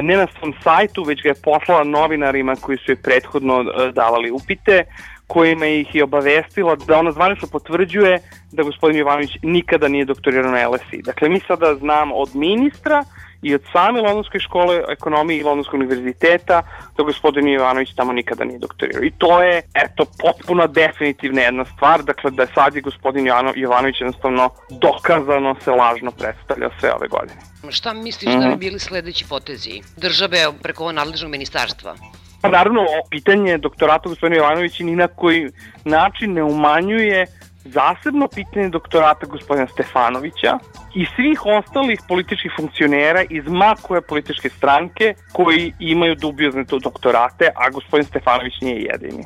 ne 0.03 0.17
na 0.17 0.27
svom 0.38 0.55
sajtu, 0.64 1.03
već 1.03 1.23
ga 1.23 1.29
je 1.29 1.43
poslala 1.43 1.85
novinarima 1.85 2.57
koji 2.57 2.79
su 2.79 2.93
je 2.93 3.03
prethodno 3.03 3.61
e, 3.61 3.93
davali 3.93 4.31
upite, 4.31 4.85
kojima 5.27 5.67
ih 5.67 5.95
je 5.95 6.05
obavestila 6.05 6.77
da 6.77 6.99
ona 6.99 7.12
zvanično 7.12 7.49
potvrđuje 7.53 8.19
da 8.53 8.62
gospodin 8.62 8.99
Jovanović 8.99 9.31
nikada 9.43 9.88
nije 9.88 10.05
doktorirao 10.05 10.53
na 10.53 10.69
LSI. 10.69 11.03
Dakle, 11.03 11.29
mi 11.29 11.41
sada 11.41 11.75
znam 11.75 12.12
od 12.12 12.37
ministra 12.37 13.05
i 13.42 13.55
od 13.55 13.62
same 13.72 14.01
Londonske 14.01 14.38
škole 14.38 14.83
ekonomije 14.88 15.40
i 15.40 15.42
Londonskog 15.42 15.74
univerziteta 15.74 16.62
da 16.96 17.03
gospodin 17.03 17.48
Jovanović 17.48 17.94
tamo 17.94 18.12
nikada 18.12 18.44
nije 18.44 18.59
doktorirao. 18.59 19.03
I 19.05 19.11
to 19.18 19.42
je, 19.42 19.62
eto, 19.74 20.05
potpuno 20.18 20.66
definitivna 20.66 21.40
jedna 21.40 21.64
stvar, 21.64 22.03
dakle 22.03 22.31
da 22.31 22.46
sad 22.55 22.74
je 22.74 22.81
gospodin 22.81 23.27
Jovanović 23.55 24.01
jednostavno 24.01 24.51
dokazano 24.70 25.57
se 25.64 25.70
lažno 25.70 26.11
predstavlja 26.11 26.70
sve 26.81 26.92
ove 26.92 27.09
godine. 27.09 27.40
Šta 27.70 27.92
misliš 27.92 28.35
mm 28.35 28.37
-hmm. 28.37 28.40
da 28.40 28.46
bi 28.46 28.51
mhm. 28.51 28.61
bili 28.61 28.79
sledeći 28.79 29.24
potezi 29.29 29.81
države 29.96 30.38
preko 30.62 30.92
nadležnog 30.92 31.31
ministarstva? 31.31 31.94
Pa 32.42 32.48
naravno, 32.48 32.81
pitanje 33.11 33.59
doktorata 33.59 34.09
gospodina 34.09 34.37
Jovanovića 34.37 34.85
ni 34.85 34.96
na 34.96 35.09
koji 35.09 35.51
način 35.85 36.33
ne 36.33 36.42
umanjuje 36.42 37.27
zasebno 37.64 38.29
pitanje 38.35 38.68
doktorata 38.68 39.27
gospodina 39.27 39.66
Stefanovića 39.66 40.59
i 40.94 41.07
svih 41.16 41.47
ostalih 41.47 42.01
političkih 42.09 42.53
funkcionera 42.57 43.23
iz 43.31 43.44
makoje 43.49 44.01
političke 44.01 44.49
stranke 44.49 45.14
koji 45.33 45.73
imaju 45.79 46.14
dubiozne 46.14 46.64
doktorate, 46.64 47.51
a 47.55 47.71
gospodin 47.71 48.07
Stefanović 48.07 48.61
nije 48.61 48.83
jedini. 48.83 49.25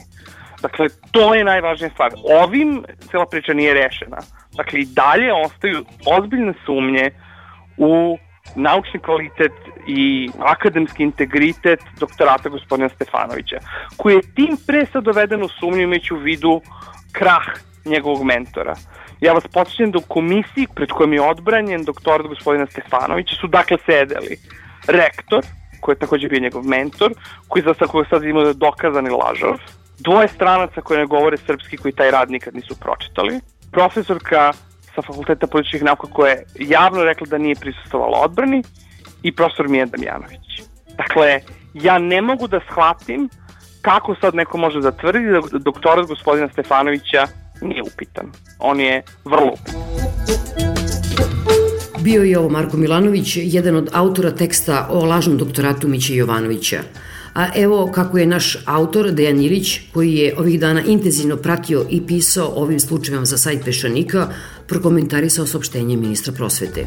Dakle, 0.63 0.87
to 1.11 1.35
je 1.35 1.45
najvažnija 1.45 1.91
stvar. 1.91 2.11
Ovim 2.43 2.85
cela 3.11 3.27
priča 3.27 3.53
nije 3.53 3.75
rešena. 3.75 4.17
Dakle, 4.53 4.81
i 4.81 4.87
dalje 4.87 5.33
ostaju 5.33 5.85
ozbiljne 6.07 6.55
sumnje 6.67 7.11
u 7.77 8.19
naučni 8.57 9.01
kvalitet 9.01 9.53
i 9.87 10.31
akademski 10.39 11.03
integritet 11.03 11.81
doktorata 12.01 12.49
gospodina 12.49 12.89
Stefanovića, 12.89 13.57
koji 13.97 14.15
je 14.15 14.35
tim 14.35 14.57
pre 14.67 14.87
sad 14.93 15.05
doveden 15.05 15.43
u 15.43 15.49
sumnju 15.49 15.83
imajući 15.83 16.15
u 16.15 16.19
vidu 16.19 16.61
krah 17.13 17.45
njegovog 17.85 18.25
mentora. 18.25 18.75
Ja 19.21 19.33
vas 19.33 19.45
počinjem 19.53 19.93
da 19.93 19.99
u 19.99 20.09
komisiji 20.09 20.67
pred 20.75 20.91
kojom 20.91 21.13
je 21.13 21.23
odbranjen 21.23 21.85
doktorat 21.85 22.27
gospodina 22.27 22.67
Stefanovića 22.67 23.35
su 23.41 23.47
dakle 23.47 23.77
sedeli 23.87 24.37
rektor, 24.87 25.45
koji 25.81 25.95
je 25.95 25.99
takođe 25.99 26.29
bio 26.29 26.41
njegov 26.41 26.65
mentor, 26.65 27.13
koji 27.49 27.63
za 27.63 27.87
koji 27.87 28.07
sad 28.11 28.25
imao 28.25 28.45
da 28.45 28.53
dokazani 28.53 29.11
lažov, 29.11 29.57
dvoje 29.99 30.29
stranaca 30.29 30.81
koji 30.81 30.99
ne 30.99 31.07
govore 31.07 31.37
srpski 31.37 31.77
koji 31.77 31.93
taj 31.93 32.11
rad 32.11 32.31
nikad 32.31 32.55
nisu 32.55 32.75
pročitali, 32.81 33.41
profesorka 33.73 34.53
sa 34.95 35.03
Fakulteta 35.03 35.47
političkih 35.47 35.83
nauka 35.83 36.07
koja 36.07 36.31
je 36.31 36.45
javno 36.55 37.05
rekla 37.05 37.27
da 37.31 37.39
nije 37.39 37.55
prisustovala 37.55 38.19
odbrani 38.19 38.63
i 39.23 39.33
profesor 39.33 39.69
Mijan 39.69 39.89
Damjanović. 39.89 40.63
Dakle, 40.97 41.41
ja 41.75 41.99
ne 41.99 42.23
mogu 42.23 42.49
da 42.49 42.61
shvatim 42.71 43.29
kako 43.83 44.15
sad 44.21 44.35
neko 44.35 44.59
može 44.59 44.81
da 44.81 44.91
tvrdi 44.91 45.27
da 45.53 45.59
doktorat 45.59 46.07
gospodina 46.07 46.49
Stefanovića 46.49 47.27
nije 47.63 47.83
upitan. 47.83 48.33
On 48.59 48.81
je 48.81 49.03
vrlo 49.25 49.53
upitan. 49.53 49.83
Bio 52.01 52.23
je 52.23 52.39
ovo 52.39 52.49
Marko 52.49 52.77
Milanović, 52.77 53.37
jedan 53.37 53.77
od 53.77 53.91
autora 53.93 54.31
teksta 54.31 54.89
o 54.91 55.05
lažnom 55.05 55.39
doktoratu 55.39 55.89
Miće 55.89 56.17
Jovanovića. 56.17 56.83
A 57.35 57.47
evo 57.57 57.91
kako 57.95 58.19
je 58.19 58.27
naš 58.27 58.57
autor 58.67 59.11
Dejan 59.11 59.41
Ilić, 59.41 59.81
koji 59.95 60.15
je 60.15 60.35
ovih 60.39 60.61
dana 60.61 60.83
intenzivno 60.87 61.37
pratio 61.37 61.87
i 61.91 62.07
pisao 62.07 62.53
ovim 62.57 62.81
slučajima 62.81 63.25
za 63.25 63.39
sajt 63.39 63.65
Pešanika, 63.65 64.29
prokomentarisao 64.69 65.47
saopštenje 65.47 65.97
ministra 65.97 66.33
prosvete. 66.33 66.87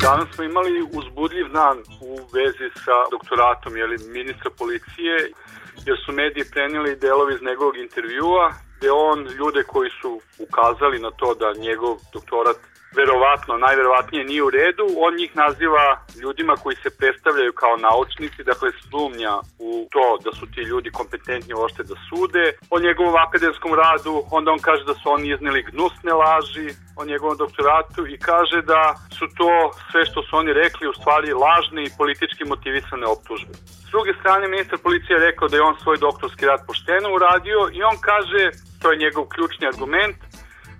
Danas 0.00 0.28
smo 0.34 0.44
imali 0.44 0.82
uzbudljiv 0.98 1.46
dan 1.52 1.76
u 2.00 2.10
vezi 2.36 2.66
sa 2.84 2.96
doktoratom 3.10 3.76
jeli, 3.76 3.96
ministra 4.12 4.50
policije, 4.58 5.14
jer 5.86 5.96
su 6.04 6.12
mediji 6.12 6.44
prenijeli 6.52 6.96
delovi 6.96 7.34
iz 7.34 7.42
njegovog 7.48 7.76
intervjua, 7.76 8.54
gde 8.78 8.90
on 8.90 9.26
ljude 9.38 9.62
koji 9.62 9.90
su 10.00 10.20
ukazali 10.38 10.98
na 10.98 11.10
to 11.10 11.34
da 11.34 11.60
njegov 11.60 11.96
doktorat 12.12 12.56
verovatno, 12.96 13.58
najverovatnije 13.66 14.24
nije 14.24 14.42
u 14.42 14.50
redu, 14.50 14.86
on 15.06 15.14
njih 15.20 15.36
naziva 15.36 15.86
ljudima 16.22 16.54
koji 16.56 16.76
se 16.76 16.90
predstavljaju 16.98 17.52
kao 17.52 17.76
naučnici, 17.76 18.48
dakle 18.50 18.68
slumnja 18.88 19.34
u 19.58 19.88
to 19.92 20.18
da 20.24 20.30
su 20.38 20.46
ti 20.52 20.60
ljudi 20.60 20.90
kompetentni 20.90 21.54
uopšte 21.54 21.82
da 21.82 21.94
sude 22.08 22.44
o 22.70 22.76
njegovom 22.86 23.16
akademskom 23.26 23.72
radu, 23.74 24.14
onda 24.30 24.48
on 24.52 24.58
kaže 24.68 24.84
da 24.84 24.94
su 24.94 25.06
oni 25.16 25.26
izneli 25.34 25.66
gnusne 25.70 26.12
laži 26.24 26.68
o 27.00 27.04
njegovom 27.04 27.36
doktoratu 27.36 28.06
i 28.06 28.18
kaže 28.18 28.62
da 28.62 28.82
su 29.18 29.24
to 29.38 29.52
sve 29.90 30.06
što 30.06 30.22
su 30.22 30.36
oni 30.36 30.52
rekli 30.52 30.88
u 30.88 30.98
stvari 31.00 31.32
lažne 31.32 31.80
i 31.84 31.94
politički 31.98 32.44
motivisane 32.44 33.06
optužbe. 33.06 33.54
S 33.86 33.90
druge 33.90 34.12
strane, 34.20 34.48
ministar 34.48 34.78
policije 34.86 35.14
je 35.14 35.26
rekao 35.28 35.48
da 35.48 35.56
je 35.56 35.62
on 35.62 35.76
svoj 35.82 35.96
doktorski 35.96 36.46
rad 36.46 36.60
pošteno 36.66 37.08
uradio 37.14 37.60
i 37.72 37.82
on 37.90 37.96
kaže, 38.10 38.42
to 38.80 38.90
je 38.90 39.02
njegov 39.04 39.24
ključni 39.34 39.66
argument, 39.72 40.16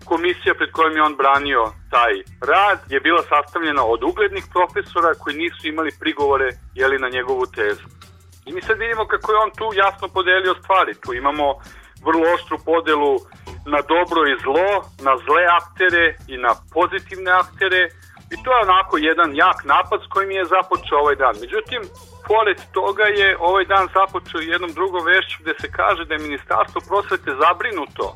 komisija 0.04 0.54
pred 0.54 0.70
kojom 0.72 0.96
je 0.96 1.02
on 1.02 1.16
branio 1.22 1.62
taj 1.94 2.12
rad 2.52 2.78
je 2.94 3.00
bila 3.00 3.22
sastavljena 3.32 3.82
od 3.84 4.00
uglednih 4.10 4.44
profesora 4.54 5.10
koji 5.20 5.34
nisu 5.36 5.62
imali 5.68 5.98
prigovore 6.00 6.48
jeli, 6.74 6.98
na 6.98 7.08
njegovu 7.16 7.46
tezu. 7.46 7.86
I 8.46 8.52
mi 8.52 8.60
sad 8.62 8.78
vidimo 8.78 9.04
kako 9.12 9.32
je 9.32 9.38
on 9.44 9.50
tu 9.58 9.66
jasno 9.82 10.06
podelio 10.08 10.54
stvari. 10.62 10.92
Tu 11.02 11.14
imamo 11.14 11.46
vrlo 12.06 12.24
oštru 12.34 12.56
podelu 12.64 13.14
na 13.74 13.80
dobro 13.92 14.20
i 14.26 14.40
zlo, 14.44 14.68
na 15.06 15.14
zle 15.24 15.42
aktere 15.60 16.04
i 16.32 16.36
na 16.46 16.52
pozitivne 16.76 17.30
aktere 17.42 17.80
i 18.32 18.36
to 18.42 18.48
je 18.52 18.64
onako 18.68 18.94
jedan 18.98 19.30
jak 19.44 19.58
napad 19.64 19.98
s 20.02 20.08
kojim 20.12 20.30
je 20.30 20.50
započeo 20.54 20.98
ovaj 20.98 21.16
dan. 21.22 21.34
Međutim, 21.44 21.80
pored 22.30 22.58
toga 22.72 23.06
je 23.20 23.36
ovaj 23.50 23.64
dan 23.64 23.86
započeo 23.96 24.40
jednom 24.40 24.72
drugom 24.78 25.02
vešću 25.10 25.36
gde 25.42 25.54
se 25.60 25.68
kaže 25.78 26.04
da 26.04 26.14
je 26.14 26.26
Ministarstvo 26.28 26.80
prosvete 26.88 27.30
zabrinuto 27.44 28.06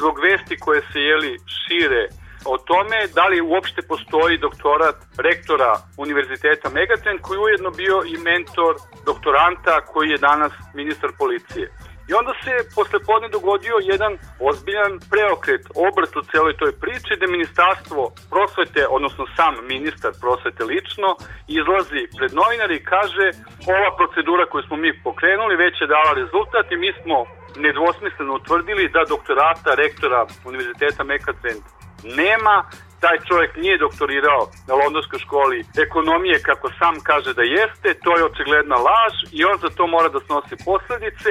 zbog 0.00 0.14
vesti 0.26 0.56
koje 0.64 0.80
se 0.92 0.98
jeli 1.10 1.32
šire 1.58 2.04
o 2.52 2.58
tome 2.58 2.98
da 3.14 3.24
li 3.26 3.40
uopšte 3.40 3.82
postoji 3.82 4.38
doktorat 4.38 4.96
rektora 5.28 5.72
Univerziteta 5.96 6.68
Megaten 6.70 7.18
koji 7.22 7.36
je 7.36 7.44
ujedno 7.44 7.70
bio 7.70 7.96
i 8.12 8.16
mentor 8.30 8.74
doktoranta 9.06 9.74
koji 9.92 10.08
je 10.10 10.24
danas 10.30 10.52
ministar 10.74 11.10
policije. 11.18 11.66
I 12.08 12.12
onda 12.20 12.32
se 12.44 12.52
posle 12.76 12.98
podne 13.08 13.28
dogodio 13.36 13.76
jedan 13.92 14.12
ozbiljan 14.48 14.94
preokret, 15.12 15.64
obrt 15.88 16.12
u 16.16 16.22
celoj 16.32 16.54
toj 16.60 16.72
priči, 16.82 17.20
da 17.20 17.34
ministarstvo 17.36 18.02
prosvete, 18.32 18.80
odnosno 18.96 19.24
sam 19.36 19.52
ministar 19.74 20.12
prosvete 20.22 20.62
lično, 20.72 21.08
izlazi 21.58 22.02
pred 22.18 22.30
novinari 22.40 22.74
i 22.76 22.86
kaže 22.94 23.26
ova 23.76 23.90
procedura 23.98 24.44
koju 24.50 24.62
smo 24.68 24.76
mi 24.84 24.90
pokrenuli 25.06 25.62
već 25.64 25.74
je 25.80 25.92
dala 25.94 26.12
rezultat 26.22 26.66
i 26.70 26.80
mi 26.84 26.90
smo 27.00 27.16
nedvosmisleno 27.66 28.32
utvrdili 28.34 28.92
da 28.94 29.10
doktorata 29.14 29.70
rektora 29.84 30.20
Univerziteta 30.48 31.02
Mekatrend 31.04 31.62
nema, 32.20 32.56
taj 33.04 33.16
čovjek 33.28 33.52
nije 33.56 33.78
doktorirao 33.78 34.42
na 34.68 34.74
Londonskoj 34.80 35.18
školi 35.18 35.58
ekonomije 35.86 36.36
kako 36.48 36.68
sam 36.78 36.94
kaže 37.10 37.30
da 37.38 37.42
jeste, 37.42 37.88
to 38.04 38.10
je 38.16 38.24
očigledna 38.24 38.76
laž 38.88 39.14
i 39.32 39.44
on 39.50 39.56
za 39.64 39.70
to 39.76 39.86
mora 39.86 40.08
da 40.08 40.20
snosi 40.26 40.54
posledice 40.64 41.30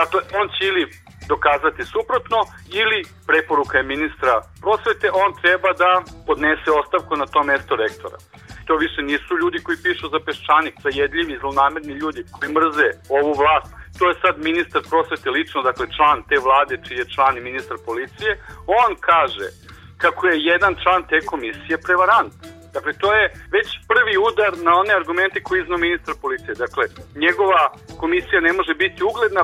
Dakle, 0.00 0.20
on 0.40 0.46
će 0.54 0.62
ili 0.70 0.84
dokazati 1.28 1.82
suprotno 1.94 2.38
ili 2.80 3.00
preporuka 3.26 3.78
je 3.78 3.90
ministra 3.94 4.34
prosvete, 4.64 5.06
on 5.22 5.30
treba 5.42 5.70
da 5.82 5.90
podnese 6.26 6.70
ostavku 6.80 7.12
na 7.16 7.26
to 7.26 7.40
mesto 7.42 7.76
rektora. 7.84 8.18
To 8.66 8.72
više 8.76 9.00
nisu 9.02 9.32
ljudi 9.42 9.58
koji 9.64 9.82
pišu 9.84 10.06
za 10.14 10.20
peščanik, 10.26 10.74
zajedljivi, 10.86 11.40
zlonamerni 11.42 11.94
ljudi 12.02 12.20
koji 12.34 12.48
mrze 12.58 12.88
ovu 13.18 13.32
vlast. 13.40 13.68
To 13.98 14.04
je 14.08 14.20
sad 14.22 14.34
ministar 14.48 14.82
prosvete 14.90 15.30
lično, 15.30 15.62
dakle 15.62 15.86
član 15.96 16.18
te 16.28 16.36
vlade 16.46 16.74
čiji 16.84 16.98
je 16.98 17.12
član 17.14 17.36
i 17.36 17.46
ministar 17.48 17.76
policije. 17.88 18.30
On 18.82 18.90
kaže 19.10 19.48
kako 20.02 20.26
je 20.26 20.44
jedan 20.52 20.72
član 20.82 21.02
te 21.10 21.18
komisije 21.30 21.76
prevarant. 21.86 22.32
Dakle, 22.76 22.92
to 23.02 23.08
je 23.18 23.24
već 23.56 23.68
prvi 23.92 24.14
udar 24.28 24.52
na 24.66 24.72
one 24.80 24.92
argumente 25.00 25.42
koje 25.42 25.62
iznao 25.62 25.78
ministar 25.78 26.14
policije. 26.24 26.54
Dakle, 26.64 26.84
njegova 27.24 27.62
komisija 28.02 28.40
ne 28.40 28.52
može 28.58 28.74
biti 28.74 29.00
ugledna, 29.10 29.42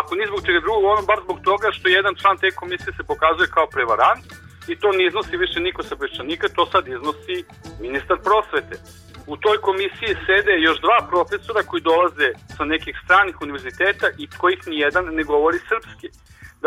ako 0.00 0.10
ni 0.14 0.24
zbog 0.30 0.40
čega 0.46 0.60
drugog, 0.60 0.84
ono 0.84 1.02
bar 1.10 1.18
zbog 1.24 1.38
toga 1.48 1.68
što 1.76 1.88
jedan 1.88 2.14
član 2.20 2.36
te 2.38 2.50
komisije 2.60 2.92
se 2.96 3.02
pokazuje 3.12 3.54
kao 3.56 3.66
prevarant 3.74 4.24
i 4.70 4.74
to 4.80 4.88
ne 4.92 5.02
iznosi 5.06 5.36
više 5.44 5.58
niko 5.60 5.82
sa 5.82 5.94
pečanika, 5.96 6.46
to 6.56 6.62
sad 6.72 6.88
iznosi 6.88 7.36
ministar 7.84 8.16
prosvete. 8.28 8.76
U 9.32 9.36
toj 9.36 9.58
komisiji 9.68 10.20
sede 10.26 10.54
još 10.68 10.78
dva 10.86 10.98
profesora 11.10 11.62
koji 11.62 11.82
dolaze 11.90 12.28
sa 12.56 12.64
nekih 12.64 12.94
stranih 13.04 13.36
univerziteta 13.40 14.06
i 14.18 14.24
kojih 14.40 14.60
nijedan 14.66 15.04
ne 15.18 15.22
govori 15.22 15.58
srpski. 15.70 16.08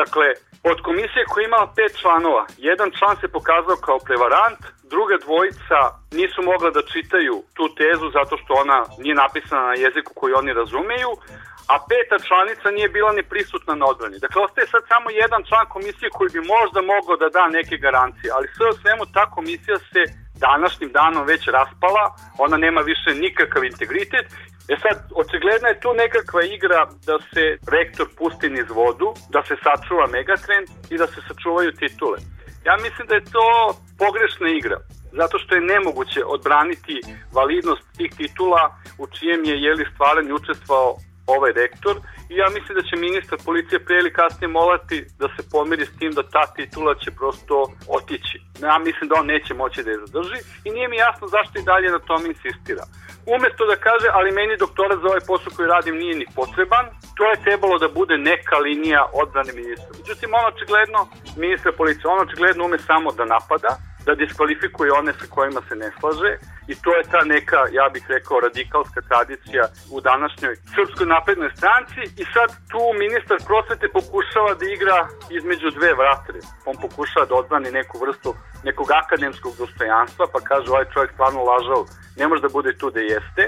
Dakle, 0.01 0.27
od 0.71 0.77
komisije 0.82 1.25
koja 1.29 1.41
je 1.41 1.47
imala 1.47 1.73
pet 1.77 1.91
članova, 2.01 2.45
jedan 2.58 2.89
član 2.97 3.15
se 3.21 3.27
pokazao 3.27 3.77
kao 3.88 3.99
prevarant, 4.08 4.62
druga 4.93 5.15
dvojica 5.25 5.79
nisu 6.19 6.39
mogla 6.51 6.69
da 6.69 6.89
čitaju 6.93 7.36
tu 7.58 7.65
tezu 7.79 8.08
zato 8.17 8.34
što 8.41 8.51
ona 8.63 8.79
nije 9.03 9.15
napisana 9.15 9.63
na 9.67 9.75
jeziku 9.86 10.12
koji 10.19 10.34
oni 10.34 10.51
razumeju, 10.53 11.12
a 11.73 11.75
peta 11.89 12.17
članica 12.27 12.67
nije 12.71 12.89
bila 12.97 13.12
ni 13.12 13.23
prisutna 13.32 13.73
na 13.75 13.86
odbrani. 13.91 14.17
Dakle, 14.25 14.38
ostaje 14.47 14.67
sad 14.67 14.84
samo 14.88 15.08
jedan 15.10 15.41
član 15.49 15.65
komisije 15.75 16.10
koji 16.17 16.29
bi 16.36 16.41
možda 16.56 16.79
mogao 16.93 17.15
da 17.21 17.27
da 17.38 17.43
neke 17.58 17.75
garancije, 17.86 18.29
ali 18.36 18.53
sve 18.56 18.65
o 18.69 18.79
svemu 18.82 19.03
ta 19.15 19.23
komisija 19.36 19.77
se 19.91 20.01
današnjim 20.49 20.91
danom 20.99 21.23
već 21.34 21.43
raspala, 21.58 22.03
ona 22.45 22.58
nema 22.58 22.82
više 22.82 23.10
nikakav 23.25 23.63
integritet. 23.63 24.25
E 24.73 24.75
sad, 24.84 24.97
očigledna 25.21 25.67
je 25.69 25.82
tu 25.84 25.89
nekakva 26.03 26.41
igra 26.58 26.79
da 27.08 27.15
se 27.32 27.43
rektor 27.75 28.08
pusti 28.17 28.47
niz 28.56 28.69
vodu, 28.79 29.08
da 29.34 29.39
se 29.47 29.56
sačuva 29.65 30.06
megatrend 30.17 30.67
i 30.93 30.95
da 31.01 31.08
se 31.13 31.19
sačuvaju 31.27 31.71
titule. 31.82 32.17
Ja 32.67 32.75
mislim 32.86 33.06
da 33.08 33.15
je 33.15 33.32
to 33.38 33.47
pogrešna 34.03 34.49
igra, 34.60 34.77
zato 35.19 35.36
što 35.41 35.56
je 35.56 35.69
nemoguće 35.73 36.21
odbraniti 36.36 36.95
validnost 37.39 37.84
tih 37.97 38.12
titula 38.17 38.63
u 39.01 39.03
čijem 39.15 39.41
je 39.49 39.56
jeli 39.67 39.86
stvaran 39.93 40.32
učestvao 40.39 40.89
ovaj 41.28 41.52
rektor 41.52 41.96
i 42.30 42.36
ja 42.36 42.48
mislim 42.56 42.74
da 42.78 42.84
će 42.88 42.96
ministar 42.96 43.38
policije 43.46 43.86
pre 43.86 43.96
ili 43.98 44.14
kasnije 44.14 44.48
molati 44.48 45.06
da 45.20 45.28
se 45.36 45.50
pomiri 45.52 45.86
s 45.86 45.98
tim 46.00 46.12
da 46.12 46.24
ta 46.36 46.46
titula 46.56 46.96
će 46.96 47.12
prosto 47.12 47.56
otići. 47.98 48.38
Ja 48.62 48.78
mislim 48.88 49.10
da 49.10 49.16
on 49.20 49.26
neće 49.26 49.54
moći 49.54 49.84
da 49.84 49.92
je 49.92 50.02
zadrži 50.06 50.40
i 50.66 50.70
nije 50.72 50.88
mi 50.88 50.98
jasno 50.98 51.28
zašto 51.28 51.60
i 51.60 51.68
dalje 51.72 51.90
na 51.92 52.00
tome 52.00 52.26
insistira. 52.28 52.84
Umesto 53.36 53.64
da 53.72 53.76
kaže, 53.88 54.08
ali 54.18 54.38
meni 54.40 54.62
doktorat 54.64 55.00
za 55.02 55.08
ovaj 55.12 55.24
posao 55.28 55.54
koji 55.56 55.68
radim 55.76 55.96
nije 55.96 56.16
ni 56.16 56.28
potreban, 56.36 56.86
to 57.18 57.24
je 57.32 57.44
trebalo 57.46 57.76
da 57.84 57.96
bude 58.00 58.16
neka 58.18 58.58
linija 58.68 59.02
odbrane 59.22 59.52
ministra. 59.54 59.92
Međutim, 60.00 60.30
on 60.38 60.46
očigledno, 60.54 61.00
ministra 61.44 61.72
policije, 61.80 62.06
on 62.08 62.20
očigledno 62.26 62.66
ume 62.66 62.80
samo 62.90 63.12
da 63.12 63.26
napada, 63.26 63.72
da 64.06 64.16
diskvalifikuje 64.16 64.92
one 64.92 65.13
sa 65.13 65.26
kojima 65.36 65.62
se 65.70 65.76
ne 65.76 65.89
slaže 66.00 66.32
i 66.72 66.74
to 66.84 66.89
je 66.98 67.04
ta 67.12 67.22
neka, 67.34 67.62
ja 67.72 67.86
bih 67.94 68.04
rekao, 68.16 68.39
radikalska 68.39 69.02
tradicija 69.10 69.63
u 69.96 70.02
današnjoj 70.02 70.56
Srpskoj 70.76 71.08
naprednoj 71.16 71.52
stranci 71.58 72.02
i 72.22 72.24
sad 72.34 72.50
tu 72.72 72.82
ministar 73.04 73.38
prosvete 73.50 73.88
pokušava 73.98 74.52
da 74.60 74.66
igra 74.76 74.98
između 75.38 75.68
dve 75.78 75.92
vratre. 76.02 76.39
On 76.70 76.76
pokušava 76.86 77.26
da 77.26 77.36
odbrani 77.36 77.72
neku 77.72 77.96
vrstu 78.04 78.30
nekog 78.63 78.88
akademskog 78.92 79.54
dostojanstva, 79.62 80.26
pa 80.34 80.39
kaže 80.50 80.72
ovaj 80.72 80.86
čovjek 80.94 81.12
stvarno 81.13 81.39
lažao, 81.52 81.82
ne 82.20 82.28
može 82.28 82.42
da 82.42 82.56
bude 82.58 82.72
tu 82.78 82.88
da 82.96 83.00
jeste, 83.00 83.44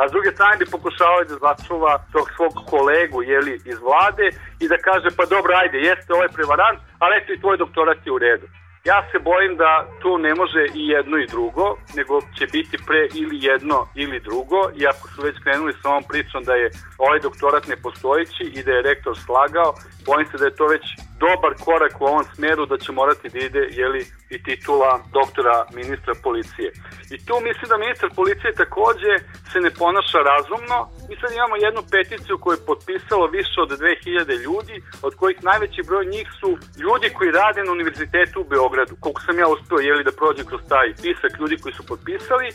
a 0.00 0.08
s 0.08 0.12
druge 0.12 0.30
strane 0.36 0.56
bi 0.56 0.72
pokušavao 0.76 1.24
da 1.24 1.36
začuva 1.46 1.92
tog 2.12 2.26
svog 2.36 2.52
kolegu 2.72 3.22
jeli, 3.22 3.54
iz 3.64 3.78
vlade 3.86 4.26
i 4.62 4.68
da 4.68 4.76
kaže 4.88 5.08
pa 5.16 5.24
dobro 5.34 5.52
ajde 5.62 5.78
jeste 5.78 6.14
ovaj 6.14 6.28
prevarant, 6.36 6.78
ali 6.98 7.16
eto 7.18 7.32
i 7.32 7.40
tvoj 7.40 7.56
doktorat 7.56 8.06
je 8.06 8.12
u 8.12 8.18
redu. 8.18 8.46
Ja 8.84 9.08
se 9.12 9.18
bojim 9.18 9.56
da 9.56 9.86
tu 10.02 10.18
ne 10.18 10.34
može 10.34 10.62
i 10.74 10.88
jedno 10.88 11.16
i 11.18 11.26
drugo, 11.26 11.76
nego 11.96 12.20
će 12.38 12.46
biti 12.46 12.76
pre 12.86 13.08
ili 13.14 13.36
jedno 13.40 13.78
ili 13.94 14.20
drugo, 14.20 14.60
iako 14.82 15.08
su 15.08 15.22
već 15.22 15.36
krenuli 15.44 15.72
sa 15.82 15.88
ovom 15.88 16.04
pričom 16.08 16.44
da 16.44 16.54
je 16.54 16.70
ovaj 16.98 17.20
doktorat 17.20 17.68
nepostojići 17.68 18.44
i 18.56 18.62
da 18.62 18.70
je 18.72 18.82
rektor 18.82 19.18
slagao, 19.26 19.74
bojim 20.06 20.26
se 20.30 20.36
da 20.38 20.44
je 20.44 20.56
to 20.60 20.66
već 20.66 20.84
dobar 21.24 21.52
korak 21.64 21.94
u 22.00 22.04
ovom 22.04 22.24
smeru 22.34 22.66
da 22.66 22.76
će 22.78 22.92
morati 22.92 23.28
da 23.28 23.38
ide 23.38 23.62
jeli, 23.70 24.02
i 24.30 24.42
titula 24.42 24.92
doktora 25.12 25.56
ministra 25.74 26.14
policije. 26.22 26.68
I 27.14 27.16
tu 27.26 27.34
mislim 27.48 27.66
da 27.68 27.82
ministar 27.84 28.10
policije 28.20 28.60
takođe 28.62 29.12
se 29.52 29.58
ne 29.66 29.70
ponaša 29.80 30.20
razumno. 30.32 30.76
Mi 31.08 31.14
sad 31.20 31.30
imamo 31.32 31.56
jednu 31.66 31.82
peticiju 31.94 32.38
koju 32.42 32.54
je 32.56 32.66
potpisalo 32.70 33.26
više 33.38 33.56
od 33.64 33.70
2000 33.70 34.42
ljudi, 34.46 34.76
od 35.06 35.12
kojih 35.20 35.38
najveći 35.48 35.86
broj 35.88 36.04
njih 36.14 36.28
su 36.40 36.50
ljudi 36.84 37.08
koji 37.16 37.30
rade 37.40 37.60
na 37.64 37.72
univerzitetu 37.72 38.36
u 38.40 38.50
Beogradu. 38.52 38.94
Koliko 39.00 39.20
sam 39.26 39.38
ja 39.38 39.46
uspio 39.48 39.78
jeli, 39.88 40.06
da 40.08 40.18
prođe 40.20 40.42
kroz 40.50 40.62
taj 40.72 40.88
pisak 41.02 41.32
ljudi 41.40 41.56
koji 41.62 41.74
su 41.78 41.82
potpisali. 41.92 42.48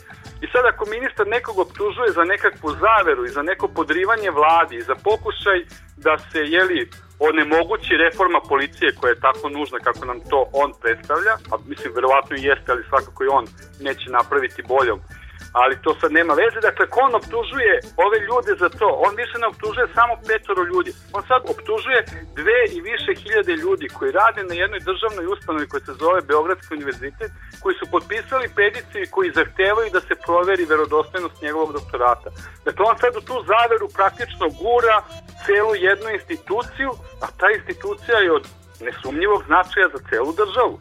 I 0.44 0.46
sad 0.52 0.64
ako 0.66 0.84
ministar 0.96 1.26
nekog 1.28 1.56
optužuje 1.66 2.10
za 2.18 2.24
nekakvu 2.34 2.70
zaveru 2.86 3.26
i 3.26 3.36
za 3.38 3.42
neko 3.42 3.68
podrivanje 3.68 4.30
vladi 4.40 4.86
za 4.90 4.96
pokušaj 5.10 5.60
da 6.06 6.14
se 6.30 6.40
jeli 6.58 6.90
onemogući 7.20 8.02
reforma 8.06 8.40
policije 8.50 8.96
koja 8.98 9.10
je 9.12 9.20
tako 9.28 9.50
nužna 9.50 9.80
kako 9.80 10.06
nam 10.06 10.20
to 10.30 10.40
on 10.54 10.70
predstavlja, 10.82 11.34
a 11.52 11.54
mislim 11.72 11.94
verovatno 11.96 12.34
i 12.38 12.46
jeste, 12.50 12.72
ali 12.72 12.90
svakako 12.90 13.24
i 13.24 13.34
on 13.38 13.46
neće 13.80 14.08
napraviti 14.10 14.68
boljom 14.74 15.00
ali 15.62 15.82
to 15.84 15.92
sad 16.02 16.12
nema 16.20 16.34
veze. 16.42 16.60
Dakle, 16.70 16.84
ko 16.94 17.00
on 17.08 17.14
optužuje 17.22 17.74
ove 18.06 18.18
ljude 18.28 18.52
za 18.64 18.70
to? 18.80 18.90
On 19.08 19.14
više 19.22 19.36
ne 19.42 19.48
optužuje 19.54 19.88
samo 19.98 20.14
petoro 20.30 20.64
ljudi. 20.72 20.92
On 21.16 21.22
sad 21.32 21.42
optužuje 21.54 22.00
dve 22.40 22.60
i 22.76 22.78
više 22.92 23.12
hiljade 23.22 23.54
ljudi 23.64 23.88
koji 23.98 24.18
rade 24.22 24.42
na 24.44 24.56
jednoj 24.64 24.82
državnoj 24.90 25.26
ustanovi 25.34 25.70
koja 25.72 25.82
se 25.86 25.94
zove 26.04 26.20
Beogradski 26.30 26.76
univerzitet, 26.78 27.32
koji 27.64 27.76
su 27.80 27.86
potpisali 27.96 28.56
pediciju 28.60 29.02
i 29.04 29.14
koji 29.16 29.38
zahtevaju 29.40 29.90
da 29.96 30.02
se 30.08 30.24
proveri 30.26 30.72
verodostojnost 30.74 31.42
njegovog 31.46 31.70
doktorata. 31.80 32.30
Dakle, 32.66 32.82
on 32.90 32.96
sad 33.02 33.14
u 33.16 33.28
tu 33.30 33.38
zaveru 33.54 33.88
praktično 34.00 34.46
gura 34.62 34.98
celu 35.46 35.74
jednu 35.90 36.08
instituciju, 36.18 36.90
a 37.24 37.28
ta 37.40 37.48
institucija 37.58 38.18
je 38.26 38.32
od 38.40 38.46
nesumnjivog 38.86 39.42
značaja 39.50 39.88
za 39.96 40.00
celu 40.10 40.32
državu. 40.42 40.76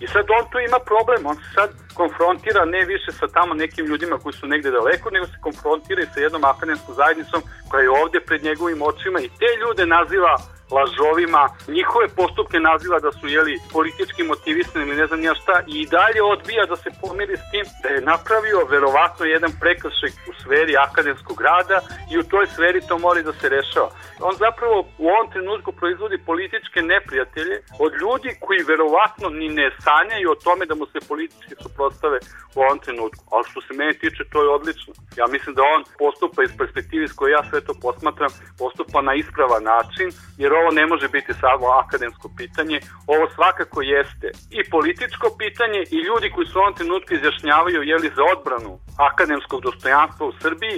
I 0.00 0.06
sad 0.06 0.26
on 0.38 0.44
tu 0.50 0.58
ima 0.58 0.78
problem, 0.90 1.26
on 1.26 1.36
se 1.36 1.48
sad 1.54 1.70
konfrontira 1.94 2.64
ne 2.64 2.84
više 2.84 3.10
sa 3.12 3.26
tamo 3.36 3.54
nekim 3.54 3.86
ljudima 3.86 4.18
koji 4.18 4.32
su 4.32 4.46
negde 4.46 4.70
daleko, 4.70 5.10
nego 5.10 5.26
se 5.26 5.38
konfrontira 5.46 6.02
i 6.02 6.12
sa 6.14 6.20
jednom 6.20 6.44
akademskom 6.44 6.94
zajednicom 6.94 7.40
koja 7.68 7.82
je 7.82 7.90
ovde 7.90 8.18
pred 8.26 8.44
njegovim 8.44 8.82
očima 8.82 9.18
i 9.20 9.32
te 9.38 9.50
ljude 9.60 9.86
naziva 9.86 10.34
lažovima, 10.70 11.42
njihove 11.68 12.06
postupke 12.20 12.58
naziva 12.60 12.98
da 13.00 13.12
su 13.12 13.26
jeli 13.28 13.60
politički 13.72 14.22
motivisani 14.22 14.84
ili 14.86 14.96
ne 14.96 15.06
znam 15.06 15.22
ja 15.22 15.34
šta 15.34 15.56
i 15.66 15.86
dalje 15.86 16.20
odbija 16.22 16.66
da 16.66 16.76
se 16.76 16.90
pomiri 17.00 17.36
s 17.36 17.44
tim 17.50 17.66
da 17.82 17.88
je 17.88 18.06
napravio 18.12 18.60
verovatno 18.74 19.24
jedan 19.26 19.52
prekršaj 19.60 20.10
u 20.30 20.32
sferi 20.40 20.74
akademskog 20.76 21.38
rada 21.40 21.78
i 22.12 22.18
u 22.18 22.22
toj 22.32 22.46
sferi 22.46 22.80
to 22.88 22.98
mora 22.98 23.22
da 23.22 23.32
se 23.32 23.48
rešava. 23.48 23.90
On 24.28 24.34
zapravo 24.46 24.76
u 24.98 25.04
ovom 25.14 25.26
trenutku 25.34 25.72
proizvodi 25.72 26.18
političke 26.30 26.78
neprijatelje 26.82 27.56
od 27.84 27.92
ljudi 28.02 28.30
koji 28.44 28.68
verovatno 28.72 29.26
ni 29.40 29.48
ne 29.48 29.68
sanjaju 29.84 30.30
o 30.30 30.40
tome 30.46 30.66
da 30.66 30.74
mu 30.74 30.86
se 30.86 30.98
politički 31.08 31.54
suprotstave 31.62 32.18
u 32.56 32.58
ovom 32.64 32.78
trenutku. 32.78 33.22
Ali 33.34 33.44
što 33.50 33.60
se 33.60 33.72
mene 33.74 33.92
tiče, 34.02 34.22
to 34.32 34.38
je 34.42 34.54
odlično. 34.58 34.92
Ja 35.20 35.26
mislim 35.34 35.54
da 35.54 35.62
on 35.74 35.80
postupa 36.02 36.38
iz 36.42 36.52
perspektive 36.60 37.08
s 37.08 37.12
koje 37.18 37.30
ja 37.32 37.42
sve 37.50 37.60
to 37.66 37.74
posmatram, 37.86 38.30
postupa 38.58 38.98
na 39.08 39.14
ispravan 39.14 39.64
način, 39.74 40.08
jer 40.42 40.50
ovo 40.60 40.70
ne 40.70 40.86
može 40.86 41.08
biti 41.08 41.32
samo 41.42 41.66
akademsko 41.82 42.26
pitanje, 42.36 42.78
ovo 43.06 43.24
svakako 43.34 43.78
jeste 43.82 44.28
i 44.58 44.70
političko 44.74 45.26
pitanje 45.42 45.80
i 45.90 45.98
ljudi 46.08 46.30
koji 46.34 46.46
su 46.46 46.58
u 46.58 46.62
ovom 46.62 46.74
trenutku 46.74 47.14
izjašnjavaju 47.14 47.80
jeli 47.82 48.08
za 48.16 48.22
odbranu 48.34 48.72
akademskog 49.10 49.60
dostojanstva 49.68 50.26
u 50.26 50.38
Srbiji, 50.42 50.76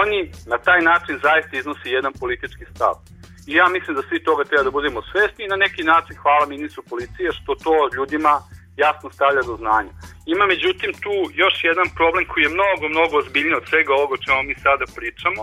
oni 0.00 0.20
na 0.52 0.58
taj 0.66 0.80
način 0.90 1.14
zaista 1.26 1.52
iznosi 1.56 1.96
jedan 1.96 2.12
politički 2.22 2.64
stav. 2.74 2.94
I 3.50 3.52
ja 3.60 3.66
mislim 3.68 3.96
da 3.96 4.02
svi 4.02 4.18
toga 4.28 4.44
treba 4.44 4.64
da 4.64 4.76
budemo 4.78 5.00
svesni 5.10 5.44
i 5.44 5.52
na 5.54 5.56
neki 5.64 5.82
način 5.82 6.16
hvala 6.22 6.46
ministru 6.46 6.82
policije 6.90 7.28
što 7.38 7.54
to 7.54 7.74
ljudima 7.96 8.34
jasno 8.84 9.10
stavlja 9.16 9.42
do 9.50 9.54
znanja. 9.62 9.92
Ima 10.26 10.44
međutim 10.46 10.90
tu 11.04 11.16
još 11.42 11.56
jedan 11.70 11.88
problem 11.98 12.24
koji 12.30 12.42
je 12.44 12.56
mnogo, 12.58 12.84
mnogo 12.94 13.14
ozbiljniji 13.22 13.60
od 13.60 13.68
svega 13.70 13.92
ovoga 13.94 14.14
o 14.14 14.24
čemu 14.24 14.42
mi 14.42 14.54
sada 14.66 14.84
pričamo, 14.96 15.42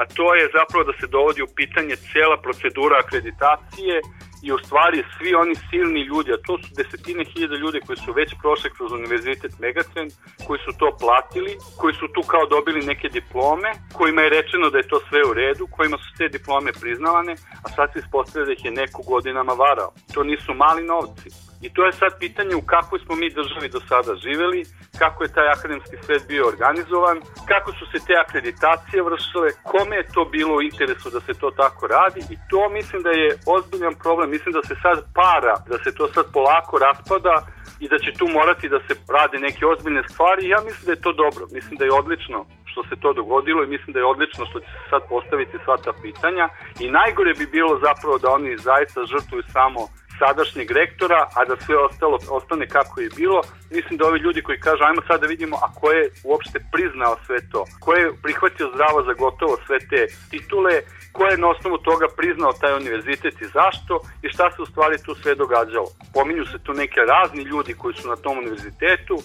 a 0.00 0.02
to 0.16 0.34
je 0.34 0.50
zapravo 0.58 0.84
da 0.84 0.94
se 1.00 1.06
dovodi 1.06 1.42
u 1.42 1.52
pitanje 1.56 1.94
cela 2.12 2.36
procedura 2.46 2.96
akreditacije 3.04 3.94
i 4.42 4.52
u 4.52 4.58
stvari 4.58 5.04
svi 5.14 5.34
oni 5.34 5.54
silni 5.70 6.02
ljudi, 6.10 6.32
a 6.32 6.42
to 6.46 6.58
su 6.62 6.68
desetine 6.76 7.24
hiljada 7.24 7.56
ljudi 7.56 7.80
koji 7.86 7.96
su 7.96 8.12
već 8.12 8.30
prošli 8.42 8.70
kroz 8.76 8.92
univerzitet 8.92 9.52
Megatrend, 9.58 10.12
koji 10.46 10.58
su 10.64 10.72
to 10.80 10.96
platili, 11.00 11.52
koji 11.80 11.94
su 11.94 12.06
tu 12.14 12.22
kao 12.32 12.46
dobili 12.46 12.86
neke 12.86 13.08
diplome, 13.08 13.70
kojima 13.92 14.22
je 14.22 14.34
rečeno 14.38 14.70
da 14.70 14.78
je 14.78 14.90
to 14.92 14.98
sve 15.08 15.20
u 15.30 15.32
redu, 15.34 15.66
kojima 15.76 15.96
su 15.98 16.08
te 16.18 16.28
diplome 16.28 16.72
priznavane, 16.80 17.32
a 17.64 17.68
sad 17.76 17.92
se 17.92 17.98
ispostavlja 17.98 18.46
da 18.46 18.52
ih 18.52 18.64
je 18.64 18.70
neko 18.70 19.02
godinama 19.02 19.52
varao. 19.52 19.90
To 20.14 20.24
nisu 20.24 20.54
mali 20.54 20.82
novci. 20.84 21.47
I 21.60 21.68
to 21.74 21.86
je 21.86 21.92
sad 21.92 22.12
pitanje 22.18 22.54
u 22.56 22.62
kakvoj 22.62 23.00
smo 23.00 23.14
mi 23.16 23.30
državi 23.30 23.68
do 23.68 23.80
sada 23.80 24.14
živeli, 24.14 24.64
kako 24.98 25.24
je 25.24 25.32
taj 25.32 25.48
akademski 25.48 25.96
svet 26.04 26.22
bio 26.28 26.48
organizovan, 26.48 27.18
kako 27.48 27.72
su 27.72 27.84
se 27.92 27.98
te 28.06 28.14
akreditacije 28.24 29.02
vršile, 29.02 29.48
kome 29.72 29.96
je 29.96 30.08
to 30.14 30.24
bilo 30.24 30.52
u 30.56 30.62
interesu 30.62 31.10
da 31.10 31.20
se 31.20 31.32
to 31.40 31.50
tako 31.50 31.86
radi 31.86 32.20
i 32.30 32.36
to 32.50 32.68
mislim 32.68 33.02
da 33.02 33.10
je 33.10 33.38
ozbiljan 33.46 33.94
problem. 33.94 34.30
Mislim 34.30 34.52
da 34.52 34.62
se 34.62 34.74
sad 34.82 34.96
para, 35.14 35.54
da 35.70 35.78
se 35.84 35.94
to 35.98 36.08
sad 36.14 36.24
polako 36.32 36.78
raspada 36.78 37.34
i 37.80 37.88
da 37.88 37.98
će 37.98 38.10
tu 38.18 38.26
morati 38.38 38.68
da 38.68 38.80
se 38.86 38.94
rade 39.16 39.38
neke 39.38 39.66
ozbiljne 39.66 40.02
stvari 40.08 40.48
ja 40.48 40.60
mislim 40.68 40.84
da 40.86 40.92
je 40.92 41.06
to 41.06 41.12
dobro. 41.12 41.44
Mislim 41.56 41.74
da 41.78 41.84
je 41.84 41.98
odlično 42.02 42.38
što 42.70 42.80
se 42.88 42.96
to 43.02 43.12
dogodilo 43.12 43.60
i 43.62 43.72
mislim 43.74 43.92
da 43.92 43.98
je 43.98 44.12
odlično 44.14 44.46
što 44.50 44.60
će 44.60 44.66
se 44.66 44.84
sad 44.90 45.02
postaviti 45.08 45.56
sva 45.64 45.76
ta 45.76 45.92
pitanja 46.02 46.48
i 46.80 46.90
najgore 46.90 47.32
bi 47.38 47.46
bilo 47.46 47.80
zapravo 47.86 48.18
da 48.18 48.28
oni 48.30 48.58
zaista 48.58 49.00
žrtvuju 49.12 49.42
samo 49.56 49.80
sadašnjeg 50.18 50.70
rektora, 50.70 51.20
a 51.38 51.44
da 51.44 51.56
sve 51.64 51.76
ostalo 51.88 52.18
ostane 52.28 52.66
kako 52.66 53.00
je 53.00 53.08
bilo. 53.16 53.40
Mislim 53.70 53.98
da 53.98 54.06
ovi 54.06 54.18
ljudi 54.18 54.42
koji 54.42 54.58
kažu 54.60 54.82
ajmo 54.84 55.02
sad 55.06 55.20
da 55.20 55.26
vidimo 55.26 55.56
a 55.56 55.68
ko 55.80 55.90
je 55.90 56.10
uopšte 56.24 56.58
priznao 56.72 57.16
sve 57.26 57.38
to, 57.52 57.64
ko 57.80 57.92
je 57.94 58.12
prihvatio 58.22 58.70
zdravo 58.74 58.98
za 59.08 59.12
gotovo 59.12 59.54
sve 59.66 59.78
te 59.90 60.00
titule, 60.30 60.74
ko 61.12 61.24
je 61.24 61.38
na 61.38 61.48
osnovu 61.48 61.78
toga 61.78 62.06
priznao 62.16 62.52
taj 62.60 62.76
univerzitet 62.76 63.34
i 63.40 63.52
zašto 63.58 64.00
i 64.22 64.28
šta 64.34 64.50
se 64.50 64.62
u 64.62 64.66
stvari 64.66 64.96
tu 65.04 65.14
sve 65.14 65.34
događalo. 65.34 65.88
Pominju 66.14 66.44
se 66.52 66.58
tu 66.64 66.72
neke 66.72 67.00
razni 67.14 67.42
ljudi 67.42 67.72
koji 67.80 67.94
su 67.94 68.08
na 68.08 68.16
tom 68.16 68.38
univerzitetu, 68.38 69.16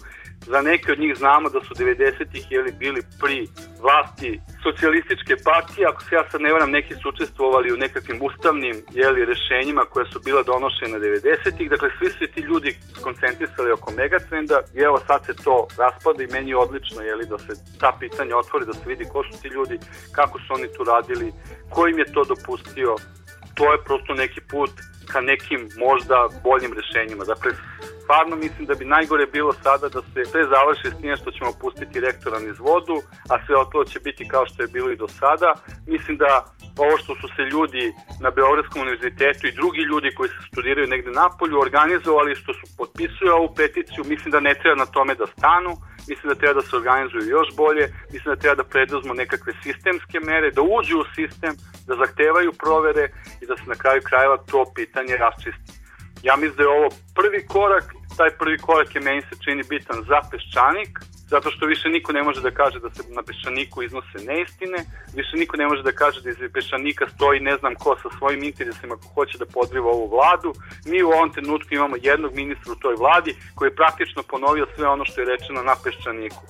Za 0.45 0.61
neke 0.61 0.91
od 0.91 0.99
njih 0.99 1.13
znamo 1.17 1.49
da 1.49 1.59
su 1.61 1.73
90-ih 1.73 2.45
jeli, 2.51 2.71
bili 2.71 3.01
pri 3.21 3.47
vlasti 3.83 4.39
socijalističke 4.63 5.33
partije, 5.49 5.87
ako 5.87 6.01
se 6.03 6.15
ja 6.15 6.23
sad 6.29 6.41
ne 6.41 6.53
varam, 6.53 6.71
neki 6.71 6.93
su 7.01 7.09
učestvovali 7.09 7.73
u 7.73 7.77
nekakvim 7.77 8.19
ustavnim 8.21 8.75
jeli, 8.91 9.29
rešenjima 9.31 9.83
koja 9.91 10.05
su 10.11 10.19
bila 10.27 10.43
donošena 10.43 10.97
90-ih, 10.99 11.69
dakle 11.69 11.89
svi 11.97 12.09
su 12.09 12.33
ti 12.33 12.41
ljudi 12.49 12.71
koncentrisali 13.05 13.71
oko 13.71 13.91
megatrenda 13.91 14.57
i 14.75 14.79
evo 14.87 14.97
sad 15.07 15.25
se 15.25 15.33
to 15.45 15.67
raspada 15.81 16.23
i 16.23 16.31
meni 16.33 16.49
je 16.49 16.57
odlično 16.57 17.01
jeli, 17.01 17.25
da 17.33 17.37
se 17.37 17.53
ta 17.81 17.89
pitanja 17.99 18.37
otvori, 18.37 18.65
da 18.65 18.73
se 18.73 18.85
vidi 18.91 19.05
ko 19.13 19.23
su 19.23 19.41
ti 19.41 19.47
ljudi, 19.47 19.75
kako 20.11 20.39
su 20.39 20.47
oni 20.57 20.67
tu 20.75 20.83
radili, 20.83 21.27
ko 21.73 21.87
im 21.87 21.99
je 21.99 22.13
to 22.13 22.21
dopustio, 22.23 22.95
to 23.57 23.71
je 23.71 23.83
prosto 23.87 24.13
neki 24.13 24.41
put 24.41 24.71
ka 25.11 25.21
nekim 25.21 25.69
možda 25.77 26.27
boljim 26.43 26.73
rešenjima. 26.79 27.23
Dakle, 27.23 27.51
stvarno 28.03 28.35
mislim 28.35 28.65
da 28.65 28.73
bi 28.73 28.85
najgore 28.85 29.25
bilo 29.25 29.53
sada 29.53 29.89
da 29.89 30.01
se 30.01 30.25
sve 30.31 30.43
završi 30.55 30.87
s 30.95 31.03
njim 31.03 31.15
što 31.21 31.31
ćemo 31.31 31.51
pustiti 31.61 31.99
rektora 31.99 32.39
niz 32.39 32.59
vodu, 32.59 32.97
a 33.31 33.45
sve 33.45 33.55
ostalo 33.55 33.83
će 33.85 33.99
biti 33.99 34.27
kao 34.27 34.45
što 34.45 34.63
je 34.63 34.73
bilo 34.75 34.89
i 34.91 35.01
do 35.03 35.07
sada. 35.07 35.49
Mislim 35.87 36.17
da 36.17 36.31
ovo 36.77 36.97
što 36.97 37.15
su 37.15 37.27
se 37.35 37.41
ljudi 37.53 37.93
na 38.21 38.29
Beogradskom 38.37 38.81
univerzitetu 38.81 39.47
i 39.47 39.57
drugi 39.59 39.81
ljudi 39.91 40.15
koji 40.17 40.29
se 40.29 40.41
studiraju 40.51 40.87
negde 40.87 41.11
napolju 41.11 41.59
organizovali, 41.59 42.39
što 42.41 42.53
su 42.53 42.65
potpisuju 42.77 43.31
ovu 43.31 43.49
peticiju, 43.55 44.09
mislim 44.13 44.31
da 44.31 44.39
ne 44.39 44.53
treba 44.61 44.75
na 44.75 44.85
tome 44.95 45.13
da 45.15 45.27
stanu, 45.37 45.71
mislim 46.09 46.27
da 46.29 46.39
treba 46.39 46.53
da 46.53 46.67
se 46.67 46.75
organizuju 46.75 47.33
još 47.37 47.49
bolje, 47.55 47.85
mislim 48.13 48.29
da 48.35 48.41
treba 48.41 48.55
da 48.55 48.71
preduzmu 48.73 49.13
nekakve 49.13 49.53
sistemske 49.63 50.17
mere, 50.29 50.51
da 50.51 50.61
uđu 50.61 50.95
u 50.99 51.09
sistem, 51.17 51.53
da 51.87 51.93
zahtevaju 51.95 52.51
provere 52.63 53.03
i 53.41 53.45
da 53.49 53.55
se 53.57 53.65
na 53.73 53.75
kraju 53.75 54.01
krajeva 54.09 54.37
to 54.51 54.59
pitanje 54.75 54.92
raščisti. 54.95 55.71
Ja 56.23 56.35
mislim 56.35 56.57
da 56.57 56.63
je 56.63 56.69
ovo 56.69 56.89
prvi 57.15 57.47
korak, 57.47 57.93
taj 58.17 58.29
prvi 58.29 58.57
korak 58.57 58.95
je 58.95 59.01
meni 59.01 59.21
se 59.21 59.35
čini 59.43 59.63
bitan 59.69 60.03
za 60.07 60.19
peščanik, 60.31 60.99
zato 61.33 61.51
što 61.51 61.65
više 61.65 61.89
niko 61.89 62.11
ne 62.11 62.23
može 62.23 62.41
da 62.41 62.51
kaže 62.51 62.79
da 62.79 62.89
se 62.89 63.01
na 63.17 63.23
peščaniku 63.23 63.83
iznose 63.83 64.17
neistine, 64.27 64.79
više 65.15 65.37
niko 65.37 65.57
ne 65.57 65.67
može 65.67 65.83
da 65.83 65.91
kaže 65.91 66.21
da 66.21 66.29
iz 66.29 66.37
peščanika 66.53 67.09
stoji 67.15 67.39
ne 67.39 67.55
znam 67.57 67.75
ko 67.75 67.97
sa 68.01 68.09
svojim 68.17 68.43
interesima 68.43 68.95
ko 68.95 69.07
hoće 69.15 69.37
da 69.37 69.45
podriva 69.45 69.89
ovu 69.91 70.07
vladu. 70.15 70.53
Mi 70.85 71.03
u 71.03 71.09
ovom 71.09 71.33
trenutku 71.33 71.69
imamo 71.73 71.95
jednog 72.01 72.35
ministra 72.35 72.71
u 72.71 72.81
toj 72.83 72.95
vladi 72.95 73.35
koji 73.55 73.69
je 73.69 73.79
praktično 73.81 74.23
ponovio 74.23 74.67
sve 74.75 74.87
ono 74.87 75.05
što 75.05 75.21
je 75.21 75.31
rečeno 75.33 75.63
na 75.63 75.75
peščaniku. 75.83 76.43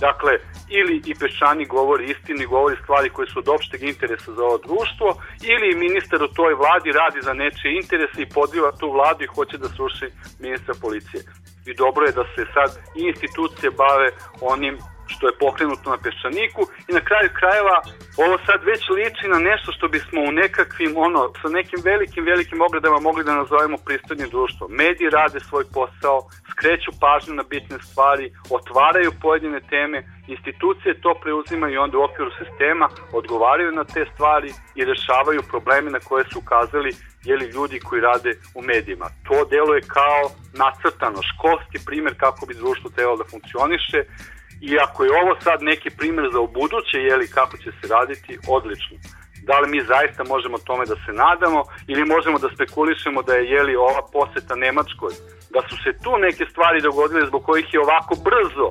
Dakle, 0.00 0.32
ili 0.68 1.02
i 1.06 1.14
Pešani 1.14 1.64
govori 1.66 2.04
istini, 2.10 2.46
govori 2.46 2.76
stvari 2.82 3.10
koje 3.10 3.28
su 3.28 3.38
od 3.38 3.48
opšteg 3.48 3.82
interesa 3.82 4.32
za 4.32 4.42
ovo 4.42 4.58
društvo, 4.58 5.08
ili 5.52 5.78
ministar 5.84 6.22
u 6.22 6.34
toj 6.38 6.54
vladi 6.54 6.92
radi 6.92 7.20
za 7.22 7.32
nečije 7.32 7.76
interese 7.82 8.22
i 8.22 8.32
podriva 8.36 8.70
tu 8.80 8.92
vladu 8.92 9.24
i 9.24 9.32
hoće 9.36 9.56
da 9.58 9.68
sruši 9.68 10.06
ministra 10.38 10.74
policije. 10.80 11.22
I 11.66 11.74
dobro 11.74 12.02
je 12.06 12.12
da 12.12 12.24
se 12.34 12.42
sad 12.54 12.70
institucije 13.08 13.70
bave 13.70 14.08
onim 14.40 14.78
što 15.14 15.26
je 15.26 15.38
pokrenuto 15.44 15.90
na 15.90 15.98
peščaniku 16.04 16.62
i 16.88 16.92
na 16.92 17.00
kraju 17.08 17.28
krajeva 17.40 17.76
ovo 18.24 18.36
sad 18.46 18.58
već 18.64 18.82
liči 18.96 19.24
na 19.34 19.38
nešto 19.38 19.72
što 19.72 19.88
bismo 19.88 20.20
u 20.28 20.32
nekakvim, 20.32 20.92
ono, 20.96 21.20
sa 21.42 21.48
nekim 21.48 21.80
velikim, 21.84 22.24
velikim 22.24 22.60
ogledama 22.60 22.98
mogli 23.00 23.24
da 23.24 23.34
nazovemo 23.34 23.76
pristojnim 23.86 24.28
društvom. 24.30 24.68
Mediji 24.82 25.10
rade 25.10 25.40
svoj 25.40 25.64
posao, 25.76 26.18
skreću 26.52 26.90
pažnju 27.02 27.34
na 27.34 27.44
bitne 27.52 27.78
stvari, 27.78 28.26
otvaraju 28.58 29.18
pojedine 29.22 29.60
teme, 29.72 29.98
institucije 30.34 31.00
to 31.00 31.10
preuzimaju 31.22 31.74
i 31.74 31.84
onda 31.84 31.98
u 31.98 32.04
okviru 32.08 32.30
sistema 32.40 32.86
odgovaraju 33.12 33.72
na 33.72 33.84
te 33.84 34.02
stvari 34.12 34.50
i 34.78 34.84
rešavaju 34.84 35.40
probleme 35.50 35.90
na 35.90 36.00
koje 36.08 36.24
su 36.24 36.38
ukazali 36.38 36.92
jeli 37.24 37.46
ljudi 37.46 37.80
koji 37.80 38.00
rade 38.00 38.32
u 38.54 38.62
medijima. 38.62 39.06
To 39.28 39.44
delo 39.44 39.74
je 39.74 39.88
kao 39.98 40.22
nacrtano, 40.62 41.20
školski 41.30 41.78
primer 41.86 42.14
kako 42.24 42.46
bi 42.46 42.54
društvo 42.54 42.90
trebalo 42.90 43.16
da 43.16 43.30
funkcioniše 43.32 44.00
i 44.60 44.70
ako 44.84 45.04
je 45.04 45.10
ovo 45.22 45.32
sad 45.46 45.58
neki 45.62 45.90
primer 45.90 46.24
za 46.32 46.40
ubuduće, 46.40 46.96
jeli 47.10 47.34
kako 47.38 47.56
će 47.56 47.70
se 47.78 47.84
raditi, 47.94 48.38
odlično. 48.56 48.96
Da 49.48 49.54
li 49.60 49.68
mi 49.74 49.80
zaista 49.94 50.22
možemo 50.34 50.58
tome 50.58 50.84
da 50.92 50.96
se 51.04 51.12
nadamo 51.24 51.60
ili 51.92 52.10
možemo 52.14 52.38
da 52.38 52.54
spekulišemo 52.54 53.22
da 53.22 53.32
je 53.34 53.50
jeli 53.56 53.74
ova 53.76 54.02
poseta 54.16 54.54
Nemačkoj, 54.64 55.14
da 55.54 55.60
su 55.68 55.74
se 55.84 55.90
tu 56.04 56.12
neke 56.26 56.44
stvari 56.52 56.86
dogodile 56.88 57.26
zbog 57.30 57.42
kojih 57.48 57.68
je 57.74 57.84
ovako 57.86 58.14
brzo 58.28 58.66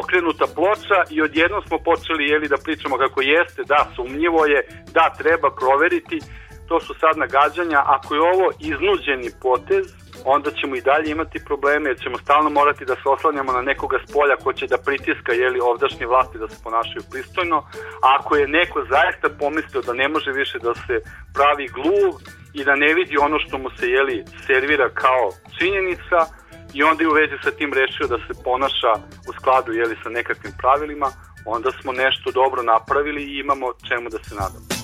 okrenuta 0.00 0.46
ploča 0.56 0.98
i 1.14 1.16
odjednom 1.26 1.62
smo 1.68 1.76
počeli 1.90 2.30
jeli 2.32 2.46
da 2.52 2.64
pričamo 2.64 2.96
kako 3.04 3.18
jeste, 3.34 3.60
da 3.72 3.80
sumnjivo 3.94 4.40
je, 4.52 4.60
da 4.96 5.14
treba 5.20 5.48
proveriti, 5.60 6.18
to 6.68 6.80
su 6.80 6.92
sad 7.02 7.14
nagađanja, 7.24 7.80
ako 7.96 8.14
je 8.14 8.28
ovo 8.34 8.46
iznuđeni 8.70 9.30
potez, 9.46 9.84
onda 10.24 10.50
ćemo 10.50 10.76
i 10.76 10.80
dalje 10.80 11.10
imati 11.10 11.44
probleme 11.44 11.90
jer 11.90 11.98
ćemo 11.98 12.18
stalno 12.18 12.50
morati 12.50 12.84
da 12.84 12.94
se 12.94 13.08
oslanjamo 13.08 13.52
na 13.52 13.62
nekoga 13.62 13.98
s 14.04 14.12
polja 14.12 14.36
ko 14.44 14.52
će 14.52 14.66
da 14.66 14.78
pritiska 14.78 15.32
jeli, 15.32 15.60
ovdašnje 15.60 16.06
vlasti 16.06 16.38
da 16.38 16.48
se 16.48 16.62
ponašaju 16.64 17.02
pristojno, 17.10 17.56
a 18.04 18.06
ako 18.18 18.36
je 18.36 18.48
neko 18.48 18.78
zaista 18.94 19.28
pomislio 19.38 19.82
da 19.82 19.92
ne 19.92 20.08
može 20.08 20.30
više 20.32 20.58
da 20.58 20.74
se 20.74 20.94
pravi 21.34 21.66
gluv 21.68 22.10
i 22.54 22.64
da 22.64 22.74
ne 22.76 22.94
vidi 22.94 23.16
ono 23.26 23.38
što 23.38 23.58
mu 23.58 23.70
se 23.78 23.86
jeli, 23.96 24.24
servira 24.46 24.88
kao 25.04 25.26
činjenica 25.58 26.18
i 26.74 26.82
onda 26.82 27.02
je 27.02 27.08
u 27.08 27.18
vezi 27.20 27.36
sa 27.44 27.50
tim 27.50 27.72
rešio 27.72 28.06
da 28.06 28.18
se 28.18 28.42
ponaša 28.44 28.92
u 29.28 29.32
skladu 29.38 29.72
jeli, 29.72 29.96
sa 30.02 30.08
nekakvim 30.08 30.52
pravilima, 30.58 31.08
onda 31.44 31.70
smo 31.80 31.92
nešto 31.92 32.30
dobro 32.30 32.62
napravili 32.62 33.22
i 33.22 33.38
imamo 33.38 33.66
čemu 33.88 34.08
da 34.08 34.18
se 34.24 34.34
nadamo. 34.34 34.77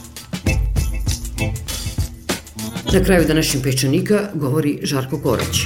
Na 2.93 3.05
kraju 3.05 3.24
današnjeg 3.28 3.62
pečanika 3.62 4.28
govori 4.35 4.78
Žarko 4.82 5.18
Korać. 5.18 5.61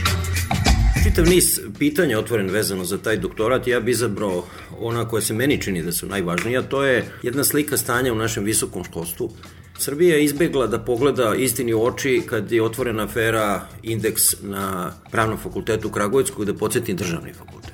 Čitav 1.05 1.27
niz 1.27 1.61
pitanja 1.79 2.19
otvoren 2.19 2.51
vezano 2.51 2.85
za 2.85 2.99
taj 2.99 3.17
doktorat, 3.17 3.67
ja 3.67 3.81
bi 3.81 3.91
izabrao 3.91 4.45
ona 4.81 5.09
koja 5.09 5.23
se 5.23 5.35
meni 5.35 5.61
čini 5.61 5.83
da 5.83 5.93
su 5.93 6.07
najvažnija, 6.07 6.63
to 6.63 6.85
je 6.85 7.05
jedna 7.23 7.45
slika 7.45 7.77
stanja 7.77 8.13
u 8.13 8.17
našem 8.17 8.45
visokom 8.45 8.85
školstvu. 8.85 9.33
Srbija 9.79 10.17
je 10.17 10.25
izbegla 10.25 10.67
da 10.67 10.79
pogleda 10.79 11.35
istini 11.35 11.75
u 11.75 11.85
oči 11.85 12.23
kad 12.27 12.53
je 12.53 12.63
otvorena 12.63 13.03
afera 13.03 13.69
indeks 13.83 14.23
na 14.43 14.93
pravnom 15.11 15.39
fakultetu 15.39 15.89
u 15.89 15.91
Kragujevsku 15.91 16.45
da 16.45 16.55
podsjeti 16.55 16.95
državni 16.95 17.33
fakultet. 17.33 17.73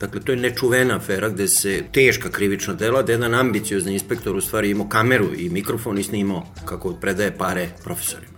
Dakle, 0.00 0.20
to 0.20 0.32
je 0.32 0.38
nečuvena 0.38 0.96
afera 0.96 1.28
gde 1.28 1.48
se 1.48 1.82
teška 1.92 2.30
krivična 2.30 2.74
dela, 2.74 3.02
da 3.02 3.12
jedan 3.12 3.34
ambiciozni 3.34 3.92
inspektor 3.92 4.36
u 4.36 4.40
stvari 4.40 4.70
imao 4.70 4.88
kameru 4.88 5.28
i 5.36 5.48
mikrofon 5.48 5.98
i 5.98 6.02
snimao 6.02 6.46
kako 6.64 6.92
predaje 6.92 7.36
pare 7.38 7.68
profesorima. 7.84 8.33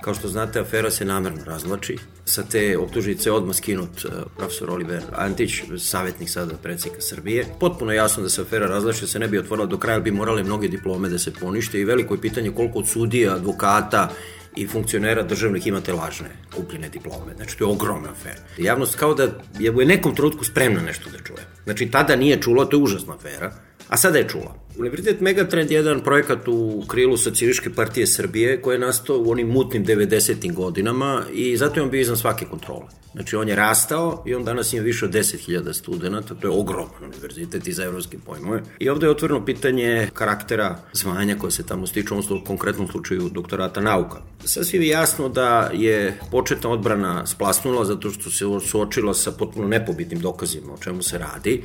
Kao 0.00 0.14
što 0.14 0.28
znate, 0.28 0.60
afera 0.60 0.90
se 0.90 1.04
namerno 1.04 1.44
razvlači. 1.44 1.96
Sa 2.24 2.42
te 2.42 2.78
optužnice 2.78 3.32
odmah 3.32 3.56
skinut 3.56 4.04
uh, 4.04 4.12
profesor 4.36 4.70
Oliver 4.70 5.02
Antić, 5.12 5.62
savjetnik 5.78 6.30
sada 6.30 6.54
predsjednika 6.62 7.02
Srbije. 7.02 7.46
Potpuno 7.60 7.92
jasno 7.92 8.22
da 8.22 8.28
se 8.28 8.42
afera 8.42 8.66
razvlači, 8.66 9.00
da 9.00 9.06
se 9.06 9.18
ne 9.18 9.28
bi 9.28 9.38
otvorila 9.38 9.66
do 9.66 9.78
kraja, 9.78 10.00
bi 10.00 10.10
morale 10.10 10.44
mnoge 10.44 10.68
diplome 10.68 11.08
da 11.08 11.18
se 11.18 11.32
ponište 11.32 11.80
i 11.80 11.84
veliko 11.84 12.14
je 12.14 12.20
pitanje 12.20 12.50
koliko 12.50 12.78
od 12.78 12.88
sudija, 12.88 13.34
advokata 13.34 14.10
i 14.56 14.66
funkcionera 14.66 15.22
državnih 15.22 15.66
imate 15.66 15.92
lažne 15.92 16.30
kupljene 16.56 16.88
diplome. 16.88 17.34
Znači, 17.36 17.58
to 17.58 17.64
je 17.64 17.72
ogromna 17.72 18.10
afera. 18.10 18.40
Javnost 18.58 18.94
kao 18.94 19.14
da 19.14 19.28
je 19.58 19.70
u 19.70 19.84
nekom 19.84 20.14
trenutku 20.14 20.44
spremna 20.44 20.80
nešto 20.80 21.10
da 21.10 21.18
čuje. 21.18 21.46
Znači, 21.64 21.90
tada 21.90 22.16
nije 22.16 22.42
čulo, 22.42 22.64
to 22.64 22.76
je 22.76 22.82
užasna 22.82 23.14
afera, 23.14 23.52
a 23.90 23.96
sada 23.96 24.18
je 24.18 24.28
čula. 24.28 24.54
Univerzitet 24.78 25.20
Megatrend 25.20 25.70
je 25.70 25.76
jedan 25.76 26.00
projekat 26.00 26.48
u 26.48 26.84
krilu 26.88 27.16
Socijalističke 27.16 27.70
partije 27.74 28.06
Srbije 28.06 28.62
koji 28.62 28.74
je 28.74 28.78
nastao 28.78 29.18
u 29.18 29.30
onim 29.30 29.48
mutnim 29.48 29.86
90. 29.86 30.54
godinama 30.54 31.22
i 31.32 31.56
zato 31.56 31.80
je 31.80 31.84
on 31.84 31.90
bio 31.90 32.00
iznad 32.00 32.18
svake 32.18 32.44
kontrole. 32.50 32.86
Znači 33.12 33.36
on 33.36 33.48
je 33.48 33.56
rastao 33.56 34.22
i 34.26 34.34
on 34.34 34.44
danas 34.44 34.72
ima 34.72 34.82
više 34.82 35.04
od 35.04 35.12
10.000 35.12 35.72
studenta, 35.72 36.34
to 36.34 36.48
je 36.48 36.60
ogroman 36.60 37.04
univerzitet 37.04 37.68
i 37.68 37.72
za 37.72 37.84
evropske 37.84 38.18
pojmove. 38.26 38.62
I 38.78 38.88
ovde 38.88 39.06
je 39.06 39.10
otvoreno 39.10 39.44
pitanje 39.44 40.08
karaktera 40.14 40.78
zvanja 40.92 41.36
koje 41.38 41.50
se 41.50 41.66
tamo 41.66 41.86
stiče, 41.86 42.14
u 42.14 42.44
konkretnom 42.46 42.88
slučaju 42.88 43.28
doktorata 43.28 43.80
nauka. 43.80 44.18
Sasvim 44.44 44.82
je 44.82 44.88
jasno 44.88 45.28
da 45.28 45.70
je 45.74 46.18
početna 46.30 46.70
odbrana 46.70 47.26
splasnula 47.26 47.84
zato 47.84 48.10
što 48.10 48.30
se 48.30 48.44
suočila 48.66 49.14
sa 49.14 49.32
potpuno 49.32 49.68
nepobitnim 49.68 50.20
dokazima 50.20 50.72
o 50.72 50.78
čemu 50.78 51.02
se 51.02 51.18
radi 51.18 51.62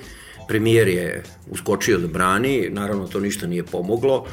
Premijer 0.48 0.88
je 0.88 1.24
uskočio 1.52 1.98
da 1.98 2.08
brani, 2.08 2.70
naravno 2.70 3.08
to 3.08 3.20
ništa 3.20 3.48
nije 3.48 3.64
pomoglo 3.64 4.26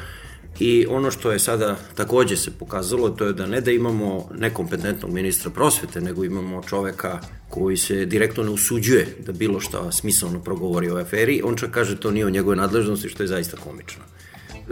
i 0.59 0.85
ono 0.89 1.11
što 1.11 1.31
je 1.31 1.39
sada 1.39 1.77
takođe 1.95 2.37
se 2.37 2.51
pokazalo 2.51 3.09
to 3.09 3.25
je 3.25 3.33
da 3.33 3.45
ne 3.45 3.61
da 3.61 3.71
imamo 3.71 4.29
nekompetentnog 4.37 5.11
ministra 5.11 5.51
prosvete, 5.51 6.01
nego 6.01 6.23
imamo 6.23 6.63
čoveka 6.63 7.19
koji 7.49 7.77
se 7.77 8.05
direktno 8.05 8.43
ne 8.43 8.49
usuđuje 8.49 9.07
da 9.25 9.31
bilo 9.31 9.59
šta 9.59 9.91
smisalno 9.91 10.39
progovori 10.39 10.89
o 10.89 10.97
aferi, 10.97 11.41
on 11.43 11.55
čak 11.55 11.71
kaže 11.71 11.99
to 11.99 12.11
nije 12.11 12.25
o 12.25 12.29
njegove 12.29 12.55
nadležnosti, 12.55 13.09
što 13.09 13.23
je 13.23 13.27
zaista 13.27 13.57
komično. 13.57 14.03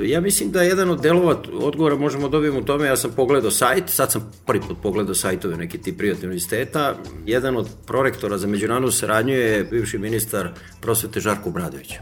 Ja 0.03 0.21
mislim 0.21 0.51
da 0.51 0.61
jedan 0.61 0.89
od 0.89 1.01
delova 1.01 1.41
odgovora 1.53 1.95
možemo 1.95 2.29
dobijemo 2.29 2.59
u 2.59 2.63
tome, 2.63 2.87
ja 2.87 2.97
sam 2.97 3.11
pogledao 3.15 3.51
sajt, 3.51 3.89
sad 3.89 4.11
sam 4.11 4.31
prvi 4.45 4.61
put 4.67 4.77
pogledao 4.83 5.15
sajtove 5.15 5.57
neki 5.57 5.77
ti 5.77 5.97
privatni 5.97 6.25
univerziteta, 6.25 6.95
jedan 7.25 7.57
od 7.57 7.67
prorektora 7.87 8.37
za 8.37 8.47
međunarodnu 8.47 8.91
saradnju 8.91 9.33
je 9.33 9.63
bivši 9.63 9.97
ministar 9.97 10.49
prosvete 10.81 11.19
Žarko 11.19 11.49
Bradović. 11.49 11.93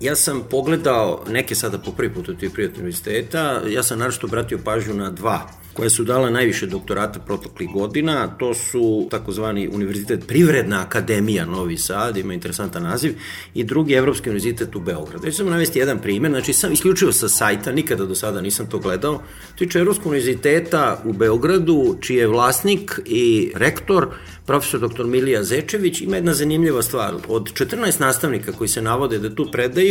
Ja 0.00 0.16
sam 0.16 0.42
pogledao 0.50 1.24
neke 1.28 1.54
sada 1.54 1.78
po 1.78 1.92
prvi 1.92 2.14
put 2.14 2.28
od 2.28 2.38
tih 2.38 2.50
privatnih 2.50 2.78
univerziteta, 2.78 3.60
ja 3.68 3.82
sam 3.82 3.98
naravno 3.98 4.18
obratio 4.22 4.58
pažnju 4.64 4.94
na 4.94 5.10
dva 5.10 5.50
koje 5.74 5.90
su 5.90 6.04
dala 6.04 6.30
najviše 6.30 6.66
doktorata 6.66 7.20
protoklih 7.20 7.68
godina, 7.74 8.28
to 8.38 8.54
su 8.54 9.08
takozvani 9.10 9.68
Univerzitet 9.68 10.26
Privredna 10.26 10.80
akademija 10.80 11.46
Novi 11.46 11.76
Sad, 11.76 12.16
ima 12.16 12.34
interesantan 12.34 12.82
naziv, 12.82 13.14
i 13.54 13.64
drugi 13.64 13.94
Evropski 13.94 14.30
univerzitet 14.30 14.76
u 14.76 14.80
Beogradu. 14.80 15.26
Ja 15.26 15.30
ću 15.30 15.36
samo 15.36 15.50
navesti 15.50 15.78
jedan 15.78 15.98
primer, 15.98 16.30
znači 16.30 16.52
sam 16.52 16.72
isključio 16.72 17.12
sa 17.12 17.28
sajta, 17.28 17.72
nikada 17.72 18.04
do 18.04 18.14
sada 18.14 18.40
nisam 18.40 18.66
to 18.66 18.78
gledao, 18.78 19.22
tiče 19.58 19.78
Evropskog 19.78 20.06
univerziteta 20.06 21.02
u 21.04 21.12
Beogradu, 21.12 21.96
čiji 22.00 22.16
je 22.16 22.26
vlasnik 22.26 23.00
i 23.04 23.52
rektor 23.54 24.08
profesor 24.46 24.80
dr. 24.80 25.04
Milija 25.04 25.44
Zečević, 25.44 26.00
ima 26.00 26.16
jedna 26.16 26.34
zanimljiva 26.34 26.82
stvar. 26.82 27.14
Od 27.28 27.52
14 27.52 28.00
nastavnika 28.00 28.52
koji 28.52 28.68
se 28.68 28.82
navode 28.82 29.18
da 29.18 29.34
tu 29.34 29.48
predaju, 29.52 29.83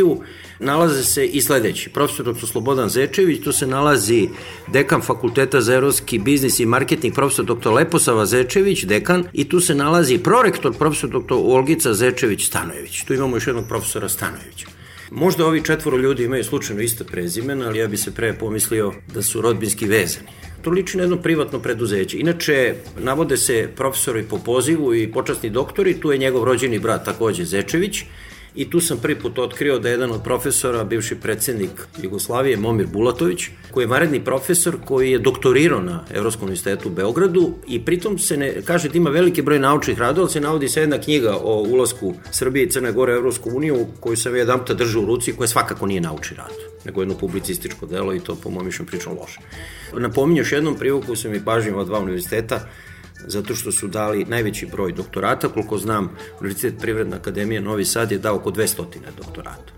nalaze 0.60 1.04
se 1.04 1.26
i 1.26 1.42
sledeći. 1.42 1.90
Profesor 1.90 2.34
dr. 2.34 2.48
Slobodan 2.48 2.90
Zečević, 2.90 3.44
tu 3.44 3.52
se 3.52 3.68
nalazi 3.68 4.30
dekan 4.68 5.02
fakulteta 5.02 5.62
za 5.62 5.74
evropski 5.74 6.20
biznis 6.20 6.60
i 6.60 6.66
marketing, 6.66 7.16
profesor 7.16 7.46
dr. 7.46 7.70
Leposava 7.70 8.26
Zečević, 8.26 8.84
dekan, 8.84 9.24
i 9.34 9.50
tu 9.50 9.60
se 9.60 9.76
nalazi 9.76 10.18
prorektor, 10.18 10.74
profesor 10.78 11.10
dr. 11.10 11.34
Olgica 11.34 11.94
Zečević 11.94 12.48
Stanojević. 12.48 13.04
Tu 13.04 13.14
imamo 13.14 13.36
još 13.36 13.48
jednog 13.48 13.68
profesora 13.68 14.10
Stanojevića. 14.10 14.68
Možda 15.12 15.46
ovi 15.46 15.64
četvoro 15.64 15.98
ljudi 15.98 16.24
imaju 16.24 16.44
slučajno 16.44 16.82
iste 16.82 17.04
prezimena, 17.04 17.68
ali 17.68 17.80
ja 17.80 17.88
bi 17.88 17.98
se 17.98 18.12
pre 18.12 18.34
pomislio 18.34 18.94
da 19.14 19.22
su 19.22 19.42
rodbinski 19.42 19.86
vezani 19.86 20.28
to 20.64 20.70
liči 20.70 20.98
na 20.98 21.04
jedno 21.04 21.18
privatno 21.18 21.60
preduzeće. 21.60 22.20
Inače, 22.20 22.76
navode 23.00 23.38
se 23.38 23.70
profesori 23.76 24.24
po 24.24 24.38
pozivu 24.38 24.96
i 24.96 25.12
počasni 25.12 25.50
doktori, 25.50 26.00
tu 26.00 26.12
je 26.12 26.18
njegov 26.18 26.44
rođeni 26.44 26.80
brat 26.80 27.06
takođe 27.06 27.46
Zečević, 27.46 28.04
i 28.56 28.70
tu 28.70 28.80
sam 28.80 28.98
prvi 28.98 29.16
put 29.16 29.40
otkrio 29.40 29.80
da 29.80 29.90
je 29.90 29.94
jedan 29.94 30.12
od 30.12 30.24
profesora, 30.24 30.84
bivši 30.84 31.16
predsednik 31.16 31.72
Jugoslavije, 32.04 32.58
Momir 32.58 32.88
Bulatović, 32.88 33.48
koji 33.72 33.84
je 33.84 33.88
varedni 33.88 34.24
profesor 34.24 34.78
koji 34.86 35.12
je 35.12 35.20
doktorirao 35.20 35.82
na 35.82 36.06
Evropskom 36.14 36.44
univerzitetu 36.44 36.90
u 36.90 36.92
Beogradu 36.92 37.54
i 37.68 37.86
pritom 37.86 38.20
se 38.20 38.38
ne 38.38 38.62
kaže 38.66 38.90
da 38.90 38.98
ima 38.98 39.10
veliki 39.10 39.42
broj 39.42 39.60
naučnih 39.60 40.00
radova, 40.00 40.30
se 40.30 40.42
navodi 40.42 40.70
se 40.70 40.82
jedna 40.82 40.98
knjiga 40.98 41.38
o 41.44 41.64
ulasku 41.70 42.14
Srbije 42.32 42.66
i 42.66 42.70
Crne 42.70 42.92
Gore 42.92 43.14
u 43.14 43.18
Evropsku 43.18 43.50
uniju 43.54 43.88
koju 44.00 44.18
sam 44.18 44.36
jedan 44.36 44.60
puta 44.60 44.74
držao 44.74 45.02
u 45.02 45.06
ruci 45.06 45.34
koja 45.34 45.48
svakako 45.48 45.86
nije 45.86 46.02
naučni 46.02 46.38
rad 46.38 46.74
nego 46.86 47.02
jedno 47.02 47.18
publicističko 47.18 47.86
delo 47.86 48.14
i 48.14 48.20
to 48.20 48.36
po 48.36 48.50
mojom 48.50 48.66
mišljenju 48.66 48.88
pričam 48.88 49.18
loše. 49.20 49.40
Napominju 49.94 50.42
još 50.42 50.52
jednom 50.52 50.76
privuku 50.76 51.16
sam 51.16 51.34
i 51.34 51.46
pažnjim 51.46 51.76
od 51.76 51.88
dva 51.88 52.00
univerziteta 52.00 52.70
zato 53.28 53.56
što 53.56 53.72
su 53.72 53.88
dali 53.88 54.26
najveći 54.26 54.66
broj 54.66 54.92
doktorata, 54.92 55.50
koliko 55.50 55.78
znam, 55.78 56.10
Univerzitet 56.40 56.82
Privredna 56.82 57.16
akademija 57.16 57.62
Novi 57.62 57.86
Sad 57.86 58.12
je 58.12 58.18
dao 58.18 58.36
oko 58.36 58.52
200 58.52 58.84
doktorata. 59.18 59.74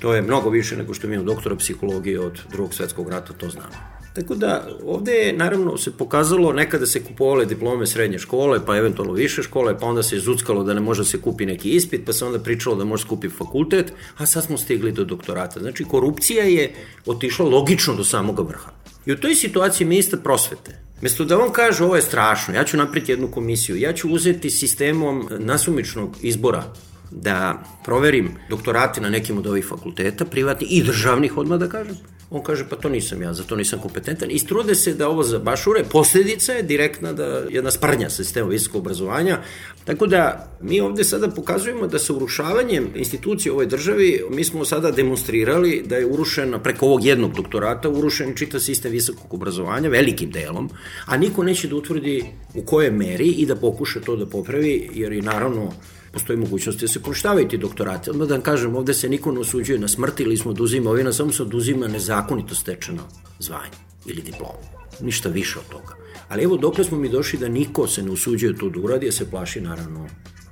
To 0.00 0.14
je 0.14 0.22
mnogo 0.22 0.50
više 0.50 0.76
nego 0.76 0.94
što 0.94 1.06
imamo 1.06 1.22
doktora 1.22 1.56
psihologije 1.56 2.20
od 2.20 2.40
drugog 2.50 2.74
svetskog 2.74 3.08
rata, 3.08 3.32
to 3.32 3.50
znamo. 3.50 3.98
Tako 4.14 4.34
da 4.34 4.68
ovde 4.84 5.12
je 5.12 5.32
naravno 5.32 5.76
se 5.76 5.92
pokazalo 5.92 6.52
nekada 6.52 6.86
se 6.86 7.04
kupovale 7.04 7.44
diplome 7.44 7.86
srednje 7.86 8.18
škole, 8.18 8.66
pa 8.66 8.76
eventualno 8.76 9.12
više 9.12 9.42
škole, 9.42 9.78
pa 9.78 9.86
onda 9.86 10.02
se 10.02 10.18
zuckalo 10.18 10.64
da 10.64 10.74
ne 10.74 10.80
može 10.80 11.02
da 11.02 11.08
se 11.08 11.20
kupi 11.20 11.46
neki 11.46 11.70
ispit, 11.70 12.06
pa 12.06 12.12
se 12.12 12.24
onda 12.24 12.38
pričalo 12.38 12.76
da 12.76 12.84
može 12.84 13.04
skupi 13.04 13.28
fakultet, 13.28 13.92
a 14.16 14.26
sad 14.26 14.44
smo 14.44 14.58
stigli 14.58 14.92
do 14.92 15.04
doktorata. 15.04 15.60
Znači 15.60 15.84
korupcija 15.84 16.44
je 16.44 16.74
otišla 17.06 17.46
logično 17.46 17.94
do 17.94 18.04
samog 18.04 18.48
vrha. 18.48 18.70
I 19.06 19.12
u 19.12 19.16
toj 19.16 19.34
situaciji 19.34 19.86
ministar 19.86 20.20
prosvete, 20.22 20.88
Mesto 21.00 21.24
da 21.24 21.38
on 21.38 21.52
kaže 21.52 21.84
ovo 21.84 21.96
je 21.96 22.02
strašno, 22.02 22.54
ja 22.54 22.64
ću 22.64 22.76
napriti 22.76 23.12
jednu 23.12 23.30
komisiju, 23.30 23.76
ja 23.76 23.92
ću 23.92 24.08
uzeti 24.10 24.50
sistemom 24.50 25.28
nasumičnog 25.38 26.16
izbora 26.22 26.64
da 27.10 27.62
proverim 27.84 28.30
doktorate 28.50 29.00
na 29.00 29.10
nekim 29.10 29.38
od 29.38 29.46
ovih 29.46 29.66
fakulteta, 29.66 30.24
privatni 30.24 30.66
i 30.70 30.82
državnih 30.82 31.36
odmah 31.36 31.58
da 31.58 31.68
kažem, 31.68 31.96
On 32.30 32.42
kaže, 32.42 32.68
pa 32.68 32.76
to 32.76 32.88
nisam 32.88 33.22
ja, 33.22 33.32
za 33.34 33.44
to 33.44 33.56
nisam 33.56 33.80
kompetentan. 33.80 34.30
I 34.30 34.38
strude 34.38 34.74
se 34.74 34.94
da 34.94 35.08
ovo 35.08 35.22
zabašure, 35.22 35.84
posledica 35.84 36.52
je 36.52 36.62
direktna 36.62 37.12
da 37.12 37.24
jedna 37.50 37.70
sprnja 37.70 38.10
sa 38.10 38.24
sistemom 38.24 38.50
visokog 38.50 38.80
obrazovanja. 38.80 39.38
Tako 39.84 40.06
da 40.06 40.48
mi 40.60 40.80
ovde 40.80 41.04
sada 41.04 41.28
pokazujemo 41.28 41.86
da 41.86 41.98
sa 41.98 42.12
urušavanjem 42.12 42.90
institucije 42.94 43.52
ovoj 43.52 43.66
državi, 43.66 44.22
mi 44.30 44.44
smo 44.44 44.64
sada 44.64 44.90
demonstrirali 44.90 45.82
da 45.86 45.96
je 45.96 46.06
urušen 46.06 46.54
preko 46.62 46.86
ovog 46.86 47.04
jednog 47.04 47.32
doktorata, 47.36 47.88
urušen 47.88 48.34
čitav 48.36 48.60
sistem 48.60 48.92
visokog 48.92 49.34
obrazovanja, 49.34 49.88
velikim 49.88 50.30
delom, 50.30 50.70
a 51.06 51.16
niko 51.16 51.42
neće 51.42 51.68
da 51.68 51.76
utvrdi 51.76 52.24
u 52.54 52.62
koje 52.62 52.90
meri 52.90 53.28
i 53.28 53.46
da 53.46 53.56
pokuša 53.56 54.00
to 54.00 54.16
da 54.16 54.26
popravi, 54.26 54.90
jer 54.94 55.12
i 55.12 55.22
naravno 55.22 55.72
postoji 56.12 56.38
mogućnost 56.38 56.80
da 56.80 56.88
se 56.88 57.02
poništavaju 57.02 57.48
ti 57.48 57.58
doktorate. 57.58 58.10
Odmah 58.10 58.28
da 58.28 58.34
vam 58.34 58.42
kažem, 58.42 58.76
ovde 58.76 58.94
se 58.94 59.08
niko 59.08 59.32
ne 59.32 59.40
osuđuje 59.40 59.78
na 59.78 59.88
smrt 59.88 60.20
ili 60.20 60.36
smo 60.36 60.50
oduzima 60.50 60.90
ovina, 60.90 61.12
samo 61.12 61.32
se 61.32 61.42
oduzima 61.42 61.88
nezakonito 61.88 62.54
stečeno 62.54 63.02
zvanje 63.38 63.78
ili 64.06 64.22
diploma. 64.22 64.58
Ništa 65.00 65.28
više 65.28 65.58
od 65.58 65.64
toga. 65.68 65.96
Ali 66.28 66.44
evo, 66.44 66.56
dokle 66.56 66.84
smo 66.84 66.98
mi 66.98 67.08
došli 67.08 67.38
da 67.38 67.48
niko 67.48 67.86
se 67.86 68.02
ne 68.02 68.10
usuđuje 68.10 68.56
to 68.56 68.68
da 68.68 68.80
uradi, 68.80 69.08
a 69.08 69.12
se 69.12 69.30
plaši 69.30 69.60
naravno 69.60 70.06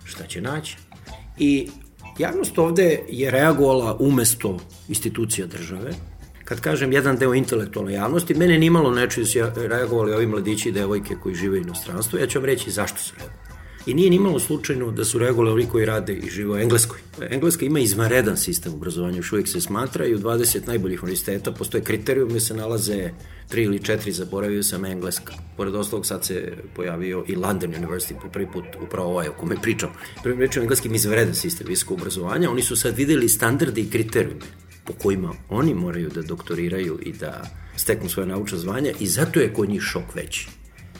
šta 0.04 0.26
će 0.26 0.40
naći. 0.40 0.76
I 1.38 1.68
javnost 2.18 2.58
ovde 2.58 3.00
je 3.08 3.30
reagovala 3.30 3.96
umesto 4.00 4.58
institucija 4.88 5.46
države, 5.46 5.92
kad 6.44 6.60
kažem 6.60 6.92
jedan 6.92 7.16
deo 7.16 7.34
intelektualne 7.34 7.92
javnosti, 7.92 8.34
mene 8.34 8.58
nimalo 8.58 8.90
neče 8.90 9.20
da 9.20 9.26
su 9.26 9.38
reagovali 9.56 10.12
ovi 10.12 10.26
mladići 10.26 10.68
i 10.68 10.72
devojke 10.72 11.16
koji 11.22 11.34
žive 11.34 11.58
u 11.58 11.62
inostranstvu, 11.62 12.18
ja 12.18 12.26
ću 12.26 12.38
vam 12.38 12.46
reći 12.46 12.70
zašto 12.70 12.98
su 12.98 13.14
reagovali. 13.18 13.45
I 13.86 13.94
nije 13.94 14.10
nimalo 14.10 14.38
slučajno 14.38 14.90
da 14.90 15.04
su 15.04 15.18
reagovali 15.18 15.50
ovi 15.50 15.66
koji 15.66 15.86
rade 15.86 16.14
i 16.14 16.30
žive 16.30 16.50
u 16.50 16.56
Engleskoj. 16.56 16.98
Engleska 17.30 17.64
ima 17.64 17.80
izvanredan 17.80 18.36
sistem 18.36 18.74
obrazovanja, 18.74 19.16
još 19.16 19.32
uvijek 19.32 19.48
se 19.48 19.60
smatra 19.60 20.06
i 20.06 20.14
u 20.14 20.18
20 20.18 20.66
najboljih 20.66 21.02
univerziteta 21.02 21.52
postoje 21.52 21.84
kriterijum 21.84 22.28
gde 22.28 22.40
se 22.40 22.54
nalaze 22.54 23.10
tri 23.48 23.62
ili 23.62 23.78
četiri, 23.78 24.12
zaboravio 24.12 24.62
sam 24.62 24.84
Engleska. 24.84 25.34
Pored 25.56 25.74
ostalog 25.74 26.06
sad 26.06 26.24
se 26.24 26.52
pojavio 26.74 27.24
i 27.28 27.36
London 27.36 27.70
University 27.70 28.14
po 28.22 28.28
prvi 28.28 28.46
put, 28.52 28.64
upravo 28.86 29.10
ovaj 29.10 29.28
o 29.28 29.32
kome 29.32 29.56
pričam. 29.62 29.90
Prvi 30.22 30.36
rečem, 30.38 30.62
engleski 30.62 30.88
ima 30.88 30.96
izvanredan 30.96 31.34
sistem 31.34 31.66
visokog 31.68 31.98
obrazovanja, 31.98 32.50
oni 32.50 32.62
su 32.62 32.76
sad 32.76 32.96
videli 32.96 33.28
standarde 33.28 33.80
i 33.80 33.90
kriterijume 33.90 34.40
po 34.84 34.92
kojima 34.92 35.32
oni 35.48 35.74
moraju 35.74 36.10
da 36.10 36.22
doktoriraju 36.22 36.98
i 37.02 37.12
da 37.12 37.50
steknu 37.76 38.08
svoje 38.08 38.26
naučne 38.26 38.58
zvanja 38.58 38.92
i 39.00 39.06
zato 39.06 39.40
je 39.40 39.52
kod 39.54 39.68
njih 39.68 39.82
šok 39.82 40.14
veći. 40.14 40.48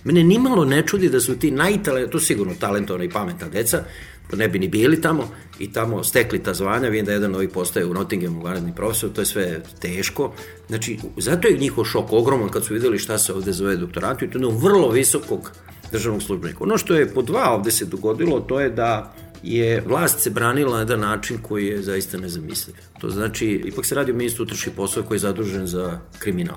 Mene 0.06 0.22
nimalo 0.24 0.64
ne 0.64 0.82
čudi 0.86 1.08
da 1.08 1.20
su 1.20 1.38
ti 1.38 1.50
najtalent, 1.50 2.12
to 2.12 2.20
sigurno 2.20 2.54
talentovna 2.60 3.04
i 3.04 3.10
pametna 3.10 3.48
deca, 3.48 3.82
da 4.30 4.36
ne 4.36 4.48
bi 4.48 4.58
ni 4.58 4.68
bili 4.68 5.00
tamo 5.00 5.28
i 5.58 5.72
tamo 5.72 6.04
stekli 6.04 6.42
ta 6.42 6.54
zvanja, 6.54 6.88
vidim 6.88 7.06
da 7.06 7.12
jedan 7.12 7.34
ovih 7.34 7.48
postaje 7.48 7.86
u 7.86 7.94
Nottinghamu 7.94 8.42
vanredni 8.42 8.74
profesor, 8.74 9.10
to 9.12 9.20
je 9.20 9.26
sve 9.26 9.62
teško. 9.80 10.32
Znači, 10.68 10.98
zato 11.16 11.48
je 11.48 11.58
njihov 11.58 11.84
šok 11.84 12.12
ogroman 12.12 12.48
kad 12.48 12.64
su 12.64 12.74
videli 12.74 12.98
šta 12.98 13.18
se 13.18 13.32
ovde 13.32 13.52
zove 13.52 13.76
doktoratu 13.76 14.24
i 14.24 14.30
to 14.30 14.38
je 14.38 14.54
vrlo 14.62 14.90
visokog 14.90 15.50
državnog 15.92 16.22
službenika. 16.22 16.64
Ono 16.64 16.78
što 16.78 16.94
je 16.94 17.14
po 17.14 17.22
dva 17.22 17.50
ovde 17.50 17.70
se 17.70 17.84
dogodilo, 17.84 18.40
to 18.40 18.60
je 18.60 18.70
da 18.70 19.14
je 19.42 19.80
vlast 19.86 20.20
se 20.20 20.30
branila 20.30 20.72
na 20.72 20.78
jedan 20.78 21.00
način 21.00 21.38
koji 21.42 21.66
je 21.66 21.82
zaista 21.82 22.18
nezamisliv. 22.18 22.76
To 23.00 23.10
znači, 23.10 23.62
ipak 23.64 23.84
se 23.84 23.94
radi 23.94 24.12
o 24.12 24.14
ministru 24.14 24.44
utrši 24.44 24.70
posao 24.70 25.02
koji 25.02 25.16
je 25.16 25.20
zadužen 25.20 25.66
za 25.66 26.00
kriminal. 26.18 26.56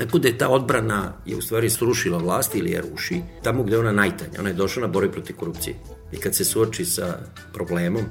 Tako 0.00 0.18
da 0.18 0.28
je 0.28 0.38
ta 0.38 0.48
odbrana 0.48 1.12
je 1.26 1.36
u 1.36 1.42
stvari 1.42 1.70
srušila 1.70 2.18
vlast 2.18 2.54
ili 2.54 2.70
je 2.70 2.80
ruši 2.80 3.22
tamo 3.42 3.62
gde 3.62 3.78
ona 3.78 3.92
najtanja. 3.92 4.40
Ona 4.40 4.48
je 4.48 4.54
došla 4.54 4.82
na 4.82 4.88
borbi 4.88 5.12
protiv 5.12 5.36
korupcije. 5.36 5.76
I 6.12 6.16
kad 6.16 6.34
se 6.34 6.44
suoči 6.44 6.84
sa 6.84 7.18
problemom 7.52 8.04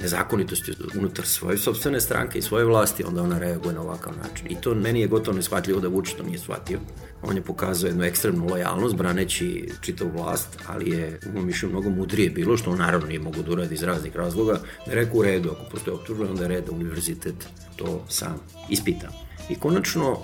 nezakonitosti 0.00 0.72
unutar 0.98 1.26
svoje 1.26 1.58
sobstvene 1.58 2.00
stranke 2.00 2.38
i 2.38 2.42
svoje 2.42 2.64
vlasti, 2.64 3.04
onda 3.04 3.22
ona 3.22 3.38
reaguje 3.38 3.74
na 3.74 3.80
ovakav 3.82 4.12
način. 4.22 4.46
I 4.50 4.60
to 4.60 4.74
meni 4.74 5.00
je 5.00 5.06
gotovo 5.06 5.36
neshvatljivo 5.36 5.80
da 5.80 5.88
Vučić 5.88 6.14
to 6.14 6.22
nije 6.22 6.38
shvatio. 6.38 6.78
On 7.22 7.36
je 7.36 7.42
pokazao 7.42 7.88
jednu 7.88 8.04
ekstremnu 8.04 8.46
lojalnost, 8.46 8.96
braneći 8.96 9.68
čitav 9.80 10.08
vlast, 10.14 10.58
ali 10.66 10.90
je 10.90 11.18
u 11.26 11.32
mojom 11.32 11.46
mišlju 11.46 11.68
mnogo 11.68 11.90
mudrije 11.90 12.30
bilo, 12.30 12.56
što 12.56 12.70
on 12.70 12.78
naravno 12.78 13.06
nije 13.06 13.20
mogu 13.20 13.42
da 13.42 13.52
uradi 13.52 13.74
iz 13.74 13.82
raznih 13.82 14.16
razloga, 14.16 14.60
da 14.86 14.94
rekao 14.94 15.18
u 15.18 15.22
redu, 15.22 15.50
ako 15.50 15.70
postoje 15.70 15.94
optužbe, 15.94 16.24
onda 16.24 16.42
je 16.42 16.48
red 16.48 16.64
da 16.64 16.72
univerzitet 16.72 17.34
to 17.76 18.04
sam 18.08 18.40
ispita. 18.68 19.08
I 19.48 19.54
konačno, 19.54 20.18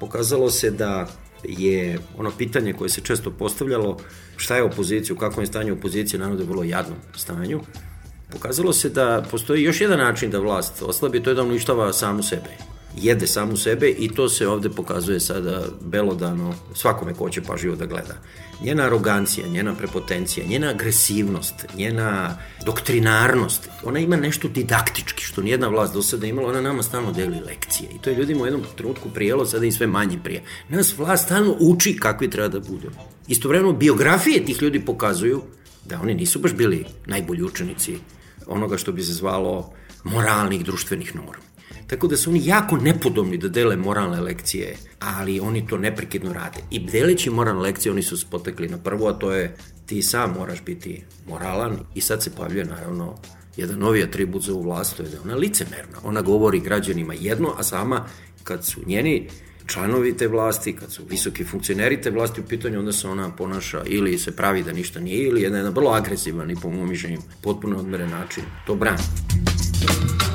pokazalo 0.00 0.50
se 0.50 0.70
da 0.70 1.06
je 1.44 1.98
ono 2.18 2.30
pitanje 2.38 2.72
koje 2.72 2.90
se 2.90 3.00
često 3.00 3.30
postavljalo 3.30 3.96
šta 4.36 4.56
je 4.56 4.62
opozicija, 4.62 5.14
u 5.14 5.18
kakvom 5.18 5.42
je 5.42 5.46
stanju 5.46 5.72
opozicije, 5.72 6.18
naravno 6.20 6.36
da 6.36 6.42
je 6.42 6.48
vrlo 6.48 6.64
jadnom 6.64 6.98
stanju, 7.16 7.60
pokazalo 8.30 8.72
se 8.72 8.90
da 8.90 9.24
postoji 9.30 9.62
još 9.62 9.80
jedan 9.80 9.98
način 9.98 10.30
da 10.30 10.38
vlast 10.38 10.82
oslabi, 10.82 11.22
to 11.22 11.30
je 11.30 11.34
da 11.34 11.42
uništava 11.42 11.92
samu 11.92 12.22
sebe. 12.22 12.77
Jede 13.02 13.26
samu 13.26 13.56
sebe 13.56 13.88
i 13.88 14.08
to 14.08 14.28
se 14.28 14.48
ovde 14.48 14.70
pokazuje 14.70 15.20
sada 15.20 15.62
belodano 15.80 16.54
svakome 16.74 17.14
ko 17.14 17.30
će 17.30 17.42
pažljivo 17.42 17.76
da 17.76 17.86
gleda. 17.86 18.14
Njena 18.62 18.82
arogancija, 18.82 19.48
njena 19.48 19.74
prepotencija, 19.74 20.46
njena 20.46 20.68
agresivnost, 20.68 21.54
njena 21.76 22.38
doktrinarnost, 22.64 23.68
ona 23.84 23.98
ima 23.98 24.16
nešto 24.16 24.48
didaktički, 24.48 25.24
što 25.24 25.42
nijedna 25.42 25.68
vlast 25.68 25.94
do 25.94 26.02
sada 26.02 26.26
imala, 26.26 26.48
ona 26.48 26.60
nama 26.60 26.82
stalno 26.82 27.12
deli 27.12 27.40
lekcije. 27.40 27.90
I 27.94 27.98
to 27.98 28.10
je 28.10 28.16
ljudima 28.16 28.42
u 28.42 28.46
jednom 28.46 28.62
trenutku 28.76 29.08
prijelo, 29.10 29.46
sada 29.46 29.66
i 29.66 29.72
sve 29.72 29.86
manje 29.86 30.18
prije. 30.24 30.42
Nas 30.68 30.98
vlast 30.98 31.24
stalno 31.24 31.56
uči 31.60 31.96
kakvi 31.96 32.30
treba 32.30 32.48
da 32.48 32.60
budu. 32.60 32.90
Istovremeno, 33.28 33.72
biografije 33.72 34.44
tih 34.44 34.62
ljudi 34.62 34.80
pokazuju 34.80 35.42
da 35.84 36.00
oni 36.02 36.14
nisu 36.14 36.38
baš 36.38 36.52
bili 36.52 36.84
najbolji 37.06 37.42
učenici 37.42 37.98
onoga 38.46 38.76
što 38.76 38.92
bi 38.92 39.02
se 39.02 39.12
zvalo 39.12 39.72
moralnih 40.04 40.64
društvenih 40.64 41.16
normi. 41.16 41.48
Tako 41.88 42.06
da 42.06 42.16
su 42.16 42.30
oni 42.30 42.46
jako 42.46 42.76
nepodobni 42.76 43.38
da 43.38 43.48
dele 43.48 43.76
moralne 43.76 44.20
lekcije, 44.20 44.76
ali 44.98 45.40
oni 45.40 45.66
to 45.66 45.78
neprekidno 45.78 46.32
rade. 46.32 46.60
I 46.70 46.78
deleći 46.78 47.30
moralne 47.30 47.62
lekcije 47.62 47.92
oni 47.92 48.02
su 48.02 48.16
spotekli 48.16 48.68
na 48.68 48.78
prvo, 48.78 49.08
a 49.08 49.12
to 49.12 49.32
je 49.32 49.56
ti 49.86 50.02
sam 50.02 50.34
moraš 50.38 50.64
biti 50.64 51.04
moralan 51.28 51.78
i 51.94 52.00
sad 52.00 52.22
se 52.22 52.30
pojavljuje 52.30 52.64
naravno 52.64 53.14
jedan 53.56 53.78
novi 53.78 54.02
atribut 54.02 54.42
za 54.42 54.52
ovu 54.52 54.62
vlast, 54.62 54.96
to 54.96 55.02
je 55.02 55.08
da 55.08 55.16
ona 55.24 55.34
licemerna. 55.34 55.98
Ona 56.04 56.22
govori 56.22 56.60
građanima 56.60 57.14
jedno, 57.14 57.54
a 57.58 57.62
sama 57.62 58.04
kad 58.44 58.64
su 58.64 58.80
njeni 58.86 59.28
članovi 59.68 60.16
te 60.16 60.28
vlasti, 60.28 60.72
kad 60.76 60.92
su 60.92 61.02
visoki 61.10 61.44
funkcioneri 61.44 62.00
te 62.00 62.10
vlasti 62.10 62.40
u 62.40 62.44
pitanju, 62.44 62.78
onda 62.78 62.92
se 62.92 63.08
ona 63.08 63.30
ponaša 63.36 63.82
ili 63.86 64.18
se 64.18 64.36
pravi 64.36 64.62
da 64.62 64.72
ništa 64.72 65.00
nije, 65.00 65.26
ili 65.28 65.40
je 65.40 65.44
jedan 65.44 65.72
vrlo 65.74 65.90
agresivan 65.90 66.50
i 66.50 66.56
po 66.62 66.70
mojom 66.70 66.88
mišljenju 66.88 67.18
potpuno 67.42 67.78
odmeren 67.78 68.10
način 68.10 68.44
to 68.66 68.74
brani. 68.74 69.02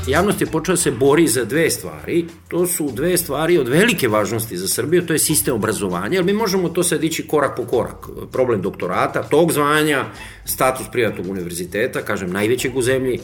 Javnost 0.07 0.41
je 0.41 0.47
počela 0.47 0.75
da 0.75 0.81
se 0.81 0.91
bori 0.91 1.27
za 1.27 1.45
dve 1.45 1.69
stvari. 1.69 2.25
To 2.47 2.67
su 2.67 2.89
dve 2.91 3.17
stvari 3.17 3.57
od 3.57 3.67
velike 3.67 4.07
važnosti 4.07 4.57
za 4.57 4.67
Srbiju, 4.67 5.05
to 5.05 5.13
je 5.13 5.19
sistem 5.19 5.55
obrazovanja, 5.55 6.15
jer 6.15 6.23
mi 6.25 6.33
možemo 6.33 6.69
to 6.69 6.83
sad 6.83 7.03
ići 7.03 7.27
korak 7.27 7.55
po 7.57 7.65
korak. 7.65 8.07
Problem 8.31 8.61
doktorata, 8.61 9.23
tog 9.23 9.51
zvanja, 9.51 10.05
status 10.45 10.87
privatnog 10.91 11.27
univerziteta, 11.27 12.01
kažem, 12.01 12.31
najvećeg 12.31 12.77
u 12.77 12.81
zemlji, 12.81 13.19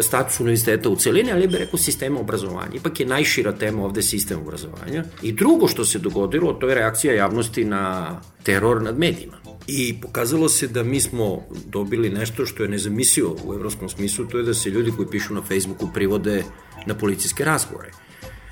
status 0.00 0.40
univerziteta 0.40 0.88
u 0.88 0.96
celini, 0.96 1.32
ali 1.32 1.46
bih 1.46 1.56
rekao 1.56 1.78
sistema 1.78 2.20
obrazovanja. 2.20 2.74
Ipak 2.74 3.00
je 3.00 3.06
najšira 3.06 3.52
tema 3.52 3.84
ovde 3.84 4.02
sistem 4.02 4.40
obrazovanja. 4.40 5.04
I 5.22 5.32
drugo 5.32 5.68
što 5.68 5.84
se 5.84 5.98
dogodilo, 5.98 6.52
to 6.52 6.68
je 6.68 6.74
reakcija 6.74 7.14
javnosti 7.14 7.64
na 7.64 8.20
teror 8.42 8.82
nad 8.82 8.98
medijima. 8.98 9.36
I 9.66 10.00
pokazalo 10.00 10.48
se 10.48 10.68
da 10.68 10.82
mi 10.82 11.00
smo 11.00 11.42
dobili 11.66 12.10
nešto 12.10 12.46
što 12.46 12.62
je 12.62 12.68
nezamisio 12.68 13.36
u 13.44 13.54
evropskom 13.54 13.88
smislu, 13.88 14.26
to 14.26 14.38
je 14.38 14.44
da 14.44 14.54
se 14.54 14.70
ljudi 14.70 14.92
koji 14.96 15.08
pišu 15.08 15.34
na 15.34 15.42
Facebooku 15.42 15.88
privode 15.94 16.44
na 16.86 16.94
policijske 16.94 17.44
razgovore. 17.44 17.90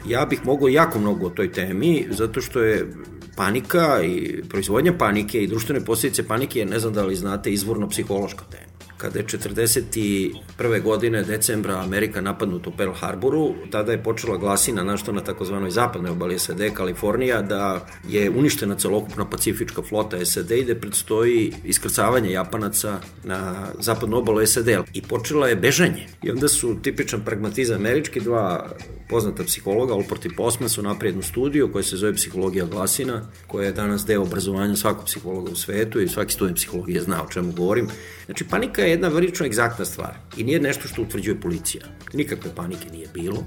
Ja 0.07 0.27
bih 0.27 0.41
mogao 0.45 0.69
jako 0.69 0.99
mnogo 0.99 1.27
o 1.27 1.31
toj 1.31 1.53
temi, 1.53 2.07
zato 2.11 2.41
što 2.41 2.63
je 2.63 2.93
panika 3.37 4.03
i 4.03 4.43
proizvodnja 4.49 4.93
panike 4.93 5.43
i 5.43 5.47
društvene 5.47 5.85
posljedice 5.85 6.27
panike, 6.29 6.65
ne 6.65 6.79
znam 6.79 6.93
da 6.93 7.05
li 7.05 7.17
znate, 7.17 7.53
izvorno 7.53 7.89
psihološka 7.89 8.45
tema 8.45 8.76
kada 9.07 9.19
je 9.19 9.25
41. 9.27 10.83
godine 10.83 11.23
decembra 11.23 11.79
Amerika 11.79 12.21
napadnuta 12.21 12.71
u 12.71 12.73
Pearl 12.77 12.93
Harboru, 12.93 13.55
tada 13.71 13.93
je 13.93 14.03
počela 14.03 14.37
glasina 14.37 14.83
našto 14.85 15.13
na 15.13 15.21
takozvanoj 15.21 15.71
zapadnoj 15.71 16.11
obali 16.11 16.39
SAD, 16.39 16.61
Kalifornija, 16.75 17.43
da 17.43 17.87
je 18.09 18.31
uništena 18.31 18.75
celokupna 18.75 19.31
pacifička 19.31 19.83
flota 19.83 20.25
SAD 20.25 20.51
i 20.51 20.65
da 20.65 20.75
predstoji 20.75 21.53
iskrcavanje 21.65 22.31
Japanaca 22.31 22.99
na 23.25 23.69
zapadnu 23.79 24.17
obalu 24.17 24.47
SAD. 24.47 24.69
I 24.93 25.03
počela 25.03 25.49
je 25.49 25.57
bežanje. 25.57 26.07
I 26.23 26.31
onda 26.31 26.49
su 26.49 26.77
tipičan 26.83 27.21
pragmatizam 27.25 27.77
američki, 27.77 28.21
dva 28.21 28.71
poznata 29.09 29.45
psihologa, 29.45 29.95
Olport 29.95 30.25
i 30.25 30.37
Posman, 30.37 30.69
su 30.69 30.83
napravili 30.83 31.09
jednu 31.09 31.23
studiju 31.23 31.73
koja 31.73 31.83
se 31.83 31.97
zove 31.97 32.15
Psihologija 32.15 32.65
glasina, 32.65 33.23
koja 33.47 33.67
je 33.67 33.73
danas 33.73 34.07
deo 34.07 34.23
obrazovanja 34.23 34.77
svakog 34.77 35.05
psihologa 35.05 35.53
u 35.53 35.57
svetu 35.57 36.01
i 36.01 36.09
svaki 36.09 36.33
student 36.33 36.57
psihologije 36.57 37.03
zna 37.03 37.23
o 37.23 37.29
čemu 37.29 37.53
govorim. 37.53 37.89
Znači, 38.27 38.45
panika 38.45 38.83
je 38.83 38.96
jedna 38.97 39.09
vrlično 39.09 39.47
egzaktna 39.47 39.85
stvar 39.85 40.15
i 40.37 40.45
nije 40.45 40.61
nešto 40.61 40.89
što 40.89 41.03
utvrđuje 41.03 41.41
policija. 41.41 41.85
Nikakve 42.13 42.55
panike 42.55 42.89
nije 42.93 43.09
bilo, 43.15 43.45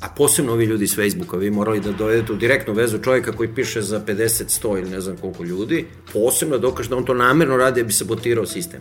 a 0.00 0.08
posebno 0.16 0.52
ovi 0.52 0.64
ljudi 0.64 0.86
s 0.86 0.96
Facebooka, 0.96 1.36
vi 1.36 1.50
morali 1.50 1.80
da 1.80 1.92
dovedete 1.92 2.32
u 2.32 2.36
direktnu 2.36 2.74
vezu 2.74 2.98
čovjeka 2.98 3.32
koji 3.32 3.54
piše 3.54 3.82
za 3.82 4.00
50, 4.06 4.62
100 4.62 4.78
ili 4.78 4.90
ne 4.90 5.00
znam 5.00 5.16
koliko 5.16 5.44
ljudi, 5.44 5.86
posebno 6.12 6.58
dokaže 6.58 6.88
da 6.88 6.96
on 6.96 7.04
to 7.04 7.14
namerno 7.14 7.56
radi 7.56 7.82
da 7.82 7.86
bi 7.86 7.92
sabotirao 7.92 8.46
sistem. 8.46 8.80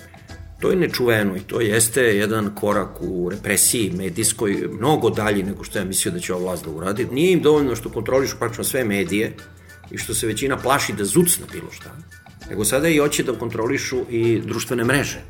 To 0.59 0.69
je 0.69 0.76
nečuveno 0.76 1.36
i 1.36 1.39
to 1.39 1.61
jeste 1.61 2.01
jedan 2.01 2.55
korak 2.55 3.01
u 3.01 3.30
represiji 3.30 3.93
medijskoj 3.97 4.67
mnogo 4.72 5.09
dalji 5.09 5.43
nego 5.43 5.63
što 5.63 5.80
ja 5.80 5.86
mislio 5.86 6.11
da 6.11 6.19
će 6.19 6.34
ova 6.34 6.43
vlast 6.43 6.65
da 6.65 6.72
uradi. 6.72 7.07
Nije 7.11 7.32
im 7.32 7.41
dovoljno 7.41 7.76
što 7.76 7.89
kontrolišu 7.89 8.38
praktično 8.38 8.63
sve 8.63 8.84
medije 8.84 9.34
i 9.91 9.97
što 9.97 10.13
se 10.13 10.28
većina 10.28 10.57
plaši 10.57 10.93
da 10.93 11.05
zucne 11.05 11.45
bilo 11.51 11.72
šta, 11.72 11.89
nego 12.49 12.65
sada 12.65 12.88
i 12.88 12.97
hoće 12.97 13.24
da 13.24 13.34
kontrolišu 13.34 14.05
i 14.09 14.41
društvene 14.45 14.84
mreže. 14.84 15.22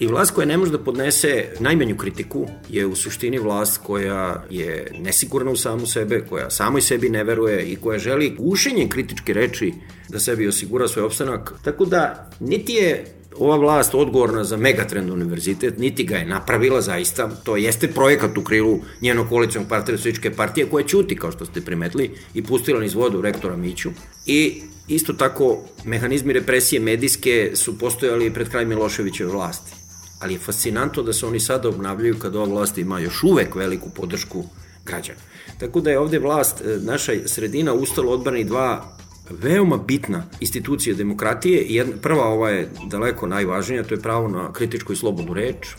I 0.00 0.06
vlast 0.06 0.34
koja 0.34 0.46
ne 0.46 0.56
može 0.56 0.72
da 0.72 0.78
podnese 0.78 1.44
najmanju 1.58 1.96
kritiku 1.96 2.46
je 2.68 2.86
u 2.86 2.96
suštini 2.96 3.38
vlast 3.38 3.80
koja 3.82 4.44
je 4.50 4.92
nesigurna 4.98 5.50
u 5.50 5.56
samu 5.56 5.86
sebe, 5.86 6.24
koja 6.28 6.50
samoj 6.50 6.80
sebi 6.80 7.08
ne 7.08 7.24
veruje 7.24 7.64
i 7.64 7.76
koja 7.76 7.98
želi 7.98 8.34
gušenjem 8.38 8.88
kritičke 8.88 9.32
reči 9.32 9.72
da 10.08 10.20
sebi 10.20 10.48
osigura 10.48 10.88
svoj 10.88 11.04
opstanak. 11.04 11.52
Tako 11.64 11.84
da 11.84 12.30
niti 12.40 12.72
je 12.72 13.04
ova 13.36 13.56
vlast 13.56 13.94
odgovorna 13.94 14.44
za 14.44 14.56
Megatrend 14.56 15.10
univerzitet, 15.10 15.78
niti 15.78 16.04
ga 16.04 16.16
je 16.16 16.26
napravila 16.26 16.80
zaista, 16.80 17.30
to 17.44 17.56
jeste 17.56 17.88
projekat 17.88 18.38
u 18.38 18.44
krilu 18.44 18.78
njenog 19.02 19.28
koalicijnog 19.28 19.68
partija 19.68 19.98
Svičke 19.98 20.30
partije 20.30 20.66
koja 20.66 20.86
ćuti, 20.86 21.16
kao 21.16 21.32
što 21.32 21.44
ste 21.44 21.60
primetili, 21.60 22.10
i 22.34 22.42
pustila 22.42 22.80
niz 22.80 22.94
vodu 22.94 23.20
rektora 23.20 23.56
Miću. 23.56 23.90
I 24.26 24.62
isto 24.88 25.12
tako, 25.12 25.58
mehanizmi 25.84 26.32
represije 26.32 26.80
medijske 26.80 27.50
su 27.54 27.78
postojali 27.78 28.34
pred 28.34 28.48
kraj 28.48 28.64
Miloševićeve 28.64 29.30
vlasti. 29.30 29.79
Ali 30.20 30.34
je 30.34 30.38
fascinantno 30.38 31.02
da 31.02 31.12
se 31.12 31.26
oni 31.26 31.40
sada 31.40 31.68
obnavljaju 31.68 32.18
kad 32.18 32.36
ova 32.36 32.46
vlast 32.46 32.78
ima 32.78 32.98
još 32.98 33.22
uvek 33.22 33.54
veliku 33.54 33.90
podršku 33.90 34.44
građana. 34.84 35.18
Tako 35.58 35.80
da 35.80 35.90
je 35.90 35.98
ovde 35.98 36.18
vlast, 36.18 36.60
e, 36.60 36.78
naša 36.82 37.12
sredina 37.26 37.74
ustala 37.74 38.12
odbrani 38.12 38.44
dva 38.44 38.96
veoma 39.30 39.76
bitna 39.76 40.24
institucija 40.40 40.96
demokratije. 40.96 41.64
Jedna, 41.68 41.96
prva 42.02 42.24
ova 42.24 42.50
je 42.50 42.68
daleko 42.86 43.26
najvažnija, 43.26 43.84
to 43.84 43.94
je 43.94 44.00
pravo 44.00 44.28
na 44.28 44.52
kritičku 44.52 44.92
i 44.92 44.96
slobodnu 44.96 45.34
reč. 45.34 45.74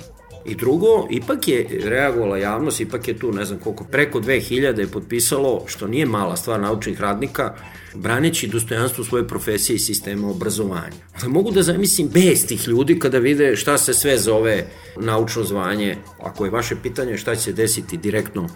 I 0.45 0.55
drugo, 0.55 1.07
ipak 1.09 1.47
je 1.47 1.67
reagovala 1.83 2.37
javnost, 2.37 2.81
ipak 2.81 3.07
je 3.07 3.19
tu, 3.19 3.31
ne 3.31 3.45
znam 3.45 3.59
koliko, 3.59 3.83
preko 3.83 4.19
2000 4.19 4.79
je 4.79 4.87
potpisalo, 4.87 5.63
što 5.67 5.87
nije 5.87 6.05
mala 6.05 6.35
stvar 6.35 6.59
naučnih 6.59 7.01
radnika, 7.01 7.55
braneći 7.93 8.47
dostojanstvo 8.47 9.03
svoje 9.03 9.27
profesije 9.27 9.75
i 9.75 9.79
sistema 9.79 10.29
obrazovanja. 10.29 10.97
Da 11.21 11.27
mogu 11.27 11.51
da 11.51 11.63
zamislim 11.63 12.07
bez 12.07 12.45
tih 12.47 12.67
ljudi 12.67 12.99
kada 12.99 13.17
vide 13.17 13.55
šta 13.55 13.77
se 13.77 13.93
sve 13.93 14.17
zove 14.17 14.65
naučno 14.97 15.43
zvanje. 15.43 15.97
Ako 16.19 16.45
je 16.45 16.51
vaše 16.51 16.75
pitanje 16.83 17.17
šta 17.17 17.35
će 17.35 17.41
se 17.41 17.53
desiti 17.53 17.97
direktno 17.97 18.49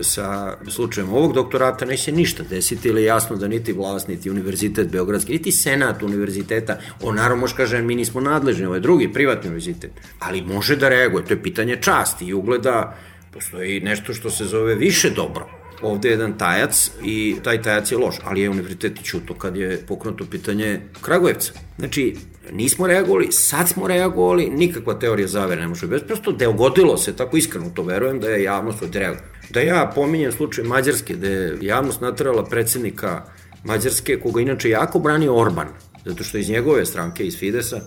sa 0.00 0.56
slučajem 0.68 1.12
ovog 1.12 1.32
doktorata 1.32 1.84
neće 1.84 2.02
se 2.02 2.12
ništa 2.12 2.42
desiti, 2.50 2.88
ili 2.88 3.04
jasno 3.04 3.36
da 3.36 3.48
niti 3.48 3.72
vlast, 3.72 4.08
niti 4.08 4.30
univerzitet 4.30 4.92
Beogradski, 4.92 5.32
niti 5.32 5.52
senat 5.52 6.02
univerziteta, 6.02 6.78
on 7.02 7.16
naravno 7.16 7.40
može 7.40 7.56
kaže, 7.56 7.82
mi 7.82 7.94
nismo 7.94 8.20
nadležni, 8.20 8.66
ovo 8.66 8.74
je 8.74 8.80
drugi, 8.80 9.12
privatni 9.12 9.48
univerzitet, 9.48 9.90
ali 10.18 10.42
može 10.42 10.76
da 10.76 10.88
reaguje, 10.88 11.24
to 11.24 11.34
je 11.34 11.42
pitanje 11.42 11.76
časti 11.76 12.24
i 12.24 12.34
ugleda, 12.34 12.96
postoji 13.32 13.80
nešto 13.80 14.14
što 14.14 14.30
se 14.30 14.44
zove 14.44 14.74
više 14.74 15.10
dobro. 15.10 15.65
Ovde 15.82 16.08
je 16.08 16.12
jedan 16.12 16.38
tajac 16.38 16.90
i 17.04 17.36
taj 17.44 17.62
tajac 17.62 17.92
je 17.92 17.98
loš, 17.98 18.16
ali 18.24 18.40
je 18.40 18.50
univerzitet 18.50 18.98
čuto 19.02 19.34
kad 19.34 19.56
je 19.56 19.82
pokrenuto 19.86 20.24
pitanje 20.30 20.80
Kragujevca. 21.02 21.52
Znači, 21.78 22.16
nismo 22.52 22.86
reagovali, 22.86 23.32
sad 23.32 23.68
smo 23.68 23.86
reagovali, 23.88 24.50
nikakva 24.50 24.98
teorija 24.98 25.28
zavere 25.28 25.60
ne 25.60 25.68
može 25.68 25.86
biti, 25.86 26.06
prosto 26.06 26.32
deogodilo 26.32 26.96
se, 26.96 27.16
tako 27.16 27.36
iskreno 27.36 27.70
to 27.74 27.82
verujem 27.82 28.20
da 28.20 28.28
je 28.28 28.42
javnost 28.42 28.82
od 28.82 28.94
reagovali. 28.94 29.28
Da 29.50 29.60
ja 29.60 29.92
pominjem 29.94 30.32
slučaj 30.32 30.64
Mađarske, 30.64 31.16
da 31.16 31.28
je 31.28 31.58
javnost 31.60 32.00
natrala 32.00 32.44
predsednika 32.44 33.22
Mađarske, 33.64 34.20
koga 34.20 34.40
inače 34.40 34.70
jako 34.70 34.98
brani 34.98 35.28
Orban, 35.28 35.68
zato 36.04 36.24
što 36.24 36.38
iz 36.38 36.48
njegove 36.48 36.86
stranke, 36.86 37.26
iz 37.26 37.38
Fidesa, 37.38 37.80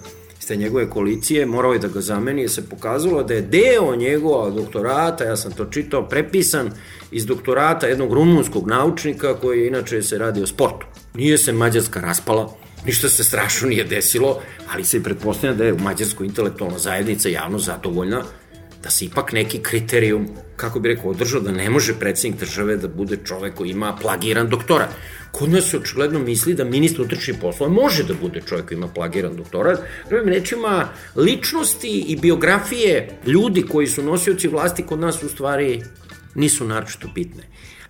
te 0.50 0.56
njegove 0.56 0.90
koalicije, 0.90 1.46
morao 1.46 1.74
je 1.74 1.80
da 1.80 1.88
ga 1.88 2.02
zameni, 2.02 2.48
se 2.48 2.70
pokazalo 2.70 3.24
da 3.24 3.34
je 3.34 3.42
deo 3.42 3.96
njegova 3.96 4.50
doktorata, 4.50 5.24
ja 5.24 5.36
sam 5.38 5.52
to 5.52 5.66
čitao, 5.66 6.08
prepisan 6.10 6.72
iz 7.12 7.26
doktorata 7.26 7.88
jednog 7.88 8.14
rumunskog 8.14 8.68
naučnika 8.68 9.36
koji 9.42 9.68
inače 9.68 10.02
se 10.02 10.18
radi 10.18 10.42
o 10.42 10.48
sportu. 10.48 10.86
Nije 11.14 11.38
se 11.38 11.54
Mađarska 11.54 12.02
raspala, 12.02 12.50
ništa 12.86 13.10
se 13.10 13.24
strašno 13.24 13.70
nije 13.70 13.84
desilo, 13.84 14.42
ali 14.74 14.84
se 14.84 15.04
pretpostavlja 15.04 15.56
da 15.56 15.66
je 15.66 15.74
u 15.74 15.80
Mađarskoj 15.80 16.26
intelektualna 16.28 16.80
zajednica 16.80 17.30
javno 17.30 17.60
zadovoljna 17.60 18.24
da 18.84 18.90
se 18.90 19.06
ipak 19.06 19.32
neki 19.34 19.60
kriterijum, 19.60 20.28
kako 20.56 20.80
bi 20.80 20.90
rekao, 20.90 21.12
održao 21.12 21.42
da 21.42 21.52
ne 21.52 21.70
može 21.70 22.00
predsednik 22.00 22.40
države 22.40 22.78
da 22.78 22.88
bude 22.88 23.18
čovek 23.24 23.56
koji 23.56 23.70
ima 23.70 23.96
plagiran 24.02 24.50
doktorat. 24.50 24.90
Kod 25.32 25.50
nas 25.50 25.70
se 25.70 25.78
očigledno 25.78 26.20
misli 26.20 26.54
da 26.54 26.64
ministar 26.64 27.02
utrčnih 27.02 27.38
poslova 27.42 27.74
može 27.74 28.04
da 28.04 28.14
bude 28.14 28.42
čovek 28.42 28.68
koji 28.68 28.78
ima 28.78 28.88
plagiran 28.88 29.36
doktorat. 29.36 29.80
Drugim 30.10 30.34
rečima, 30.34 30.90
ličnosti 31.16 32.06
i 32.08 32.16
biografije 32.16 33.20
ljudi 33.26 33.62
koji 33.62 33.88
su 33.88 34.04
nosioci 34.04 34.48
vlasti 34.48 34.84
kod 34.84 35.00
nas 35.00 35.24
u 35.24 35.30
stvari 35.30 35.84
nisu 36.36 36.66
naročito 36.66 37.08
bitne. 37.16 37.44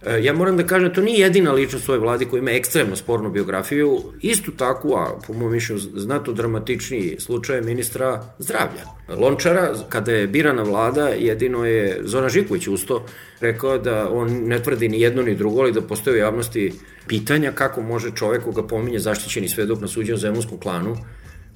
E, 0.06 0.24
ja 0.24 0.34
moram 0.34 0.58
da 0.58 0.64
kažem, 0.64 0.93
to 0.93 1.02
nije 1.02 1.20
jedina 1.20 1.52
ličnost 1.52 1.89
u 1.89 2.00
vladi 2.00 2.26
koja 2.26 2.39
ima 2.39 2.52
ekstremno 2.52 2.95
spornu 2.95 3.30
biografiju, 3.30 4.00
isto 4.22 4.52
tako, 4.52 4.95
a 4.95 5.20
po 5.28 5.34
mojom 5.34 5.52
mišljenju 5.52 5.82
znato 5.95 6.34
dramatičniji 6.34 7.16
slučaj 7.20 7.62
ministra 7.62 8.24
zdravlja. 8.38 8.84
Lončara, 9.18 9.74
kada 9.89 10.12
je 10.12 10.28
birana 10.28 10.64
vlada, 10.64 11.08
jedino 11.08 11.66
je 11.66 12.00
Zona 12.04 12.30
Žiković 12.30 12.68
usto 12.68 13.06
rekao 13.41 13.78
da 13.78 14.10
on 14.12 14.32
ne 14.32 14.64
tvrdi 14.64 14.89
ni 14.89 15.02
jedno 15.02 15.22
ni 15.22 15.36
drugo, 15.36 15.62
ali 15.62 15.72
da 15.72 15.82
postoje 15.82 16.14
u 16.14 16.20
javnosti 16.20 16.74
pitanja 17.08 17.52
kako 17.52 17.82
može 17.82 18.12
čovek 18.16 18.43
koga 18.43 18.68
pominje 18.68 19.00
zaštićeni 19.00 19.50
svedok 19.50 19.82
na 19.82 19.88
suđenju 19.88 20.18
zemlonskom 20.18 20.60
klanu 20.60 20.97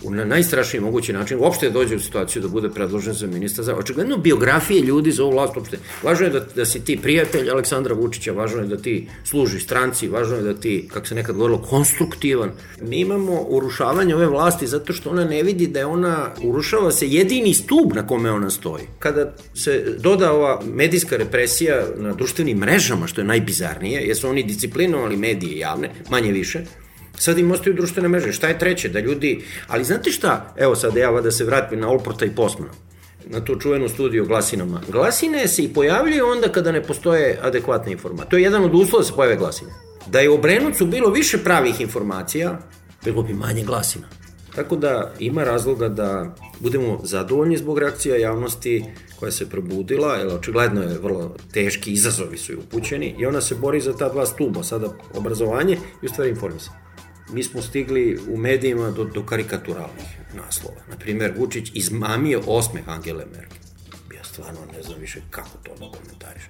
na 0.09 0.25
najstrašniji 0.25 0.81
mogući 0.81 1.13
način 1.13 1.37
uopšte 1.39 1.69
dođe 1.69 1.95
u 1.95 1.99
situaciju 1.99 2.41
da 2.41 2.47
bude 2.47 2.69
predložen 2.69 3.13
za 3.13 3.27
ministra 3.27 3.63
za 3.63 3.75
očigledno 3.75 4.17
biografije 4.17 4.81
ljudi 4.81 5.11
za 5.11 5.23
ovu 5.23 5.31
vlast 5.31 5.57
uopšte. 5.57 5.77
Važno 6.03 6.25
je 6.25 6.31
da, 6.31 6.39
da 6.55 6.65
si 6.65 6.85
ti 6.85 6.99
prijatelj 7.01 7.49
Aleksandra 7.49 7.93
Vučića, 7.95 8.31
važno 8.31 8.61
je 8.61 8.67
da 8.67 8.77
ti 8.77 9.07
služiš 9.23 9.63
stranci, 9.63 10.07
važno 10.07 10.35
je 10.35 10.41
da 10.41 10.53
ti, 10.53 10.87
kako 10.93 11.07
se 11.07 11.15
nekad 11.15 11.35
govorilo, 11.35 11.61
konstruktivan. 11.61 12.51
Mi 12.81 12.99
imamo 12.99 13.41
urušavanje 13.41 14.15
ove 14.15 14.27
vlasti 14.27 14.67
zato 14.67 14.93
što 14.93 15.09
ona 15.09 15.25
ne 15.25 15.43
vidi 15.43 15.67
da 15.67 15.79
je 15.79 15.85
ona, 15.85 16.29
urušava 16.43 16.91
se 16.91 17.07
jedini 17.07 17.53
stub 17.53 17.93
na 17.95 18.07
kome 18.07 18.31
ona 18.31 18.49
stoji. 18.49 18.83
Kada 18.99 19.33
se 19.55 19.95
doda 19.99 20.31
ova 20.31 20.61
medijska 20.65 21.17
represija 21.17 21.85
na 21.97 22.13
društvenim 22.13 22.57
mrežama, 22.57 23.07
što 23.07 23.21
je 23.21 23.25
najbizarnije, 23.27 24.01
jer 24.01 24.17
su 24.17 24.29
oni 24.29 24.43
disciplinovali 24.43 25.17
medije 25.17 25.59
javne, 25.59 25.89
manje 26.09 26.31
više, 26.31 26.65
Sad 27.18 27.39
im 27.39 27.51
ostaju 27.51 27.76
društvene 27.76 28.07
mreže. 28.09 28.34
Šta 28.34 28.47
je 28.47 28.59
treće? 28.59 28.89
Da 28.89 28.99
ljudi... 28.99 29.43
Ali 29.68 29.84
znate 29.84 30.11
šta? 30.11 30.53
Evo 30.57 30.76
sad 30.76 30.95
ja 30.95 31.22
da 31.22 31.32
se 31.32 31.45
vratim 31.45 31.80
na 31.80 31.89
Olporta 31.89 32.26
i 32.26 32.36
Postmana 32.36 32.72
na 33.26 33.45
tu 33.45 33.55
čuvenu 33.55 33.89
studiju 33.89 34.26
glasinama. 34.26 34.82
Glasine 34.89 35.47
se 35.47 35.64
i 35.64 35.74
pojavljaju 35.74 36.28
onda 36.28 36.47
kada 36.47 36.72
ne 36.72 36.84
postoje 36.84 37.39
adekvatne 37.41 37.91
informacije. 37.91 38.30
To 38.30 38.38
je 38.38 38.43
jedan 38.43 38.64
od 38.64 38.74
uslova 38.74 39.01
da 39.01 39.07
se 39.07 39.16
pojave 39.16 39.36
glasine. 39.36 39.72
Da 40.07 40.20
je 40.20 40.30
u 40.30 40.34
Obrenucu 40.34 40.86
bilo 40.86 41.09
više 41.09 41.38
pravih 41.38 41.82
informacija, 41.82 42.59
bilo 43.03 43.24
bi 43.24 43.34
manje 43.34 43.64
glasina. 43.64 44.07
Tako 44.55 44.76
da 44.76 45.11
ima 45.20 45.43
razloga 45.43 45.89
da 45.89 46.36
budemo 46.59 46.99
zadovoljni 47.03 47.57
zbog 47.57 47.80
reakcija 47.80 48.18
javnosti 48.18 48.86
koja 49.20 49.32
se 49.32 49.49
probudila, 49.49 50.16
jer 50.16 50.28
očigledno 50.28 50.82
je 50.82 50.99
vrlo 50.99 51.36
teški 51.53 51.91
izazovi 51.91 52.38
su 52.38 52.53
upućeni 52.68 53.16
i 53.20 53.26
ona 53.26 53.41
se 53.41 53.55
bori 53.55 53.82
za 53.82 53.93
ta 53.93 54.09
dva 54.09 54.26
stuba, 54.26 54.64
sada 54.64 54.88
obrazovanje 55.14 55.78
i 56.01 56.05
u 56.05 56.09
stvari 56.09 56.30
informisanje 56.30 56.82
mi 57.34 57.43
smo 57.43 57.61
stigli 57.61 58.19
u 58.29 58.38
medijima 58.38 58.91
do, 58.91 59.03
do 59.03 59.25
karikaturalnih 59.25 60.05
naslova. 60.36 60.81
Naprimer, 60.89 61.34
Vučić 61.38 61.71
izmamio 61.73 62.41
osmeh 62.47 62.89
Angele 62.89 63.25
Merkel. 63.25 63.57
Ja 64.15 64.23
stvarno 64.23 64.59
ne 64.75 64.84
znam 64.84 64.99
više 64.99 65.21
kako 65.29 65.57
to 65.63 65.71
da 65.71 65.97
komentariš. 65.97 66.43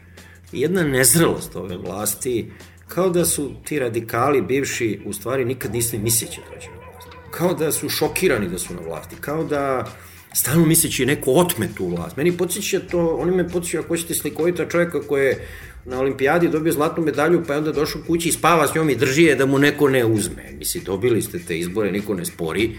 Jedna 0.52 0.84
nezrelost 0.84 1.56
ove 1.56 1.78
vlasti, 1.78 2.52
kao 2.88 3.10
da 3.10 3.26
su 3.26 3.52
ti 3.64 3.80
radikali 3.80 4.42
bivši 4.42 5.02
u 5.06 5.14
stvari 5.14 5.46
nikad 5.46 5.74
nisu 5.74 6.00
misleći 6.00 6.42
da 6.54 6.60
će 6.60 6.68
na 6.70 6.76
vlast. 6.76 7.08
Kao 7.32 7.54
da 7.54 7.72
su 7.72 7.90
šokirani 7.90 8.50
da 8.50 8.60
su 8.60 8.74
na 8.74 8.82
vlasti, 8.82 9.16
kao 9.22 9.44
da 9.44 9.86
stalno 10.34 10.66
misleći 10.66 11.06
neko 11.06 11.32
otme 11.32 11.70
tu 11.76 11.88
vlast. 11.88 12.18
Meni 12.18 12.38
podsjeća 12.38 12.80
to, 12.80 13.08
oni 13.08 13.32
me 13.32 13.50
podsjeća 13.50 13.80
ako 13.80 13.98
ćete 13.98 14.14
slikovita 14.14 14.70
čovjeka 14.70 15.02
koji 15.08 15.26
je 15.26 15.48
na 15.86 16.00
olimpijadi 16.00 16.50
dobio 16.50 16.74
zlatnu 16.74 17.04
medalju, 17.04 17.44
pa 17.48 17.54
je 17.54 17.60
onda 17.60 17.72
došao 17.72 18.02
kući 18.08 18.30
i 18.30 18.32
spava 18.32 18.68
s 18.68 18.76
njom 18.76 18.90
i 18.90 18.96
drži 18.96 19.24
je 19.24 19.36
da 19.36 19.46
mu 19.46 19.60
neko 19.60 19.90
ne 19.90 20.06
uzme. 20.06 20.52
Misli, 20.58 20.82
dobili 20.82 21.22
ste 21.22 21.40
te 21.40 21.60
izbore, 21.60 21.92
niko 21.92 22.14
ne 22.14 22.26
spori. 22.26 22.78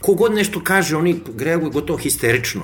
Kogod 0.00 0.34
nešto 0.34 0.60
kaže, 0.64 0.96
oni 0.96 1.20
reaguju 1.38 1.70
gotovo 1.70 1.98
histerično. 1.98 2.62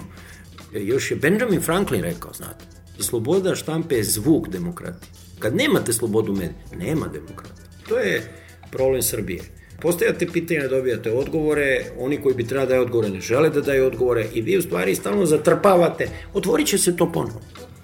E, 0.74 0.80
još 0.80 1.10
je 1.10 1.16
Benjamin 1.16 1.60
Franklin 1.60 2.02
rekao, 2.02 2.32
znate, 2.32 2.64
sloboda 2.98 3.54
štampe 3.54 3.96
je 3.96 4.04
zvuk 4.04 4.48
demokratije. 4.48 5.10
Kad 5.38 5.56
nemate 5.56 5.92
slobodu 5.92 6.32
medija, 6.32 6.64
nema 6.76 7.08
demokratije. 7.08 7.66
To 7.88 7.98
je 7.98 8.32
problem 8.70 9.02
Srbije. 9.02 9.59
Postavljate 9.80 10.26
pitanja, 10.32 10.68
dobijate 10.68 11.12
odgovore, 11.12 11.84
oni 11.98 12.16
koji 12.16 12.34
bi 12.34 12.46
treba 12.46 12.64
da 12.64 12.68
daje 12.68 12.80
odgovore 12.80 13.08
ne 13.08 13.20
žele 13.20 13.50
da 13.50 13.60
daju 13.60 13.86
odgovore 13.86 14.26
i 14.34 14.42
vi 14.42 14.58
u 14.58 14.62
stvari 14.62 14.94
stalno 14.94 15.26
zatrpavate. 15.26 16.08
Otvorit 16.34 16.66
će 16.66 16.78
se 16.78 16.96
to 16.96 17.12
ponovo 17.12 17.40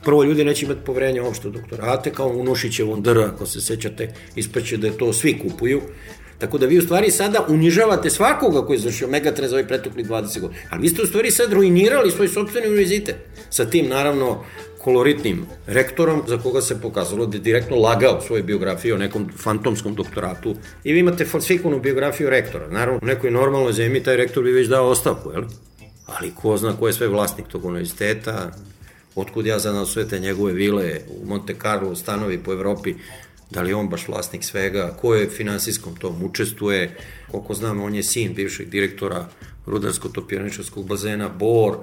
prvo 0.07 0.25
ljudi 0.25 0.45
neće 0.45 0.65
imati 0.65 0.81
poverenja 0.85 1.23
uopšte 1.23 1.51
doktorate, 1.51 2.11
kao 2.11 2.29
u 2.29 2.45
Nušićevom 2.45 3.03
DR, 3.03 3.19
ako 3.19 3.47
se 3.47 3.61
sećate, 3.61 4.13
ispaće 4.37 4.77
da 4.77 4.87
je 4.87 4.99
to 4.99 5.13
svi 5.13 5.39
kupuju. 5.39 5.81
Tako 6.39 6.59
da 6.59 6.67
vi 6.67 6.79
u 6.79 6.83
stvari 6.83 7.11
sada 7.11 7.47
unižavate 7.49 8.11
svakoga 8.11 8.63
koji 8.67 8.77
je 8.77 8.81
završio 8.81 9.09
Megatrend 9.09 9.51
za 9.51 9.57
ovaj 9.57 9.67
pretokli 9.69 10.05
20 10.05 10.41
godina. 10.41 10.61
Ali 10.71 10.83
vi 10.83 10.89
ste 10.89 11.03
u 11.03 11.07
stvari 11.07 11.31
sad 11.31 11.53
ruinirali 11.53 12.11
svoj 12.11 12.29
sobstveni 12.29 12.67
univerzitet. 12.67 13.17
Sa 13.51 13.65
tim, 13.65 13.89
naravno, 13.89 14.45
koloritnim 14.87 15.47
rektorom 15.67 16.23
za 16.27 16.39
koga 16.39 16.61
se 16.63 16.81
pokazalo 16.81 17.27
da 17.27 17.37
je 17.37 17.41
direktno 17.41 17.77
lagao 17.77 18.21
svoje 18.21 18.43
biografije 18.43 18.95
o 18.95 18.99
nekom 18.99 19.29
fantomskom 19.37 19.95
doktoratu 19.95 20.55
i 20.85 20.93
vi 20.93 21.01
imate 21.01 21.25
falsifikovanu 21.25 21.81
biografiju 21.81 22.31
rektora. 22.31 22.69
Naravno, 22.71 23.01
u 23.03 23.07
nekoj 23.07 23.31
normalnoj 23.31 23.73
zemlji 23.73 24.03
taj 24.03 24.17
rektor 24.17 24.45
bi 24.45 24.53
već 24.53 24.69
dao 24.69 24.87
ostavku, 24.87 25.33
jel? 25.33 25.45
Ali 26.07 26.31
ko 26.35 26.57
zna 26.57 26.77
ko 26.77 26.87
je 26.87 26.93
sve 26.93 27.09
vlasnik 27.09 27.47
tog 27.47 27.65
univerziteta, 27.65 28.53
otkud 29.15 29.47
ja 29.47 29.59
znam 29.59 29.87
sve 29.87 30.09
te 30.09 30.19
njegove 30.19 30.53
vile 30.53 31.01
u 31.11 31.27
Monte 31.27 31.55
Carlo, 31.63 31.97
stanovi 31.97 32.39
po 32.39 32.53
Evropi, 32.53 32.95
da 33.51 33.63
li 33.63 33.75
on 33.75 33.89
baš 33.89 34.09
vlasnik 34.09 34.45
svega, 34.45 34.95
ko 35.01 35.15
je 35.15 35.31
finansijskom 35.31 35.97
tom 35.97 36.23
učestvuje, 36.23 36.97
koliko 37.31 37.55
znam, 37.55 37.83
on 37.83 37.95
je 37.95 38.03
sin 38.03 38.35
bivšeg 38.35 38.69
direktora 38.69 39.27
rudarsko-topijaničarskog 39.67 40.87
bazena 40.87 41.29
Bor, 41.29 41.77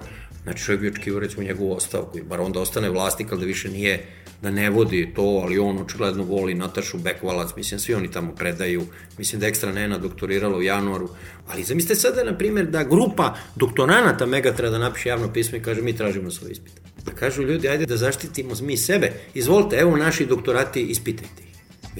znači 0.44 0.64
čovjek 0.64 0.82
bi 0.82 0.88
očekivao 0.88 1.20
recimo 1.20 1.44
njegovu 1.44 1.74
ostavku, 1.74 2.20
bar 2.30 2.42
onda 2.42 2.60
ostane 2.60 2.90
vlasnik, 2.90 3.32
ali 3.32 3.40
da 3.40 3.46
više 3.46 3.70
nije, 3.70 4.06
da 4.42 4.52
ne 4.52 4.70
vodi 4.70 5.12
to, 5.16 5.42
ali 5.44 5.60
on 5.60 5.78
očigledno 5.78 6.24
voli 6.24 6.54
Natašu 6.54 6.98
Bekvalac, 6.98 7.50
mislim, 7.56 7.80
svi 7.80 7.94
oni 7.94 8.12
tamo 8.12 8.36
predaju, 8.36 8.86
mislim 9.18 9.42
da 9.42 9.48
ekstra 9.48 9.72
Nena 9.72 9.98
doktorirala 9.98 10.58
u 10.58 10.62
januaru, 10.62 11.10
ali 11.48 11.64
zamislite 11.64 11.96
sada, 11.96 12.24
na 12.24 12.38
primjer, 12.38 12.68
da 12.68 12.84
grupa 12.84 13.36
doktoranata 13.56 14.26
mega 14.26 14.52
treba 14.52 14.72
da 14.72 14.78
napiše 14.78 15.10
javno 15.10 15.34
pismo 15.34 15.58
i 15.58 15.62
kaže 15.62 15.82
mi 15.82 15.96
tražimo 15.96 16.32
svoj 16.32 16.52
ispit. 16.52 16.74
Da 17.06 17.12
kažu 17.12 17.42
ljudi, 17.44 17.68
ajde 17.68 17.86
da 17.86 17.98
zaštitimo 17.98 18.54
mi 18.62 18.78
sebe. 18.78 19.12
Izvolite, 19.34 19.76
evo 19.76 19.98
naši 19.98 20.26
doktorati, 20.26 20.82
ispitajte 20.82 21.44
ih. 21.44 21.54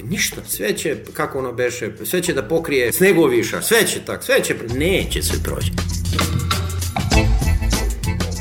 Ništa, 0.04 0.40
sve 0.48 0.76
će, 0.76 0.96
kako 1.12 1.38
ono 1.38 1.52
beše, 1.52 1.90
sve 2.04 2.22
će 2.22 2.32
da 2.34 2.42
pokrije 2.42 2.92
snegoviša, 2.92 3.62
sve 3.62 3.86
će 3.86 4.00
tak, 4.06 4.24
sve 4.24 4.44
će, 4.44 4.56
neće 4.74 5.22
sve 5.22 5.38
proći. 5.44 5.72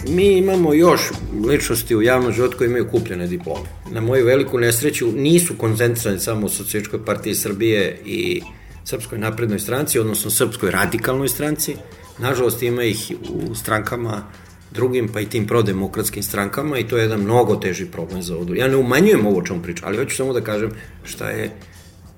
Mi 0.07 0.37
imamo 0.37 0.73
još 0.73 1.01
ličnosti 1.47 1.95
u 1.95 2.01
javnom 2.01 2.31
životu 2.31 2.57
koji 2.57 2.67
imaju 2.67 2.89
kupljene 2.91 3.27
diplome. 3.27 3.65
Na 3.91 4.01
moju 4.01 4.25
veliku 4.25 4.59
nesreću 4.59 5.11
nisu 5.11 5.53
koncentrisani 5.57 6.19
samo 6.19 6.45
u 6.45 6.49
Socijaličkoj 6.49 7.05
partiji 7.05 7.35
Srbije 7.35 7.99
i 8.05 8.41
Srpskoj 8.85 9.17
naprednoj 9.17 9.59
stranci, 9.59 9.99
odnosno 9.99 10.31
Srpskoj 10.31 10.71
radikalnoj 10.71 11.27
stranci. 11.27 11.75
Nažalost 12.17 12.63
ima 12.63 12.83
ih 12.83 13.11
u 13.29 13.55
strankama 13.55 14.23
drugim, 14.71 15.07
pa 15.13 15.21
i 15.21 15.25
tim 15.25 15.47
prodemokratskim 15.47 16.23
strankama 16.23 16.77
i 16.79 16.87
to 16.87 16.97
je 16.97 17.03
jedan 17.03 17.21
mnogo 17.21 17.55
teži 17.55 17.85
problem 17.85 18.21
za 18.21 18.35
ovu. 18.35 18.55
Ja 18.55 18.67
ne 18.67 18.77
umanjujem 18.77 19.25
ovo 19.25 19.39
o 19.39 19.45
čemu 19.45 19.61
pričam, 19.61 19.87
ali 19.87 19.97
hoću 19.97 20.15
samo 20.15 20.33
da 20.33 20.41
kažem 20.41 20.71
šta 21.03 21.29
je 21.29 21.51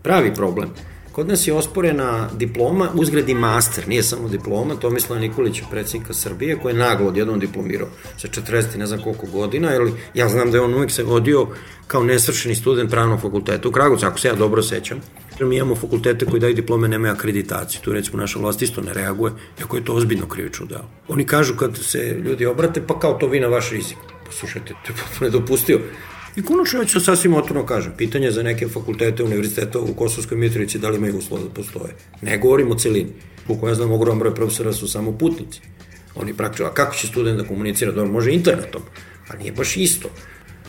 pravi 0.03 0.33
problem. 0.33 0.69
Kod 1.15 1.27
nas 1.27 1.47
je 1.47 1.53
osporena 1.53 2.29
diploma, 2.33 2.89
uzgredi 2.93 3.33
master, 3.33 3.87
nije 3.87 4.03
samo 4.03 4.29
diploma, 4.29 4.75
Tomislav 4.75 5.19
Nikolić 5.19 5.59
je 5.59 5.65
predsjednika 5.71 6.13
Srbije, 6.13 6.57
koji 6.59 6.73
je 6.73 6.79
naglo 6.79 7.07
odjednom 7.07 7.39
diplomirao 7.39 7.87
sa 8.17 8.27
40 8.27 8.77
ne 8.77 8.87
znam 8.87 9.01
koliko 9.01 9.25
godina, 9.25 9.71
jer 9.71 9.91
ja 10.13 10.29
znam 10.29 10.51
da 10.51 10.57
je 10.57 10.61
on 10.61 10.73
uvijek 10.73 10.91
se 10.91 11.03
vodio 11.03 11.47
kao 11.87 12.03
nesvršeni 12.03 12.55
student 12.55 12.91
pravnog 12.91 13.21
fakulteta 13.21 13.69
u 13.69 13.71
Kragovcu, 13.71 14.05
ako 14.05 14.19
se 14.19 14.27
ja 14.27 14.35
dobro 14.35 14.63
sećam. 14.63 14.99
Mi 15.39 15.55
imamo 15.55 15.75
fakultete 15.75 16.25
koji 16.25 16.39
daju 16.39 16.53
diplome, 16.53 16.87
nemaju 16.87 17.13
akreditaciju. 17.13 17.81
Tu 17.81 17.93
recimo 17.93 18.17
naša 18.17 18.39
vlast 18.39 18.61
isto 18.61 18.81
ne 18.81 18.93
reaguje, 18.93 19.33
jako 19.59 19.77
je 19.77 19.85
to 19.85 19.93
ozbiljno 19.93 20.27
krivično 20.27 20.65
delo. 20.65 20.89
Oni 21.07 21.25
kažu 21.25 21.55
kad 21.55 21.77
se 21.77 22.17
ljudi 22.25 22.45
obrate, 22.45 22.81
pa 22.87 22.99
kao 22.99 23.13
to 23.13 23.27
vi 23.27 23.39
na 23.39 23.47
vaš 23.47 23.71
rizik. 23.71 23.97
Pa 24.25 24.31
slušajte, 24.31 24.67
to 24.67 24.93
je 24.93 24.97
potpuno 24.97 25.29
nedopustio. 25.29 25.79
I 26.35 26.41
konačno 26.41 26.79
već 26.79 27.03
sasvim 27.03 27.33
otvorno 27.33 27.65
kažem, 27.65 27.93
pitanje 27.97 28.31
za 28.31 28.43
neke 28.43 28.67
fakultete 28.67 29.23
univerziteta 29.23 29.79
u 29.79 29.93
Kosovskoj 29.93 30.37
Mitrovici 30.37 30.79
da 30.79 30.89
li 30.89 30.97
imaju 30.97 31.17
uslova 31.17 31.43
da 31.43 31.49
postoje. 31.49 31.95
Ne 32.21 32.37
govorim 32.37 32.71
o 32.71 32.75
celini. 32.75 33.11
Koliko 33.47 33.67
ja 33.67 33.75
znam, 33.75 33.91
ogrom 33.91 34.19
broj 34.19 34.35
profesora 34.35 34.73
su 34.73 34.87
samo 34.87 35.17
putnici. 35.17 35.61
Oni 36.15 36.33
praktično, 36.33 36.65
a 36.65 36.73
kako 36.73 36.95
će 36.95 37.07
student 37.07 37.37
da 37.37 37.47
komunicira? 37.47 37.91
Dobro, 37.91 38.11
može 38.11 38.31
internetom, 38.31 38.81
a 39.27 39.37
nije 39.37 39.51
baš 39.51 39.77
isto. 39.77 40.09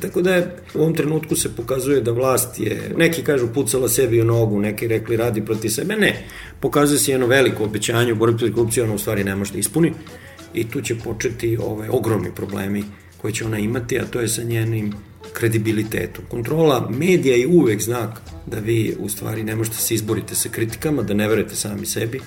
Tako 0.00 0.22
da 0.22 0.42
u 0.74 0.78
ovom 0.78 0.94
trenutku 0.94 1.36
se 1.36 1.56
pokazuje 1.56 2.00
da 2.00 2.12
vlast 2.12 2.60
je, 2.60 2.92
neki 2.96 3.22
kažu 3.22 3.48
pucala 3.54 3.88
sebi 3.88 4.20
u 4.20 4.24
nogu, 4.24 4.60
neki 4.60 4.88
rekli 4.88 5.16
radi 5.16 5.44
protiv 5.44 5.68
sebe, 5.68 5.96
ne. 5.96 6.24
Pokazuje 6.60 6.98
se 6.98 7.10
jedno 7.10 7.26
veliko 7.26 7.64
obećanje 7.64 8.12
u 8.12 8.16
borbi 8.16 8.38
protiv 8.38 8.54
korupcije, 8.54 8.84
ono 8.84 8.94
u 8.94 8.98
stvari 8.98 9.24
ne 9.24 9.36
može 9.36 9.52
da 9.52 9.58
ispuni 9.58 9.92
i 10.54 10.68
tu 10.68 10.80
će 10.80 10.94
početi 11.04 11.58
ove 11.60 11.90
ogromni 11.90 12.30
problemi 12.34 12.84
koje 13.16 13.32
će 13.32 13.44
ona 13.44 13.58
imati, 13.58 13.98
a 13.98 14.04
to 14.04 14.20
je 14.20 14.28
sa 14.28 14.42
njenim 14.42 14.92
kredibilitetom. 15.38 16.24
Kontrola 16.28 16.88
medija 16.90 17.36
je 17.36 17.46
uvek 17.46 17.82
znak 17.82 18.20
da 18.46 18.58
vi 18.58 18.96
u 19.00 19.08
stvari 19.08 19.44
ne 19.44 19.56
možete 19.56 19.76
se 19.76 19.94
izborite 19.94 20.34
sa 20.34 20.48
kritikama, 20.48 21.02
da 21.02 21.14
ne 21.14 21.28
verujete 21.28 21.54
sami 21.54 21.86
sebi. 21.86 22.20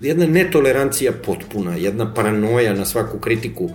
Jedna 0.00 0.26
netolerancija 0.26 1.12
potpuna, 1.12 1.76
jedna 1.76 2.14
paranoja 2.14 2.74
na 2.74 2.84
svaku 2.84 3.18
kritiku 3.18 3.70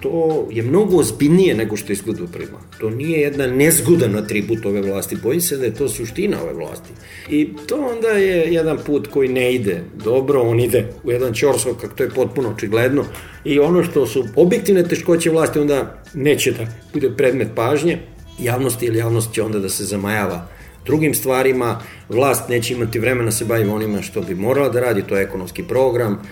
to 0.00 0.46
je 0.50 0.62
mnogo 0.62 0.96
ozbiljnije 0.96 1.54
nego 1.54 1.76
što 1.76 1.92
izgleda 1.92 2.24
u 2.24 2.26
prima. 2.26 2.58
To 2.78 2.90
nije 2.90 3.20
jedna 3.20 3.46
nezgodan 3.46 4.16
atribut 4.16 4.66
ove 4.66 4.80
vlasti, 4.80 5.16
bojim 5.22 5.40
se 5.40 5.56
da 5.56 5.64
je 5.64 5.74
to 5.74 5.88
suština 5.88 6.42
ove 6.42 6.52
vlasti. 6.52 6.90
I 7.30 7.48
to 7.66 7.76
onda 7.94 8.08
je 8.08 8.52
jedan 8.52 8.78
put 8.86 9.06
koji 9.06 9.28
ne 9.28 9.54
ide 9.54 9.82
dobro, 10.04 10.40
on 10.42 10.60
ide 10.60 10.86
u 11.04 11.10
jedan 11.10 11.34
čorsok, 11.34 11.80
kako 11.80 11.94
to 11.94 12.02
je 12.02 12.10
potpuno 12.10 12.48
očigledno, 12.48 13.04
i 13.44 13.58
ono 13.58 13.84
što 13.84 14.06
su 14.06 14.24
objektivne 14.36 14.88
teškoće 14.88 15.30
vlasti 15.30 15.58
onda 15.58 16.02
neće 16.14 16.52
da 16.52 16.66
bude 16.92 17.10
predmet 17.16 17.48
pažnje 17.54 17.98
javnosti, 18.42 18.86
ili 18.86 18.98
javnost 18.98 19.32
će 19.32 19.42
onda 19.42 19.58
da 19.58 19.68
se 19.68 19.84
zamajava 19.84 20.46
drugim 20.86 21.14
stvarima, 21.14 21.80
vlast 22.08 22.48
neće 22.48 22.74
imati 22.74 22.98
vremena 22.98 23.24
da 23.24 23.30
se 23.30 23.44
bavi 23.44 23.68
onima 23.68 24.02
što 24.02 24.20
bi 24.20 24.34
morala 24.34 24.68
da 24.68 24.80
radi, 24.80 25.02
to 25.02 25.16
je 25.16 25.22
ekonomski 25.22 25.62
program, 25.62 26.22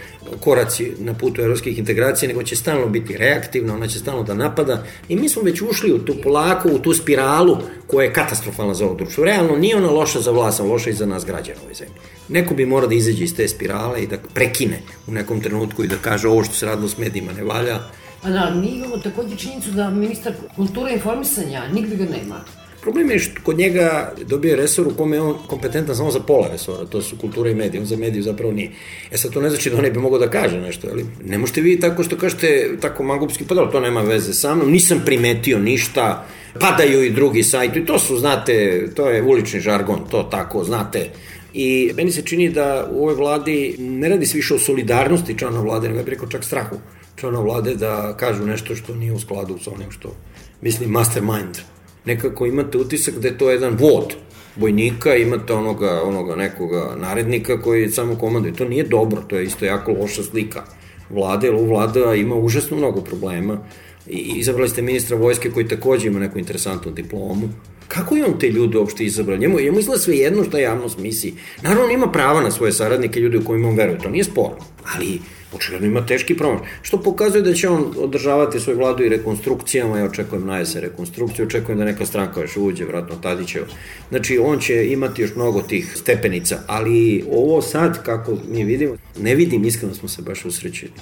koraci 0.41 0.93
na 0.99 1.15
putu 1.15 1.43
evropskih 1.43 1.79
integracija, 1.79 2.29
nego 2.29 2.43
će 2.43 2.57
stalno 2.57 2.87
biti 2.87 3.17
reaktivna, 3.17 3.75
ona 3.75 3.87
će 3.87 3.99
stalno 3.99 4.23
da 4.23 4.35
napada 4.35 4.85
i 5.09 5.17
mi 5.17 5.29
smo 5.29 5.43
već 5.43 5.63
ušli 5.63 5.93
u 5.93 5.99
tu 5.99 6.15
polako, 6.23 6.69
u 6.69 6.79
tu 6.79 6.95
spiralu 6.95 7.57
koja 7.87 8.05
je 8.05 8.13
katastrofalna 8.13 8.75
za 8.75 8.85
ovo 8.85 8.95
društvo. 8.95 9.25
Realno 9.25 9.57
nije 9.57 9.77
ona 9.77 9.91
loša 9.91 10.21
za 10.21 10.31
vlast, 10.31 10.61
loša 10.61 10.91
i 10.91 10.93
za 10.93 11.07
nas 11.07 11.25
građana 11.25 11.61
ovoj 11.63 11.75
zemlji. 11.75 11.95
Neko 12.29 12.55
bi 12.55 12.67
morao 12.67 12.89
da 12.89 12.95
izađe 12.95 13.25
iz 13.25 13.37
te 13.37 13.49
spirale 13.49 14.03
i 14.03 14.07
da 14.07 14.19
prekine 14.35 14.81
u 15.07 15.13
nekom 15.13 15.41
trenutku 15.41 15.85
i 15.85 15.89
da 15.89 15.97
kaže 16.03 16.29
ovo 16.29 16.45
što 16.45 16.55
se 16.55 16.67
radilo 16.67 16.89
s 16.89 16.99
medijima 16.99 17.33
ne 17.33 17.45
valja, 17.45 17.79
A 18.23 18.31
da, 18.31 18.51
mi 18.55 18.69
imamo 18.69 18.97
takođe 18.99 19.37
činjenicu 19.37 19.71
da 19.71 19.91
ministar 19.91 20.33
kulture 20.57 20.91
i 20.91 20.95
informisanja 20.95 21.69
nigde 21.73 21.97
ga 21.97 22.05
nema. 22.05 22.41
Problem 22.83 23.11
je 23.11 23.19
što 23.19 23.41
kod 23.43 23.59
njega 23.59 24.13
dobije 24.27 24.57
resor 24.57 24.89
u 24.89 24.95
kome 24.97 25.17
je 25.17 25.21
on 25.21 25.35
kompetentan 25.47 25.97
samo 25.97 26.11
za 26.11 26.21
pola 26.21 26.49
resora, 26.49 26.87
to 26.87 27.03
su 27.03 27.17
kultura 27.17 27.51
i 27.51 27.55
medije, 27.55 27.81
on 27.81 27.87
za 27.87 27.97
mediju 27.97 28.23
zapravo 28.23 28.53
nije. 28.53 28.71
E 29.11 29.17
sad 29.17 29.33
to 29.33 29.41
ne 29.41 29.51
znači 29.51 29.71
da 29.71 29.77
on 29.77 29.83
ne 29.83 29.91
bi 29.91 29.99
mogao 29.99 30.19
da 30.19 30.31
kaže 30.31 30.61
nešto, 30.61 30.89
ali 30.93 31.07
ne 31.25 31.39
možete 31.39 31.61
vi 31.61 31.81
tako 31.81 32.03
što 32.03 32.17
kažete 32.17 32.77
tako 32.81 33.03
magupski, 33.03 33.45
pa 33.45 33.55
da 33.55 33.71
to 33.71 33.81
nema 33.81 34.01
veze 34.03 34.35
sa 34.35 34.55
mnom, 34.55 34.71
nisam 34.71 35.03
primetio 35.07 35.59
ništa, 35.59 36.27
padaju 36.61 37.05
i 37.05 37.11
drugi 37.11 37.43
sajti, 37.43 37.85
to 37.85 37.99
su, 37.99 38.17
znate, 38.17 38.87
to 38.95 39.11
je 39.11 39.23
ulični 39.23 39.61
žargon, 39.61 40.01
to 40.11 40.23
tako, 40.23 40.65
znate, 40.65 41.11
I 41.53 41.93
meni 41.97 42.13
se 42.13 42.23
čini 42.23 42.51
da 42.53 42.87
u 42.91 43.03
ovoj 43.03 43.15
vladi 43.15 43.77
ne 43.79 44.09
radi 44.09 44.27
se 44.27 44.37
više 44.37 44.55
o 44.55 44.59
solidarnosti 44.59 45.39
člana 45.39 45.61
vlade, 45.61 45.89
nego 45.89 46.03
bih 46.03 46.13
rekao 46.13 46.29
čak 46.29 46.45
strahu 46.45 46.77
člana 47.21 47.41
vlade 47.41 47.75
da 47.75 48.17
kažu 48.17 48.47
nešto 48.47 48.77
što 48.77 48.95
nije 48.95 49.13
u 49.13 49.21
skladu 49.21 49.59
sa 49.59 49.71
onim 49.75 49.91
što 49.91 50.15
misli 50.61 50.87
mastermind 50.87 51.59
nekako 52.05 52.47
imate 52.47 52.79
utisak 52.79 53.15
da 53.15 53.29
je 53.29 53.39
to 53.39 53.51
jedan 53.51 53.77
vod 53.81 54.15
vojnika, 54.57 55.15
imate 55.15 55.53
onoga, 55.53 56.03
onoga 56.03 56.37
nekoga 56.37 56.97
narednika 57.01 57.61
koji 57.63 57.89
samo 57.91 58.17
komanduje. 58.17 58.55
To 58.55 58.65
nije 58.65 58.85
dobro, 58.85 59.23
to 59.29 59.37
je 59.37 59.45
isto 59.45 59.65
jako 59.65 59.93
loša 59.93 60.23
slika 60.23 60.63
vlade, 61.11 61.47
jer 61.47 61.57
vlada 61.57 62.15
ima 62.15 62.35
užasno 62.35 62.77
mnogo 62.77 63.01
problema. 63.01 63.59
I 64.07 64.33
izabrali 64.37 64.69
ste 64.69 64.83
ministra 64.83 65.17
vojske 65.17 65.51
koji 65.51 65.69
takođe 65.69 66.07
ima 66.07 66.19
neku 66.19 66.39
interesantnu 66.39 66.93
diplomu. 66.93 67.49
Kako 67.89 68.17
je 68.17 68.25
on 68.25 68.39
te 68.39 68.51
ljude 68.51 68.79
uopšte 68.79 69.05
izabrao? 69.05 69.37
Njemu, 69.37 69.61
njemu 69.61 69.79
izgleda 69.79 70.01
sve 70.01 70.17
jedno 70.17 70.45
što 70.45 70.59
javnost 70.59 70.99
misli. 70.99 71.35
Naravno, 71.63 71.85
on 71.85 71.91
ima 71.91 72.13
prava 72.13 72.41
na 72.41 72.51
svoje 72.51 72.73
saradnike, 72.73 73.21
ljudi 73.21 73.37
u 73.37 73.45
kojima 73.45 73.69
on 73.69 73.77
veruje, 73.77 73.99
to 73.99 74.11
nije 74.11 74.25
sporno. 74.25 74.65
Ali 74.97 75.21
očigledno 75.53 75.87
ima 75.87 76.07
teški 76.07 76.37
promaš. 76.37 76.61
Što 76.83 77.03
pokazuje 77.03 77.43
da 77.43 77.55
će 77.55 77.69
on 77.69 77.95
održavati 77.97 78.61
svoju 78.61 78.79
vladu 78.79 79.05
i 79.05 79.09
rekonstrukcijama, 79.09 79.99
ja 79.99 80.05
očekujem 80.05 80.47
na 80.47 80.59
jesen 80.59 80.83
rekonstrukciju, 80.83 81.47
očekujem 81.47 81.79
da 81.79 81.85
neka 81.85 82.07
stranka 82.07 82.41
još 82.41 82.57
uđe, 82.57 82.85
vratno 82.85 83.17
Tadićev. 83.17 83.63
Znači, 84.09 84.39
on 84.39 84.59
će 84.59 84.93
imati 84.93 85.23
još 85.23 85.35
mnogo 85.35 85.63
tih 85.63 85.93
stepenica, 85.97 86.59
ali 86.67 87.25
ovo 87.33 87.63
sad, 87.63 88.03
kako 88.03 88.37
mi 88.49 88.65
vidimo, 88.65 88.97
ne 89.21 89.35
vidim, 89.35 89.65
iskreno 89.65 89.95
smo 89.95 90.09
se 90.09 90.23
baš 90.23 90.45
usrećeni. 90.45 90.93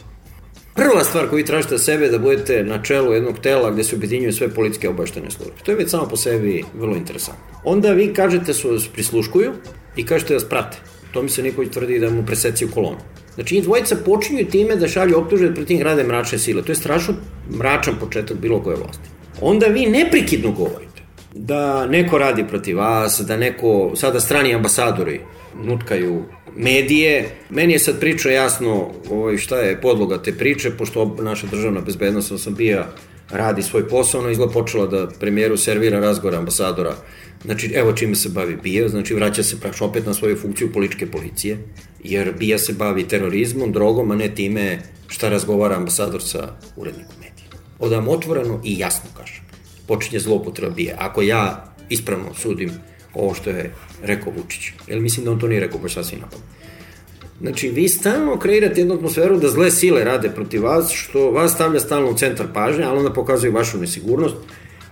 Prva 0.75 1.05
stvar 1.05 1.29
koju 1.29 1.45
tražite 1.45 1.75
od 1.75 1.83
sebe 1.83 2.09
da 2.09 2.19
budete 2.19 2.65
na 2.65 2.83
čelu 2.83 3.13
jednog 3.13 3.39
tela 3.39 3.71
gde 3.71 3.85
se 3.85 3.97
objedinjuju 3.97 4.33
sve 4.33 4.49
politike 4.49 4.89
obaštene 4.89 5.31
službe. 5.31 5.55
To 5.65 5.71
je 5.71 5.77
već 5.77 5.91
samo 5.91 6.09
po 6.09 6.17
sebi 6.17 6.65
vrlo 6.75 6.97
interesantno. 6.97 7.45
Onda 7.65 7.93
vi 7.93 8.15
kažete 8.15 8.55
su 8.55 8.71
vas 8.71 8.89
prisluškuju 8.89 9.53
i 9.97 10.07
kažete 10.07 10.29
da 10.29 10.35
vas 10.35 10.49
prate. 10.49 10.77
To 11.13 11.23
mi 11.23 11.29
se 11.29 11.43
Nikolić 11.43 11.73
tvrdi 11.73 11.99
da 11.99 12.11
mu 12.11 12.27
preseciju 12.27 12.69
kolonu. 12.75 12.99
Znači, 13.37 13.55
njih 13.55 13.65
dvojica 13.65 13.97
počinju 14.05 14.47
time 14.51 14.77
da 14.77 14.89
šalju 14.89 15.19
optužbe 15.19 15.55
protiv 15.55 15.77
njih 15.77 15.85
rade 15.85 16.05
mračne 16.05 16.39
sile. 16.39 16.63
To 16.63 16.73
je 16.73 16.77
strašno 16.77 17.15
mračan 17.59 17.95
početak 18.01 18.37
bilo 18.37 18.63
koje 18.63 18.77
vlasti. 18.77 19.09
Onda 19.41 19.67
vi 19.67 19.87
neprekidno 19.87 20.51
govorite 20.51 21.03
da 21.35 21.87
neko 21.87 22.19
radi 22.19 22.45
protiv 22.49 22.77
vas, 22.77 23.21
da 23.21 23.37
neko, 23.37 23.93
sada 23.95 24.21
strani 24.21 24.55
ambasadori 24.55 25.21
nutkaju 25.65 26.23
medije. 26.57 27.31
Meni 27.51 27.73
je 27.73 27.79
sad 27.79 28.01
priča 28.01 28.31
jasno 28.31 28.91
ovaj, 29.11 29.37
šta 29.37 29.57
je 29.57 29.81
podloga 29.81 30.23
te 30.23 30.33
priče, 30.33 30.71
pošto 30.71 31.17
naša 31.23 31.47
državna 31.47 31.81
bezbednost 31.81 32.33
sam 32.39 32.55
bio 32.55 32.85
radi 33.31 33.63
svoj 33.63 33.89
posao, 33.89 34.21
ona 34.21 34.31
izgleda 34.31 34.53
počela 34.53 34.87
da 34.87 35.09
premijeru 35.21 35.57
servira 35.57 36.01
razgovor 36.01 36.35
ambasadora. 36.35 36.95
Znači, 37.45 37.73
evo 37.75 37.93
čime 37.93 38.15
se 38.15 38.29
bavi 38.29 38.57
BIA, 38.63 38.89
znači 38.89 39.15
vraća 39.15 39.43
se 39.43 39.61
praš 39.61 39.81
opet 39.81 40.07
na 40.07 40.15
svoju 40.15 40.37
funkciju 40.37 40.73
političke 40.73 41.11
policije, 41.11 41.59
jer 42.05 42.33
BIA 42.39 42.59
se 42.59 42.73
bavi 42.73 43.09
terorizmom, 43.09 43.73
drogom, 43.73 44.11
a 44.11 44.17
ne 44.17 44.35
time 44.35 44.79
šta 45.09 45.29
razgovara 45.29 45.77
ambasador 45.77 46.23
sa 46.23 46.57
urednikom 46.77 47.15
medija. 47.17 47.49
Odam 47.79 48.09
otvoreno 48.09 48.61
i 48.65 48.79
jasno 48.79 49.11
kažem. 49.17 49.45
Počinje 49.87 50.21
zloupotreba 50.21 50.75
BIA. 50.75 50.97
Ako 50.99 51.23
ja 51.23 51.75
ispravno 51.89 52.35
sudim 52.35 52.71
ovo 53.15 53.35
što 53.35 53.51
je 53.51 53.75
rekao 54.03 54.33
Vučić, 54.37 54.73
jer 54.87 55.01
mislim 55.01 55.25
da 55.25 55.33
on 55.33 55.41
to 55.41 55.49
nije 55.49 55.61
rekao 55.61 55.81
baš 55.81 55.95
sasvim 55.95 56.21
napad. 56.21 56.39
Znači, 57.41 57.69
vi 57.69 57.89
stalno 57.89 58.39
kreirate 58.39 58.81
jednu 58.81 58.95
atmosferu 58.95 59.39
da 59.39 59.49
zle 59.49 59.71
sile 59.71 60.05
rade 60.05 60.31
protiv 60.31 60.65
vas, 60.65 60.93
što 60.93 61.31
vas 61.31 61.53
stavlja 61.53 61.81
stalno 61.81 62.11
u 62.11 62.15
centar 62.15 62.47
pažnje, 62.55 62.85
ali 62.85 62.99
onda 62.99 63.13
pokazuje 63.13 63.53
vašu 63.53 63.79
nesigurnost, 63.79 64.35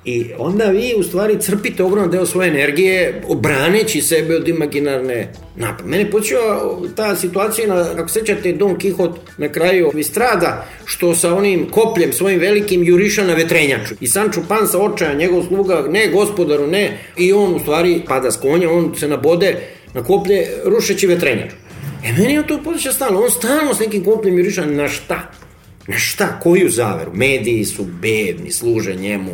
I 0.04 0.30
onda 0.38 0.64
vi 0.64 0.94
u 0.98 1.02
stvari 1.02 1.40
crpite 1.40 1.82
ogroman 1.82 2.10
deo 2.10 2.26
svoje 2.26 2.48
energije 2.48 3.22
braneći 3.36 4.00
sebe 4.00 4.36
od 4.36 4.48
imaginarne 4.48 5.32
napade. 5.56 5.88
Mene 5.88 6.10
počeo 6.10 6.80
ta 6.96 7.16
situacija, 7.16 7.68
na, 7.68 7.86
ako 7.96 8.08
sećate 8.08 8.52
Don 8.52 8.78
Kihot 8.78 9.18
na 9.38 9.48
kraju 9.48 9.90
strada, 10.02 10.66
što 10.84 11.14
sa 11.14 11.34
onim 11.34 11.70
kopljem 11.70 12.12
svojim 12.12 12.40
velikim 12.40 12.84
juriša 12.84 13.24
na 13.24 13.34
vetrenjaču. 13.34 13.94
I 14.00 14.06
Sancho 14.06 14.42
Pansa 14.48 14.78
očaja, 14.78 15.14
njegov 15.14 15.44
sluga, 15.44 15.84
ne 15.90 16.08
gospodaru, 16.08 16.66
ne, 16.66 16.98
i 17.18 17.32
on 17.32 17.54
u 17.54 17.58
stvari 17.58 18.02
pada 18.08 18.30
s 18.30 18.36
konja, 18.36 18.70
on 18.70 18.94
se 18.96 19.08
nabode 19.08 19.56
na 19.94 20.04
koplje 20.04 20.46
rušeći 20.64 21.06
vetrenjaču. 21.06 21.56
E 22.04 22.12
meni 22.12 22.34
je 22.34 22.46
to 22.46 22.60
podsjeća 22.64 22.92
stalno, 22.92 23.20
on 23.20 23.30
stalno 23.30 23.74
s 23.74 23.80
nekim 23.80 24.04
kopljem 24.04 24.38
juriša 24.38 24.66
na 24.66 24.88
šta? 24.88 25.30
Na 25.86 25.98
šta? 25.98 26.40
Koju 26.42 26.70
zaveru? 26.70 27.10
Mediji 27.14 27.64
su 27.64 27.84
bedni, 27.84 28.50
služe 28.50 28.94
njemu 28.94 29.32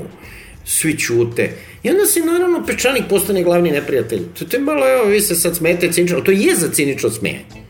svi 0.71 0.99
ćute. 0.99 1.51
I 1.83 1.91
onda 1.91 2.07
se 2.07 2.21
naravno 2.21 2.65
Pečanik 2.67 3.05
postane 3.09 3.43
glavni 3.43 3.71
neprijatelj. 3.71 4.21
To, 4.39 4.45
to 4.45 4.57
je 4.57 4.61
malo, 4.61 4.89
evo, 4.89 5.05
vi 5.05 5.21
se 5.21 5.35
sad 5.35 5.57
smete 5.57 5.93
cinično, 5.93 6.21
to 6.21 6.31
je 6.31 6.55
za 6.57 6.69
cinično 6.73 7.11
smejanje. 7.11 7.61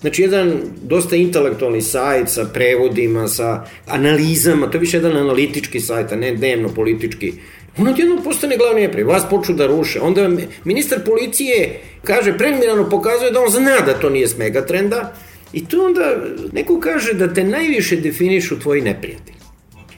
Znači, 0.00 0.22
jedan 0.22 0.60
dosta 0.82 1.16
intelektualni 1.16 1.82
sajt 1.82 2.28
sa 2.28 2.44
prevodima, 2.44 3.28
sa 3.28 3.64
analizama, 3.86 4.70
to 4.70 4.76
je 4.76 4.80
više 4.80 4.96
jedan 4.96 5.16
analitički 5.16 5.80
sajt, 5.80 6.12
a 6.12 6.16
ne 6.16 6.34
dnevno 6.34 6.68
politički. 6.68 7.32
On 7.78 7.88
odjedno 7.88 8.22
postane 8.22 8.56
glavni 8.56 8.80
neprijatelj, 8.80 9.12
vas 9.12 9.22
počnu 9.30 9.54
da 9.54 9.66
ruše. 9.66 10.00
Onda 10.00 10.30
ministar 10.64 11.04
policije 11.04 11.80
kaže, 12.04 12.38
preliminarno 12.38 12.88
pokazuje 12.90 13.30
da 13.30 13.40
on 13.40 13.50
zna 13.50 13.80
da 13.86 13.94
to 13.94 14.10
nije 14.10 14.28
s 14.28 14.38
megatrenda, 14.38 15.12
i 15.52 15.68
to 15.68 15.84
onda 15.84 16.16
neko 16.52 16.80
kaže 16.80 17.12
da 17.14 17.34
te 17.34 17.44
najviše 17.44 17.96
definišu 17.96 18.60
tvoji 18.60 18.80
neprijatelji. 18.82 19.39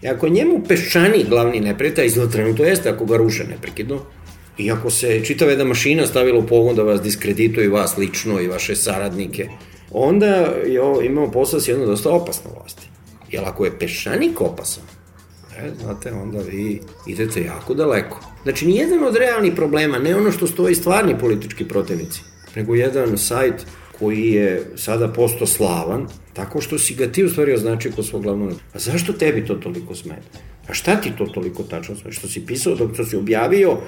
I 0.02 0.08
ako 0.08 0.28
njemu 0.28 0.62
peščani 0.68 1.24
glavni 1.28 1.60
neprijatelj, 1.60 2.06
izgleda 2.06 2.32
trenutno 2.32 2.64
jeste 2.64 2.90
ako 2.90 3.04
ga 3.04 3.16
ruše 3.16 3.44
neprekidno, 3.44 4.00
i 4.58 4.70
ako 4.70 4.90
se 4.90 5.24
čitava 5.24 5.50
jedna 5.50 5.64
mašina 5.64 6.06
stavila 6.06 6.38
u 6.38 6.46
pogon 6.46 6.76
da 6.76 6.82
vas 6.82 7.02
diskredituje 7.02 7.68
vas 7.68 7.96
lično 7.96 8.40
i 8.40 8.48
vaše 8.48 8.76
saradnike, 8.76 9.48
onda 9.90 10.26
je 10.66 10.82
ovo, 10.82 11.02
imamo 11.02 11.30
posao 11.30 11.60
s 11.60 11.68
jednom 11.68 11.86
dosta 11.86 12.10
opasno 12.10 12.50
vlasti. 12.50 12.88
Jer 13.30 13.44
ako 13.44 13.64
je 13.64 13.78
pešanik 13.78 14.40
opasan, 14.40 14.84
e, 15.58 15.70
znate, 15.82 16.12
onda 16.12 16.38
vi 16.38 16.80
idete 17.06 17.42
jako 17.42 17.74
daleko. 17.74 18.20
Znači, 18.42 18.66
nijedan 18.66 19.04
od 19.04 19.16
realnih 19.16 19.52
problema, 19.56 19.98
ne 19.98 20.16
ono 20.16 20.32
što 20.32 20.46
stoji 20.46 20.74
stvarni 20.74 21.18
politički 21.18 21.64
protivnici, 21.64 22.20
nego 22.56 22.74
jedan 22.74 23.18
sajt 23.18 23.66
koji 23.98 24.32
je 24.32 24.62
sada 24.76 25.08
posto 25.08 25.46
slavan, 25.46 26.06
tako 26.32 26.60
što 26.60 26.78
si 26.78 26.94
ga 26.94 27.06
ti 27.06 27.24
u 27.24 27.30
stvari 27.30 27.54
označio 27.54 27.92
kod 27.96 28.06
svog 28.06 28.22
glavnog. 28.22 28.52
A 28.74 28.78
zašto 28.78 29.12
tebi 29.12 29.46
to 29.46 29.54
toliko 29.54 29.94
smeta? 29.94 30.38
A 30.68 30.74
šta 30.74 31.00
ti 31.00 31.12
to 31.18 31.26
toliko 31.26 31.62
tačno 31.62 31.96
smeta? 31.96 32.12
Što 32.12 32.28
si 32.28 32.46
pisao, 32.46 32.74
dok 32.74 32.94
što 32.94 33.04
si 33.04 33.16
objavio 33.16 33.78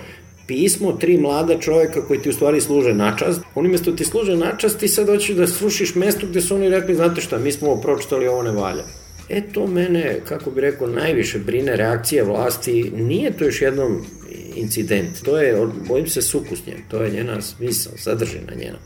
pismo 0.46 0.92
tri 0.92 1.18
mlada 1.18 1.58
čoveka 1.58 2.06
koji 2.06 2.22
ti 2.22 2.28
u 2.28 2.32
stvari 2.32 2.60
služe 2.60 2.94
načast. 2.94 3.40
Oni 3.54 3.68
mesto 3.68 3.92
ti 3.92 4.04
služe 4.04 4.36
načast, 4.36 4.78
ti 4.78 4.88
sad 4.88 5.06
hoćeš 5.06 5.36
da 5.36 5.46
slušiš 5.46 5.94
mesto 5.94 6.26
gde 6.26 6.40
su 6.40 6.54
oni 6.54 6.68
rekli, 6.68 6.94
znate 6.94 7.20
šta, 7.20 7.38
mi 7.38 7.52
smo 7.52 7.70
ovo 7.70 7.80
pročitali, 7.80 8.28
ovo 8.28 8.42
ne 8.42 8.50
valja. 8.50 8.84
E 9.28 9.42
to 9.52 9.66
mene, 9.66 10.20
kako 10.28 10.50
bi 10.50 10.60
rekao, 10.60 10.86
najviše 10.86 11.38
brine 11.38 11.76
reakcija 11.76 12.24
vlasti. 12.24 12.92
Nije 12.96 13.32
to 13.36 13.44
još 13.44 13.62
jednom 13.62 14.04
incident. 14.54 15.22
To 15.22 15.38
je, 15.38 15.66
bojim 15.88 16.06
se, 16.06 16.22
sukus 16.22 16.66
njen. 16.66 16.78
To 16.90 17.02
je 17.02 17.10
njena 17.10 17.40
smisla, 17.40 17.92
sadržina 17.96 18.54
njena. 18.56 18.78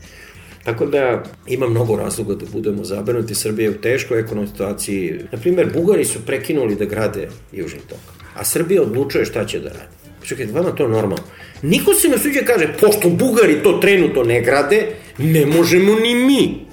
Tako 0.69 0.85
da 0.85 1.23
ima 1.47 1.67
mnogo 1.69 1.95
razloga 1.95 2.35
da 2.35 2.45
budemo 2.53 2.83
zabrinuti. 2.83 3.35
Srbija 3.35 3.69
je 3.69 3.75
u 3.75 3.81
teškoj 3.81 4.19
ekonomskoj 4.19 4.53
situaciji. 4.53 5.19
Naprimer, 5.31 5.69
Bugari 5.73 6.05
su 6.05 6.19
prekinuli 6.25 6.75
da 6.75 6.85
grade 6.85 7.29
Južni 7.51 7.79
tok, 7.89 7.99
a 8.35 8.45
Srbija 8.45 8.81
odlučuje 8.81 9.25
šta 9.25 9.45
će 9.45 9.59
da 9.59 9.69
radi. 9.69 9.95
Čekaj, 10.23 10.45
vama 10.45 10.71
to 10.71 10.87
normalno. 10.87 11.23
Niko 11.61 11.93
se 11.93 12.07
ne 12.07 12.17
suđe 12.17 12.45
kaže, 12.45 12.67
pošto 12.81 13.09
Bugari 13.09 13.63
to 13.63 13.79
trenutno 13.81 14.23
ne 14.23 14.41
grade, 14.41 14.85
ne 15.17 15.45
možemo 15.45 15.95
ni 15.95 16.15
mi. 16.15 16.65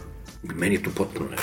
Meni 0.55 0.83
to 0.83 0.91
potpuno 0.97 1.29
ne 1.31 1.37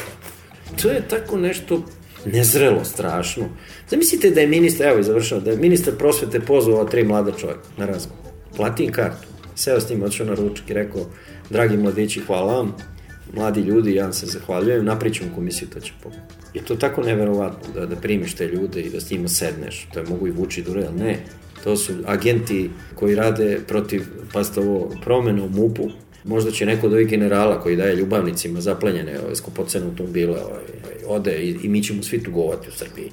To 0.82 0.90
je 0.90 1.02
tako 1.10 1.38
nešto 1.38 1.82
nezrelo, 2.26 2.86
strašno. 2.86 3.50
Zamislite 3.90 4.30
da 4.30 4.42
je 4.42 4.48
ministar, 4.48 4.88
evo 4.88 5.00
i 5.00 5.04
završao, 5.04 5.40
da 5.40 5.52
je 5.52 5.58
ministar 5.58 5.94
prosvete 5.98 6.40
pozvao 6.40 6.86
tri 6.86 7.04
mlada 7.04 7.32
čovjeka 7.32 7.68
na 7.78 7.86
razgovor. 7.86 8.20
Plati 8.56 8.84
im 8.84 8.92
kartu. 8.92 9.28
Seo 9.56 9.80
s 9.80 9.90
njim, 9.90 10.04
odšao 10.04 10.28
na 10.28 10.34
ručak 10.34 10.70
i 10.70 10.74
rekao, 10.74 11.06
dragi 11.50 11.78
mladići, 11.78 12.20
hvala 12.20 12.54
vam, 12.54 12.76
mladi 13.34 13.62
ljudi, 13.62 13.96
ja 13.96 14.04
vam 14.04 14.14
se 14.14 14.26
zahvaljujem, 14.26 14.86
napričam 14.86 15.32
komisiju, 15.36 15.68
to 15.74 15.80
će 15.80 15.94
pomoći. 16.04 16.22
Je 16.54 16.66
to 16.66 16.76
tako 16.76 17.02
neverovatno 17.02 17.74
da, 17.74 17.86
da 17.86 17.96
primiš 17.96 18.34
te 18.34 18.48
ljude 18.48 18.82
i 18.82 18.90
da 18.90 19.00
s 19.00 19.12
njima 19.12 19.28
sedneš, 19.28 19.88
to 19.94 20.00
je 20.00 20.06
mogu 20.10 20.28
i 20.28 20.32
vuči 20.32 20.62
dure, 20.62 20.86
ali 20.88 21.00
ne, 21.00 21.20
to 21.64 21.78
su 21.78 21.94
agenti 22.06 22.70
koji 22.96 23.16
rade 23.16 23.60
protiv, 23.68 24.02
pasta 24.34 24.62
ovo, 24.62 24.92
promena 25.04 25.44
u 25.44 25.50
MUP-u, 25.50 25.90
možda 26.24 26.52
će 26.52 26.66
neko 26.66 26.88
od 26.88 26.94
ovih 26.94 27.08
generala 27.08 27.60
koji 27.60 27.76
daje 27.76 27.96
ljubavnicima 27.96 28.62
zaplenjene 28.62 29.20
ove 29.20 29.36
skupocene 29.36 29.86
automobile 29.86 30.42
ovaj, 30.42 30.64
ode 31.08 31.44
i, 31.44 31.58
i 31.64 31.70
mi 31.70 31.84
ćemo 31.84 32.04
svi 32.04 32.24
tugovati 32.24 32.70
u 32.70 32.72
Srbiji, 32.72 33.12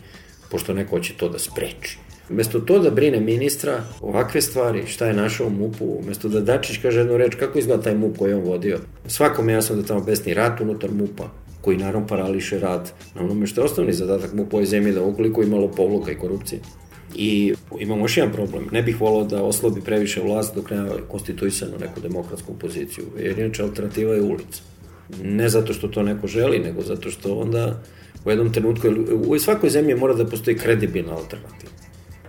pošto 0.50 0.74
neko 0.74 1.00
će 1.00 1.14
to 1.16 1.28
da 1.28 1.38
spreči. 1.38 1.98
Umesto 2.30 2.60
to 2.60 2.78
da 2.78 2.90
brine 2.90 3.20
ministra 3.20 3.82
ovakve 4.00 4.40
stvari, 4.40 4.86
šta 4.86 5.06
je 5.06 5.14
našao 5.14 5.46
u 5.46 5.50
MUP-u, 5.50 5.98
umesto 6.04 6.28
da 6.28 6.40
Dačić 6.40 6.78
kaže 6.82 7.00
jednu 7.00 7.16
reč, 7.16 7.34
kako 7.34 7.58
izgleda 7.58 7.82
taj 7.82 7.94
MUP 7.94 8.18
koji 8.18 8.32
on 8.32 8.42
vodio. 8.42 8.78
Svakom 9.06 9.48
je 9.48 9.54
jasno 9.54 9.76
da 9.76 9.82
tamo 9.82 10.00
besni 10.00 10.34
rat 10.34 10.60
unutar 10.60 10.90
MUP-a, 10.90 11.30
koji 11.60 11.76
naravno 11.76 12.06
parališe 12.06 12.58
rad 12.58 12.92
na 13.14 13.22
onome 13.22 13.46
što 13.46 13.60
je 13.60 13.64
osnovni 13.64 13.92
zadatak 13.92 14.32
MUP-a 14.32 14.56
ovoj 14.56 14.66
zemlji, 14.66 14.92
da 14.92 15.02
ukoliko 15.02 15.42
imalo 15.42 15.68
povluka 15.68 16.12
i 16.12 16.18
korupcije. 16.18 16.60
I 17.16 17.54
imamo 17.78 18.04
još 18.04 18.16
jedan 18.16 18.32
problem. 18.32 18.68
Ne 18.72 18.82
bih 18.82 19.00
volao 19.00 19.24
da 19.24 19.42
oslobi 19.42 19.80
previše 19.80 20.22
vlast 20.22 20.54
dok 20.54 20.70
nema 20.70 20.90
konstituisano 21.08 21.78
neku 21.80 22.00
demokratsku 22.00 22.54
poziciju, 22.58 23.04
jer 23.18 23.38
inače 23.38 23.62
alternativa 23.62 24.14
je 24.14 24.22
ulica. 24.22 24.62
Ne 25.22 25.48
zato 25.48 25.72
što 25.72 25.88
to 25.88 26.02
neko 26.02 26.26
želi, 26.26 26.58
nego 26.58 26.82
zato 26.82 27.10
što 27.10 27.34
onda 27.34 27.82
u 28.24 28.30
jednom 28.30 28.52
trenutku, 28.52 28.88
u 29.26 29.38
svakoj 29.38 29.70
zemlji 29.70 29.94
mora 29.94 30.14
da 30.14 30.26
postoji 30.26 30.58
kredibilna 30.58 31.12
alternativa. 31.12 31.70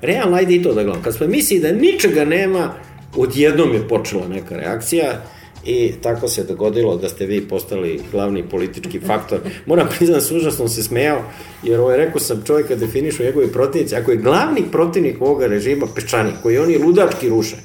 Realno, 0.02 0.38
ajde 0.38 0.56
i 0.56 0.64
to 0.64 0.74
da 0.74 0.84
gledam. 0.84 1.04
Kad 1.04 1.16
smo 1.16 1.28
misli 1.28 1.60
da 1.60 1.72
ničega 1.72 2.26
nema, 2.26 2.74
odjednom 3.16 3.74
je 3.74 3.88
počela 3.88 4.28
neka 4.28 4.56
reakcija 4.56 5.22
i 5.66 5.94
tako 6.02 6.28
se 6.28 6.44
dogodilo 6.44 6.98
da 6.98 7.10
ste 7.10 7.26
vi 7.26 7.42
postali 7.42 8.02
glavni 8.12 8.50
politički 8.50 9.00
faktor. 9.00 9.40
Moram 9.66 9.88
priznati, 9.98 10.26
da 10.30 10.36
užasno 10.36 10.68
se 10.68 10.84
smejao, 10.84 11.24
jer 11.64 11.80
ovo 11.80 11.92
je 11.92 11.98
rekao 11.98 12.20
sam 12.20 12.44
čovjeka 12.46 12.76
definišu 12.76 13.24
njegove 13.24 13.52
protivnice. 13.52 13.96
Ako 13.96 14.12
je 14.12 14.18
glavni 14.18 14.64
protivnik 14.72 15.22
ovoga 15.22 15.48
režima 15.48 15.88
Peščanik, 15.96 16.34
koji 16.44 16.58
oni 16.58 16.78
ludački 16.78 17.30
ruše, 17.30 17.56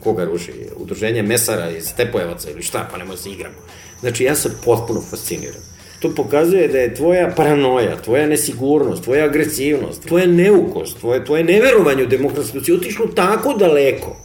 koga 0.00 0.24
ruši? 0.24 0.52
Udruženje 0.76 1.22
mesara 1.22 1.70
iz 1.70 1.84
Stepojevaca 1.84 2.50
ili 2.50 2.62
šta, 2.62 2.88
pa 2.92 2.98
nemoj 2.98 3.16
se 3.16 3.30
igramo. 3.30 3.56
Znači, 4.00 4.24
ja 4.24 4.34
sam 4.34 4.52
potpuno 4.64 5.00
fasciniran. 5.00 5.75
To 6.06 6.14
pokazuje 6.14 6.68
da 6.68 6.78
je 6.78 6.94
tvoja 6.94 7.32
paranoja, 7.36 7.96
tvoja 7.96 8.26
nesigurnost, 8.26 9.04
tvoja 9.04 9.24
agresivnost, 9.24 10.06
tvoja 10.06 10.26
neukost, 10.26 11.00
tvoje, 11.00 11.24
tvoje 11.24 11.44
neverovanje 11.44 12.04
u 12.04 12.06
demokratsku 12.06 12.58
otišlo 12.74 13.06
tako 13.06 13.54
daleko 13.54 14.16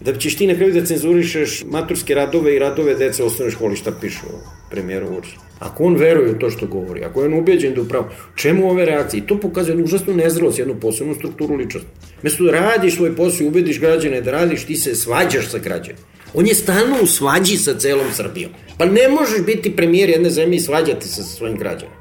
da 0.00 0.18
ćeš 0.18 0.36
ti 0.36 0.46
na 0.46 0.54
kraju 0.54 0.72
da 0.72 0.84
cenzurišeš 0.84 1.64
maturske 1.66 2.14
radove 2.14 2.56
i 2.56 2.58
radove 2.58 2.94
dece 2.94 3.22
u 3.22 3.26
osnovnoj 3.26 3.50
školi 3.50 3.76
šta 3.76 3.92
pišu 4.00 4.26
premijeru 4.70 5.08
Vučić. 5.08 5.34
Ako 5.58 5.84
on 5.84 5.96
veruje 5.96 6.30
u 6.30 6.38
to 6.38 6.50
što 6.50 6.66
govori, 6.66 7.04
ako 7.04 7.20
je 7.20 7.26
on 7.26 7.34
ubeđen 7.34 7.74
da 7.74 7.80
upravo, 7.80 8.08
čemu 8.34 8.70
ove 8.70 8.84
reakcije? 8.84 9.18
I 9.18 9.26
to 9.26 9.40
pokazuje 9.40 9.72
jednu 9.72 9.84
užasnu 9.84 10.14
nezrelost, 10.14 10.58
jednu 10.58 10.80
posebnu 10.80 11.14
strukturu 11.14 11.54
ličnosti. 11.54 11.88
Mesto 12.22 12.44
da 12.44 12.50
radiš 12.50 12.96
svoj 12.96 13.16
posao 13.16 13.44
i 13.44 13.48
ubediš 13.48 13.80
građane 13.80 14.20
da 14.20 14.30
radiš, 14.30 14.64
ti 14.64 14.76
se 14.76 14.94
svađaš 14.94 15.50
sa 15.50 15.58
građanima. 15.58 16.06
On 16.34 16.46
je 16.46 16.54
stalno 16.54 16.96
u 17.02 17.06
svađi 17.06 17.56
sa 17.56 17.74
celom 17.78 18.06
Srbijom. 18.12 18.50
Pa 18.78 18.84
ne 18.84 19.08
možeš 19.08 19.44
biti 19.46 19.76
premijer 19.76 20.10
jedne 20.10 20.30
zemlje 20.30 20.56
i 20.56 20.60
svađati 20.60 21.08
se 21.08 21.22
sa 21.22 21.36
svojim 21.36 21.56
građanima. 21.56 21.98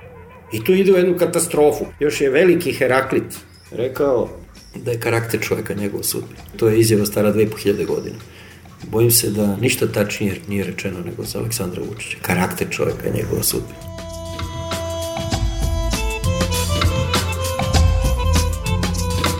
I 0.53 0.63
to 0.63 0.73
ide 0.73 0.93
u 0.93 0.97
jednu 0.97 1.17
katastrofu. 1.17 1.85
Još 1.99 2.21
je 2.21 2.29
veliki 2.29 2.71
Heraklit 2.71 3.37
rekao 3.71 4.29
da 4.75 4.91
je 4.91 4.99
karakter 4.99 5.41
čoveka 5.41 5.73
njegov 5.73 6.03
sudbina. 6.03 6.41
To 6.57 6.69
je 6.69 6.79
izjava 6.79 7.05
stara 7.05 7.33
2500 7.33 7.85
godina. 7.85 8.15
Bojim 8.91 9.11
se 9.11 9.29
da 9.29 9.55
ništa 9.55 9.87
tačnije 9.87 10.41
nije 10.47 10.63
rečeno 10.63 10.99
nego 11.05 11.23
za 11.23 11.39
Aleksandra 11.39 11.83
Vučića. 11.89 12.17
Karakter 12.21 12.67
čoveka 12.69 13.07
je 13.07 13.13
njegova 13.13 13.43
sudbina. 13.43 13.87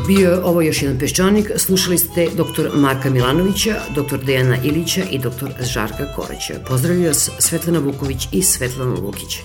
Bio 0.07 0.29
je 0.29 0.43
ovo 0.43 0.61
još 0.61 0.81
jedan 0.81 0.99
peščanik, 0.99 1.51
slušali 1.55 1.97
ste 1.97 2.27
dr. 2.35 2.69
Marka 2.73 3.09
Milanovića, 3.09 3.75
dr. 3.95 4.17
Dejana 4.25 4.57
Ilića 4.63 5.01
i 5.11 5.19
dr. 5.19 5.51
Žarka 5.73 6.13
Koreća. 6.15 6.53
Pozdravljaju 6.67 7.07
vas 7.07 7.29
Svetlana 7.39 7.79
Vuković 7.79 8.27
i 8.31 8.41
Svetlana 8.41 8.95
Lukić, 8.95 9.39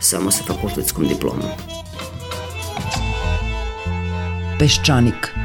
samo 0.00 0.30
sa 0.30 0.44
fakultetskom 0.44 1.08
diplomom. 1.08 1.50
Peščanik. 4.60 5.39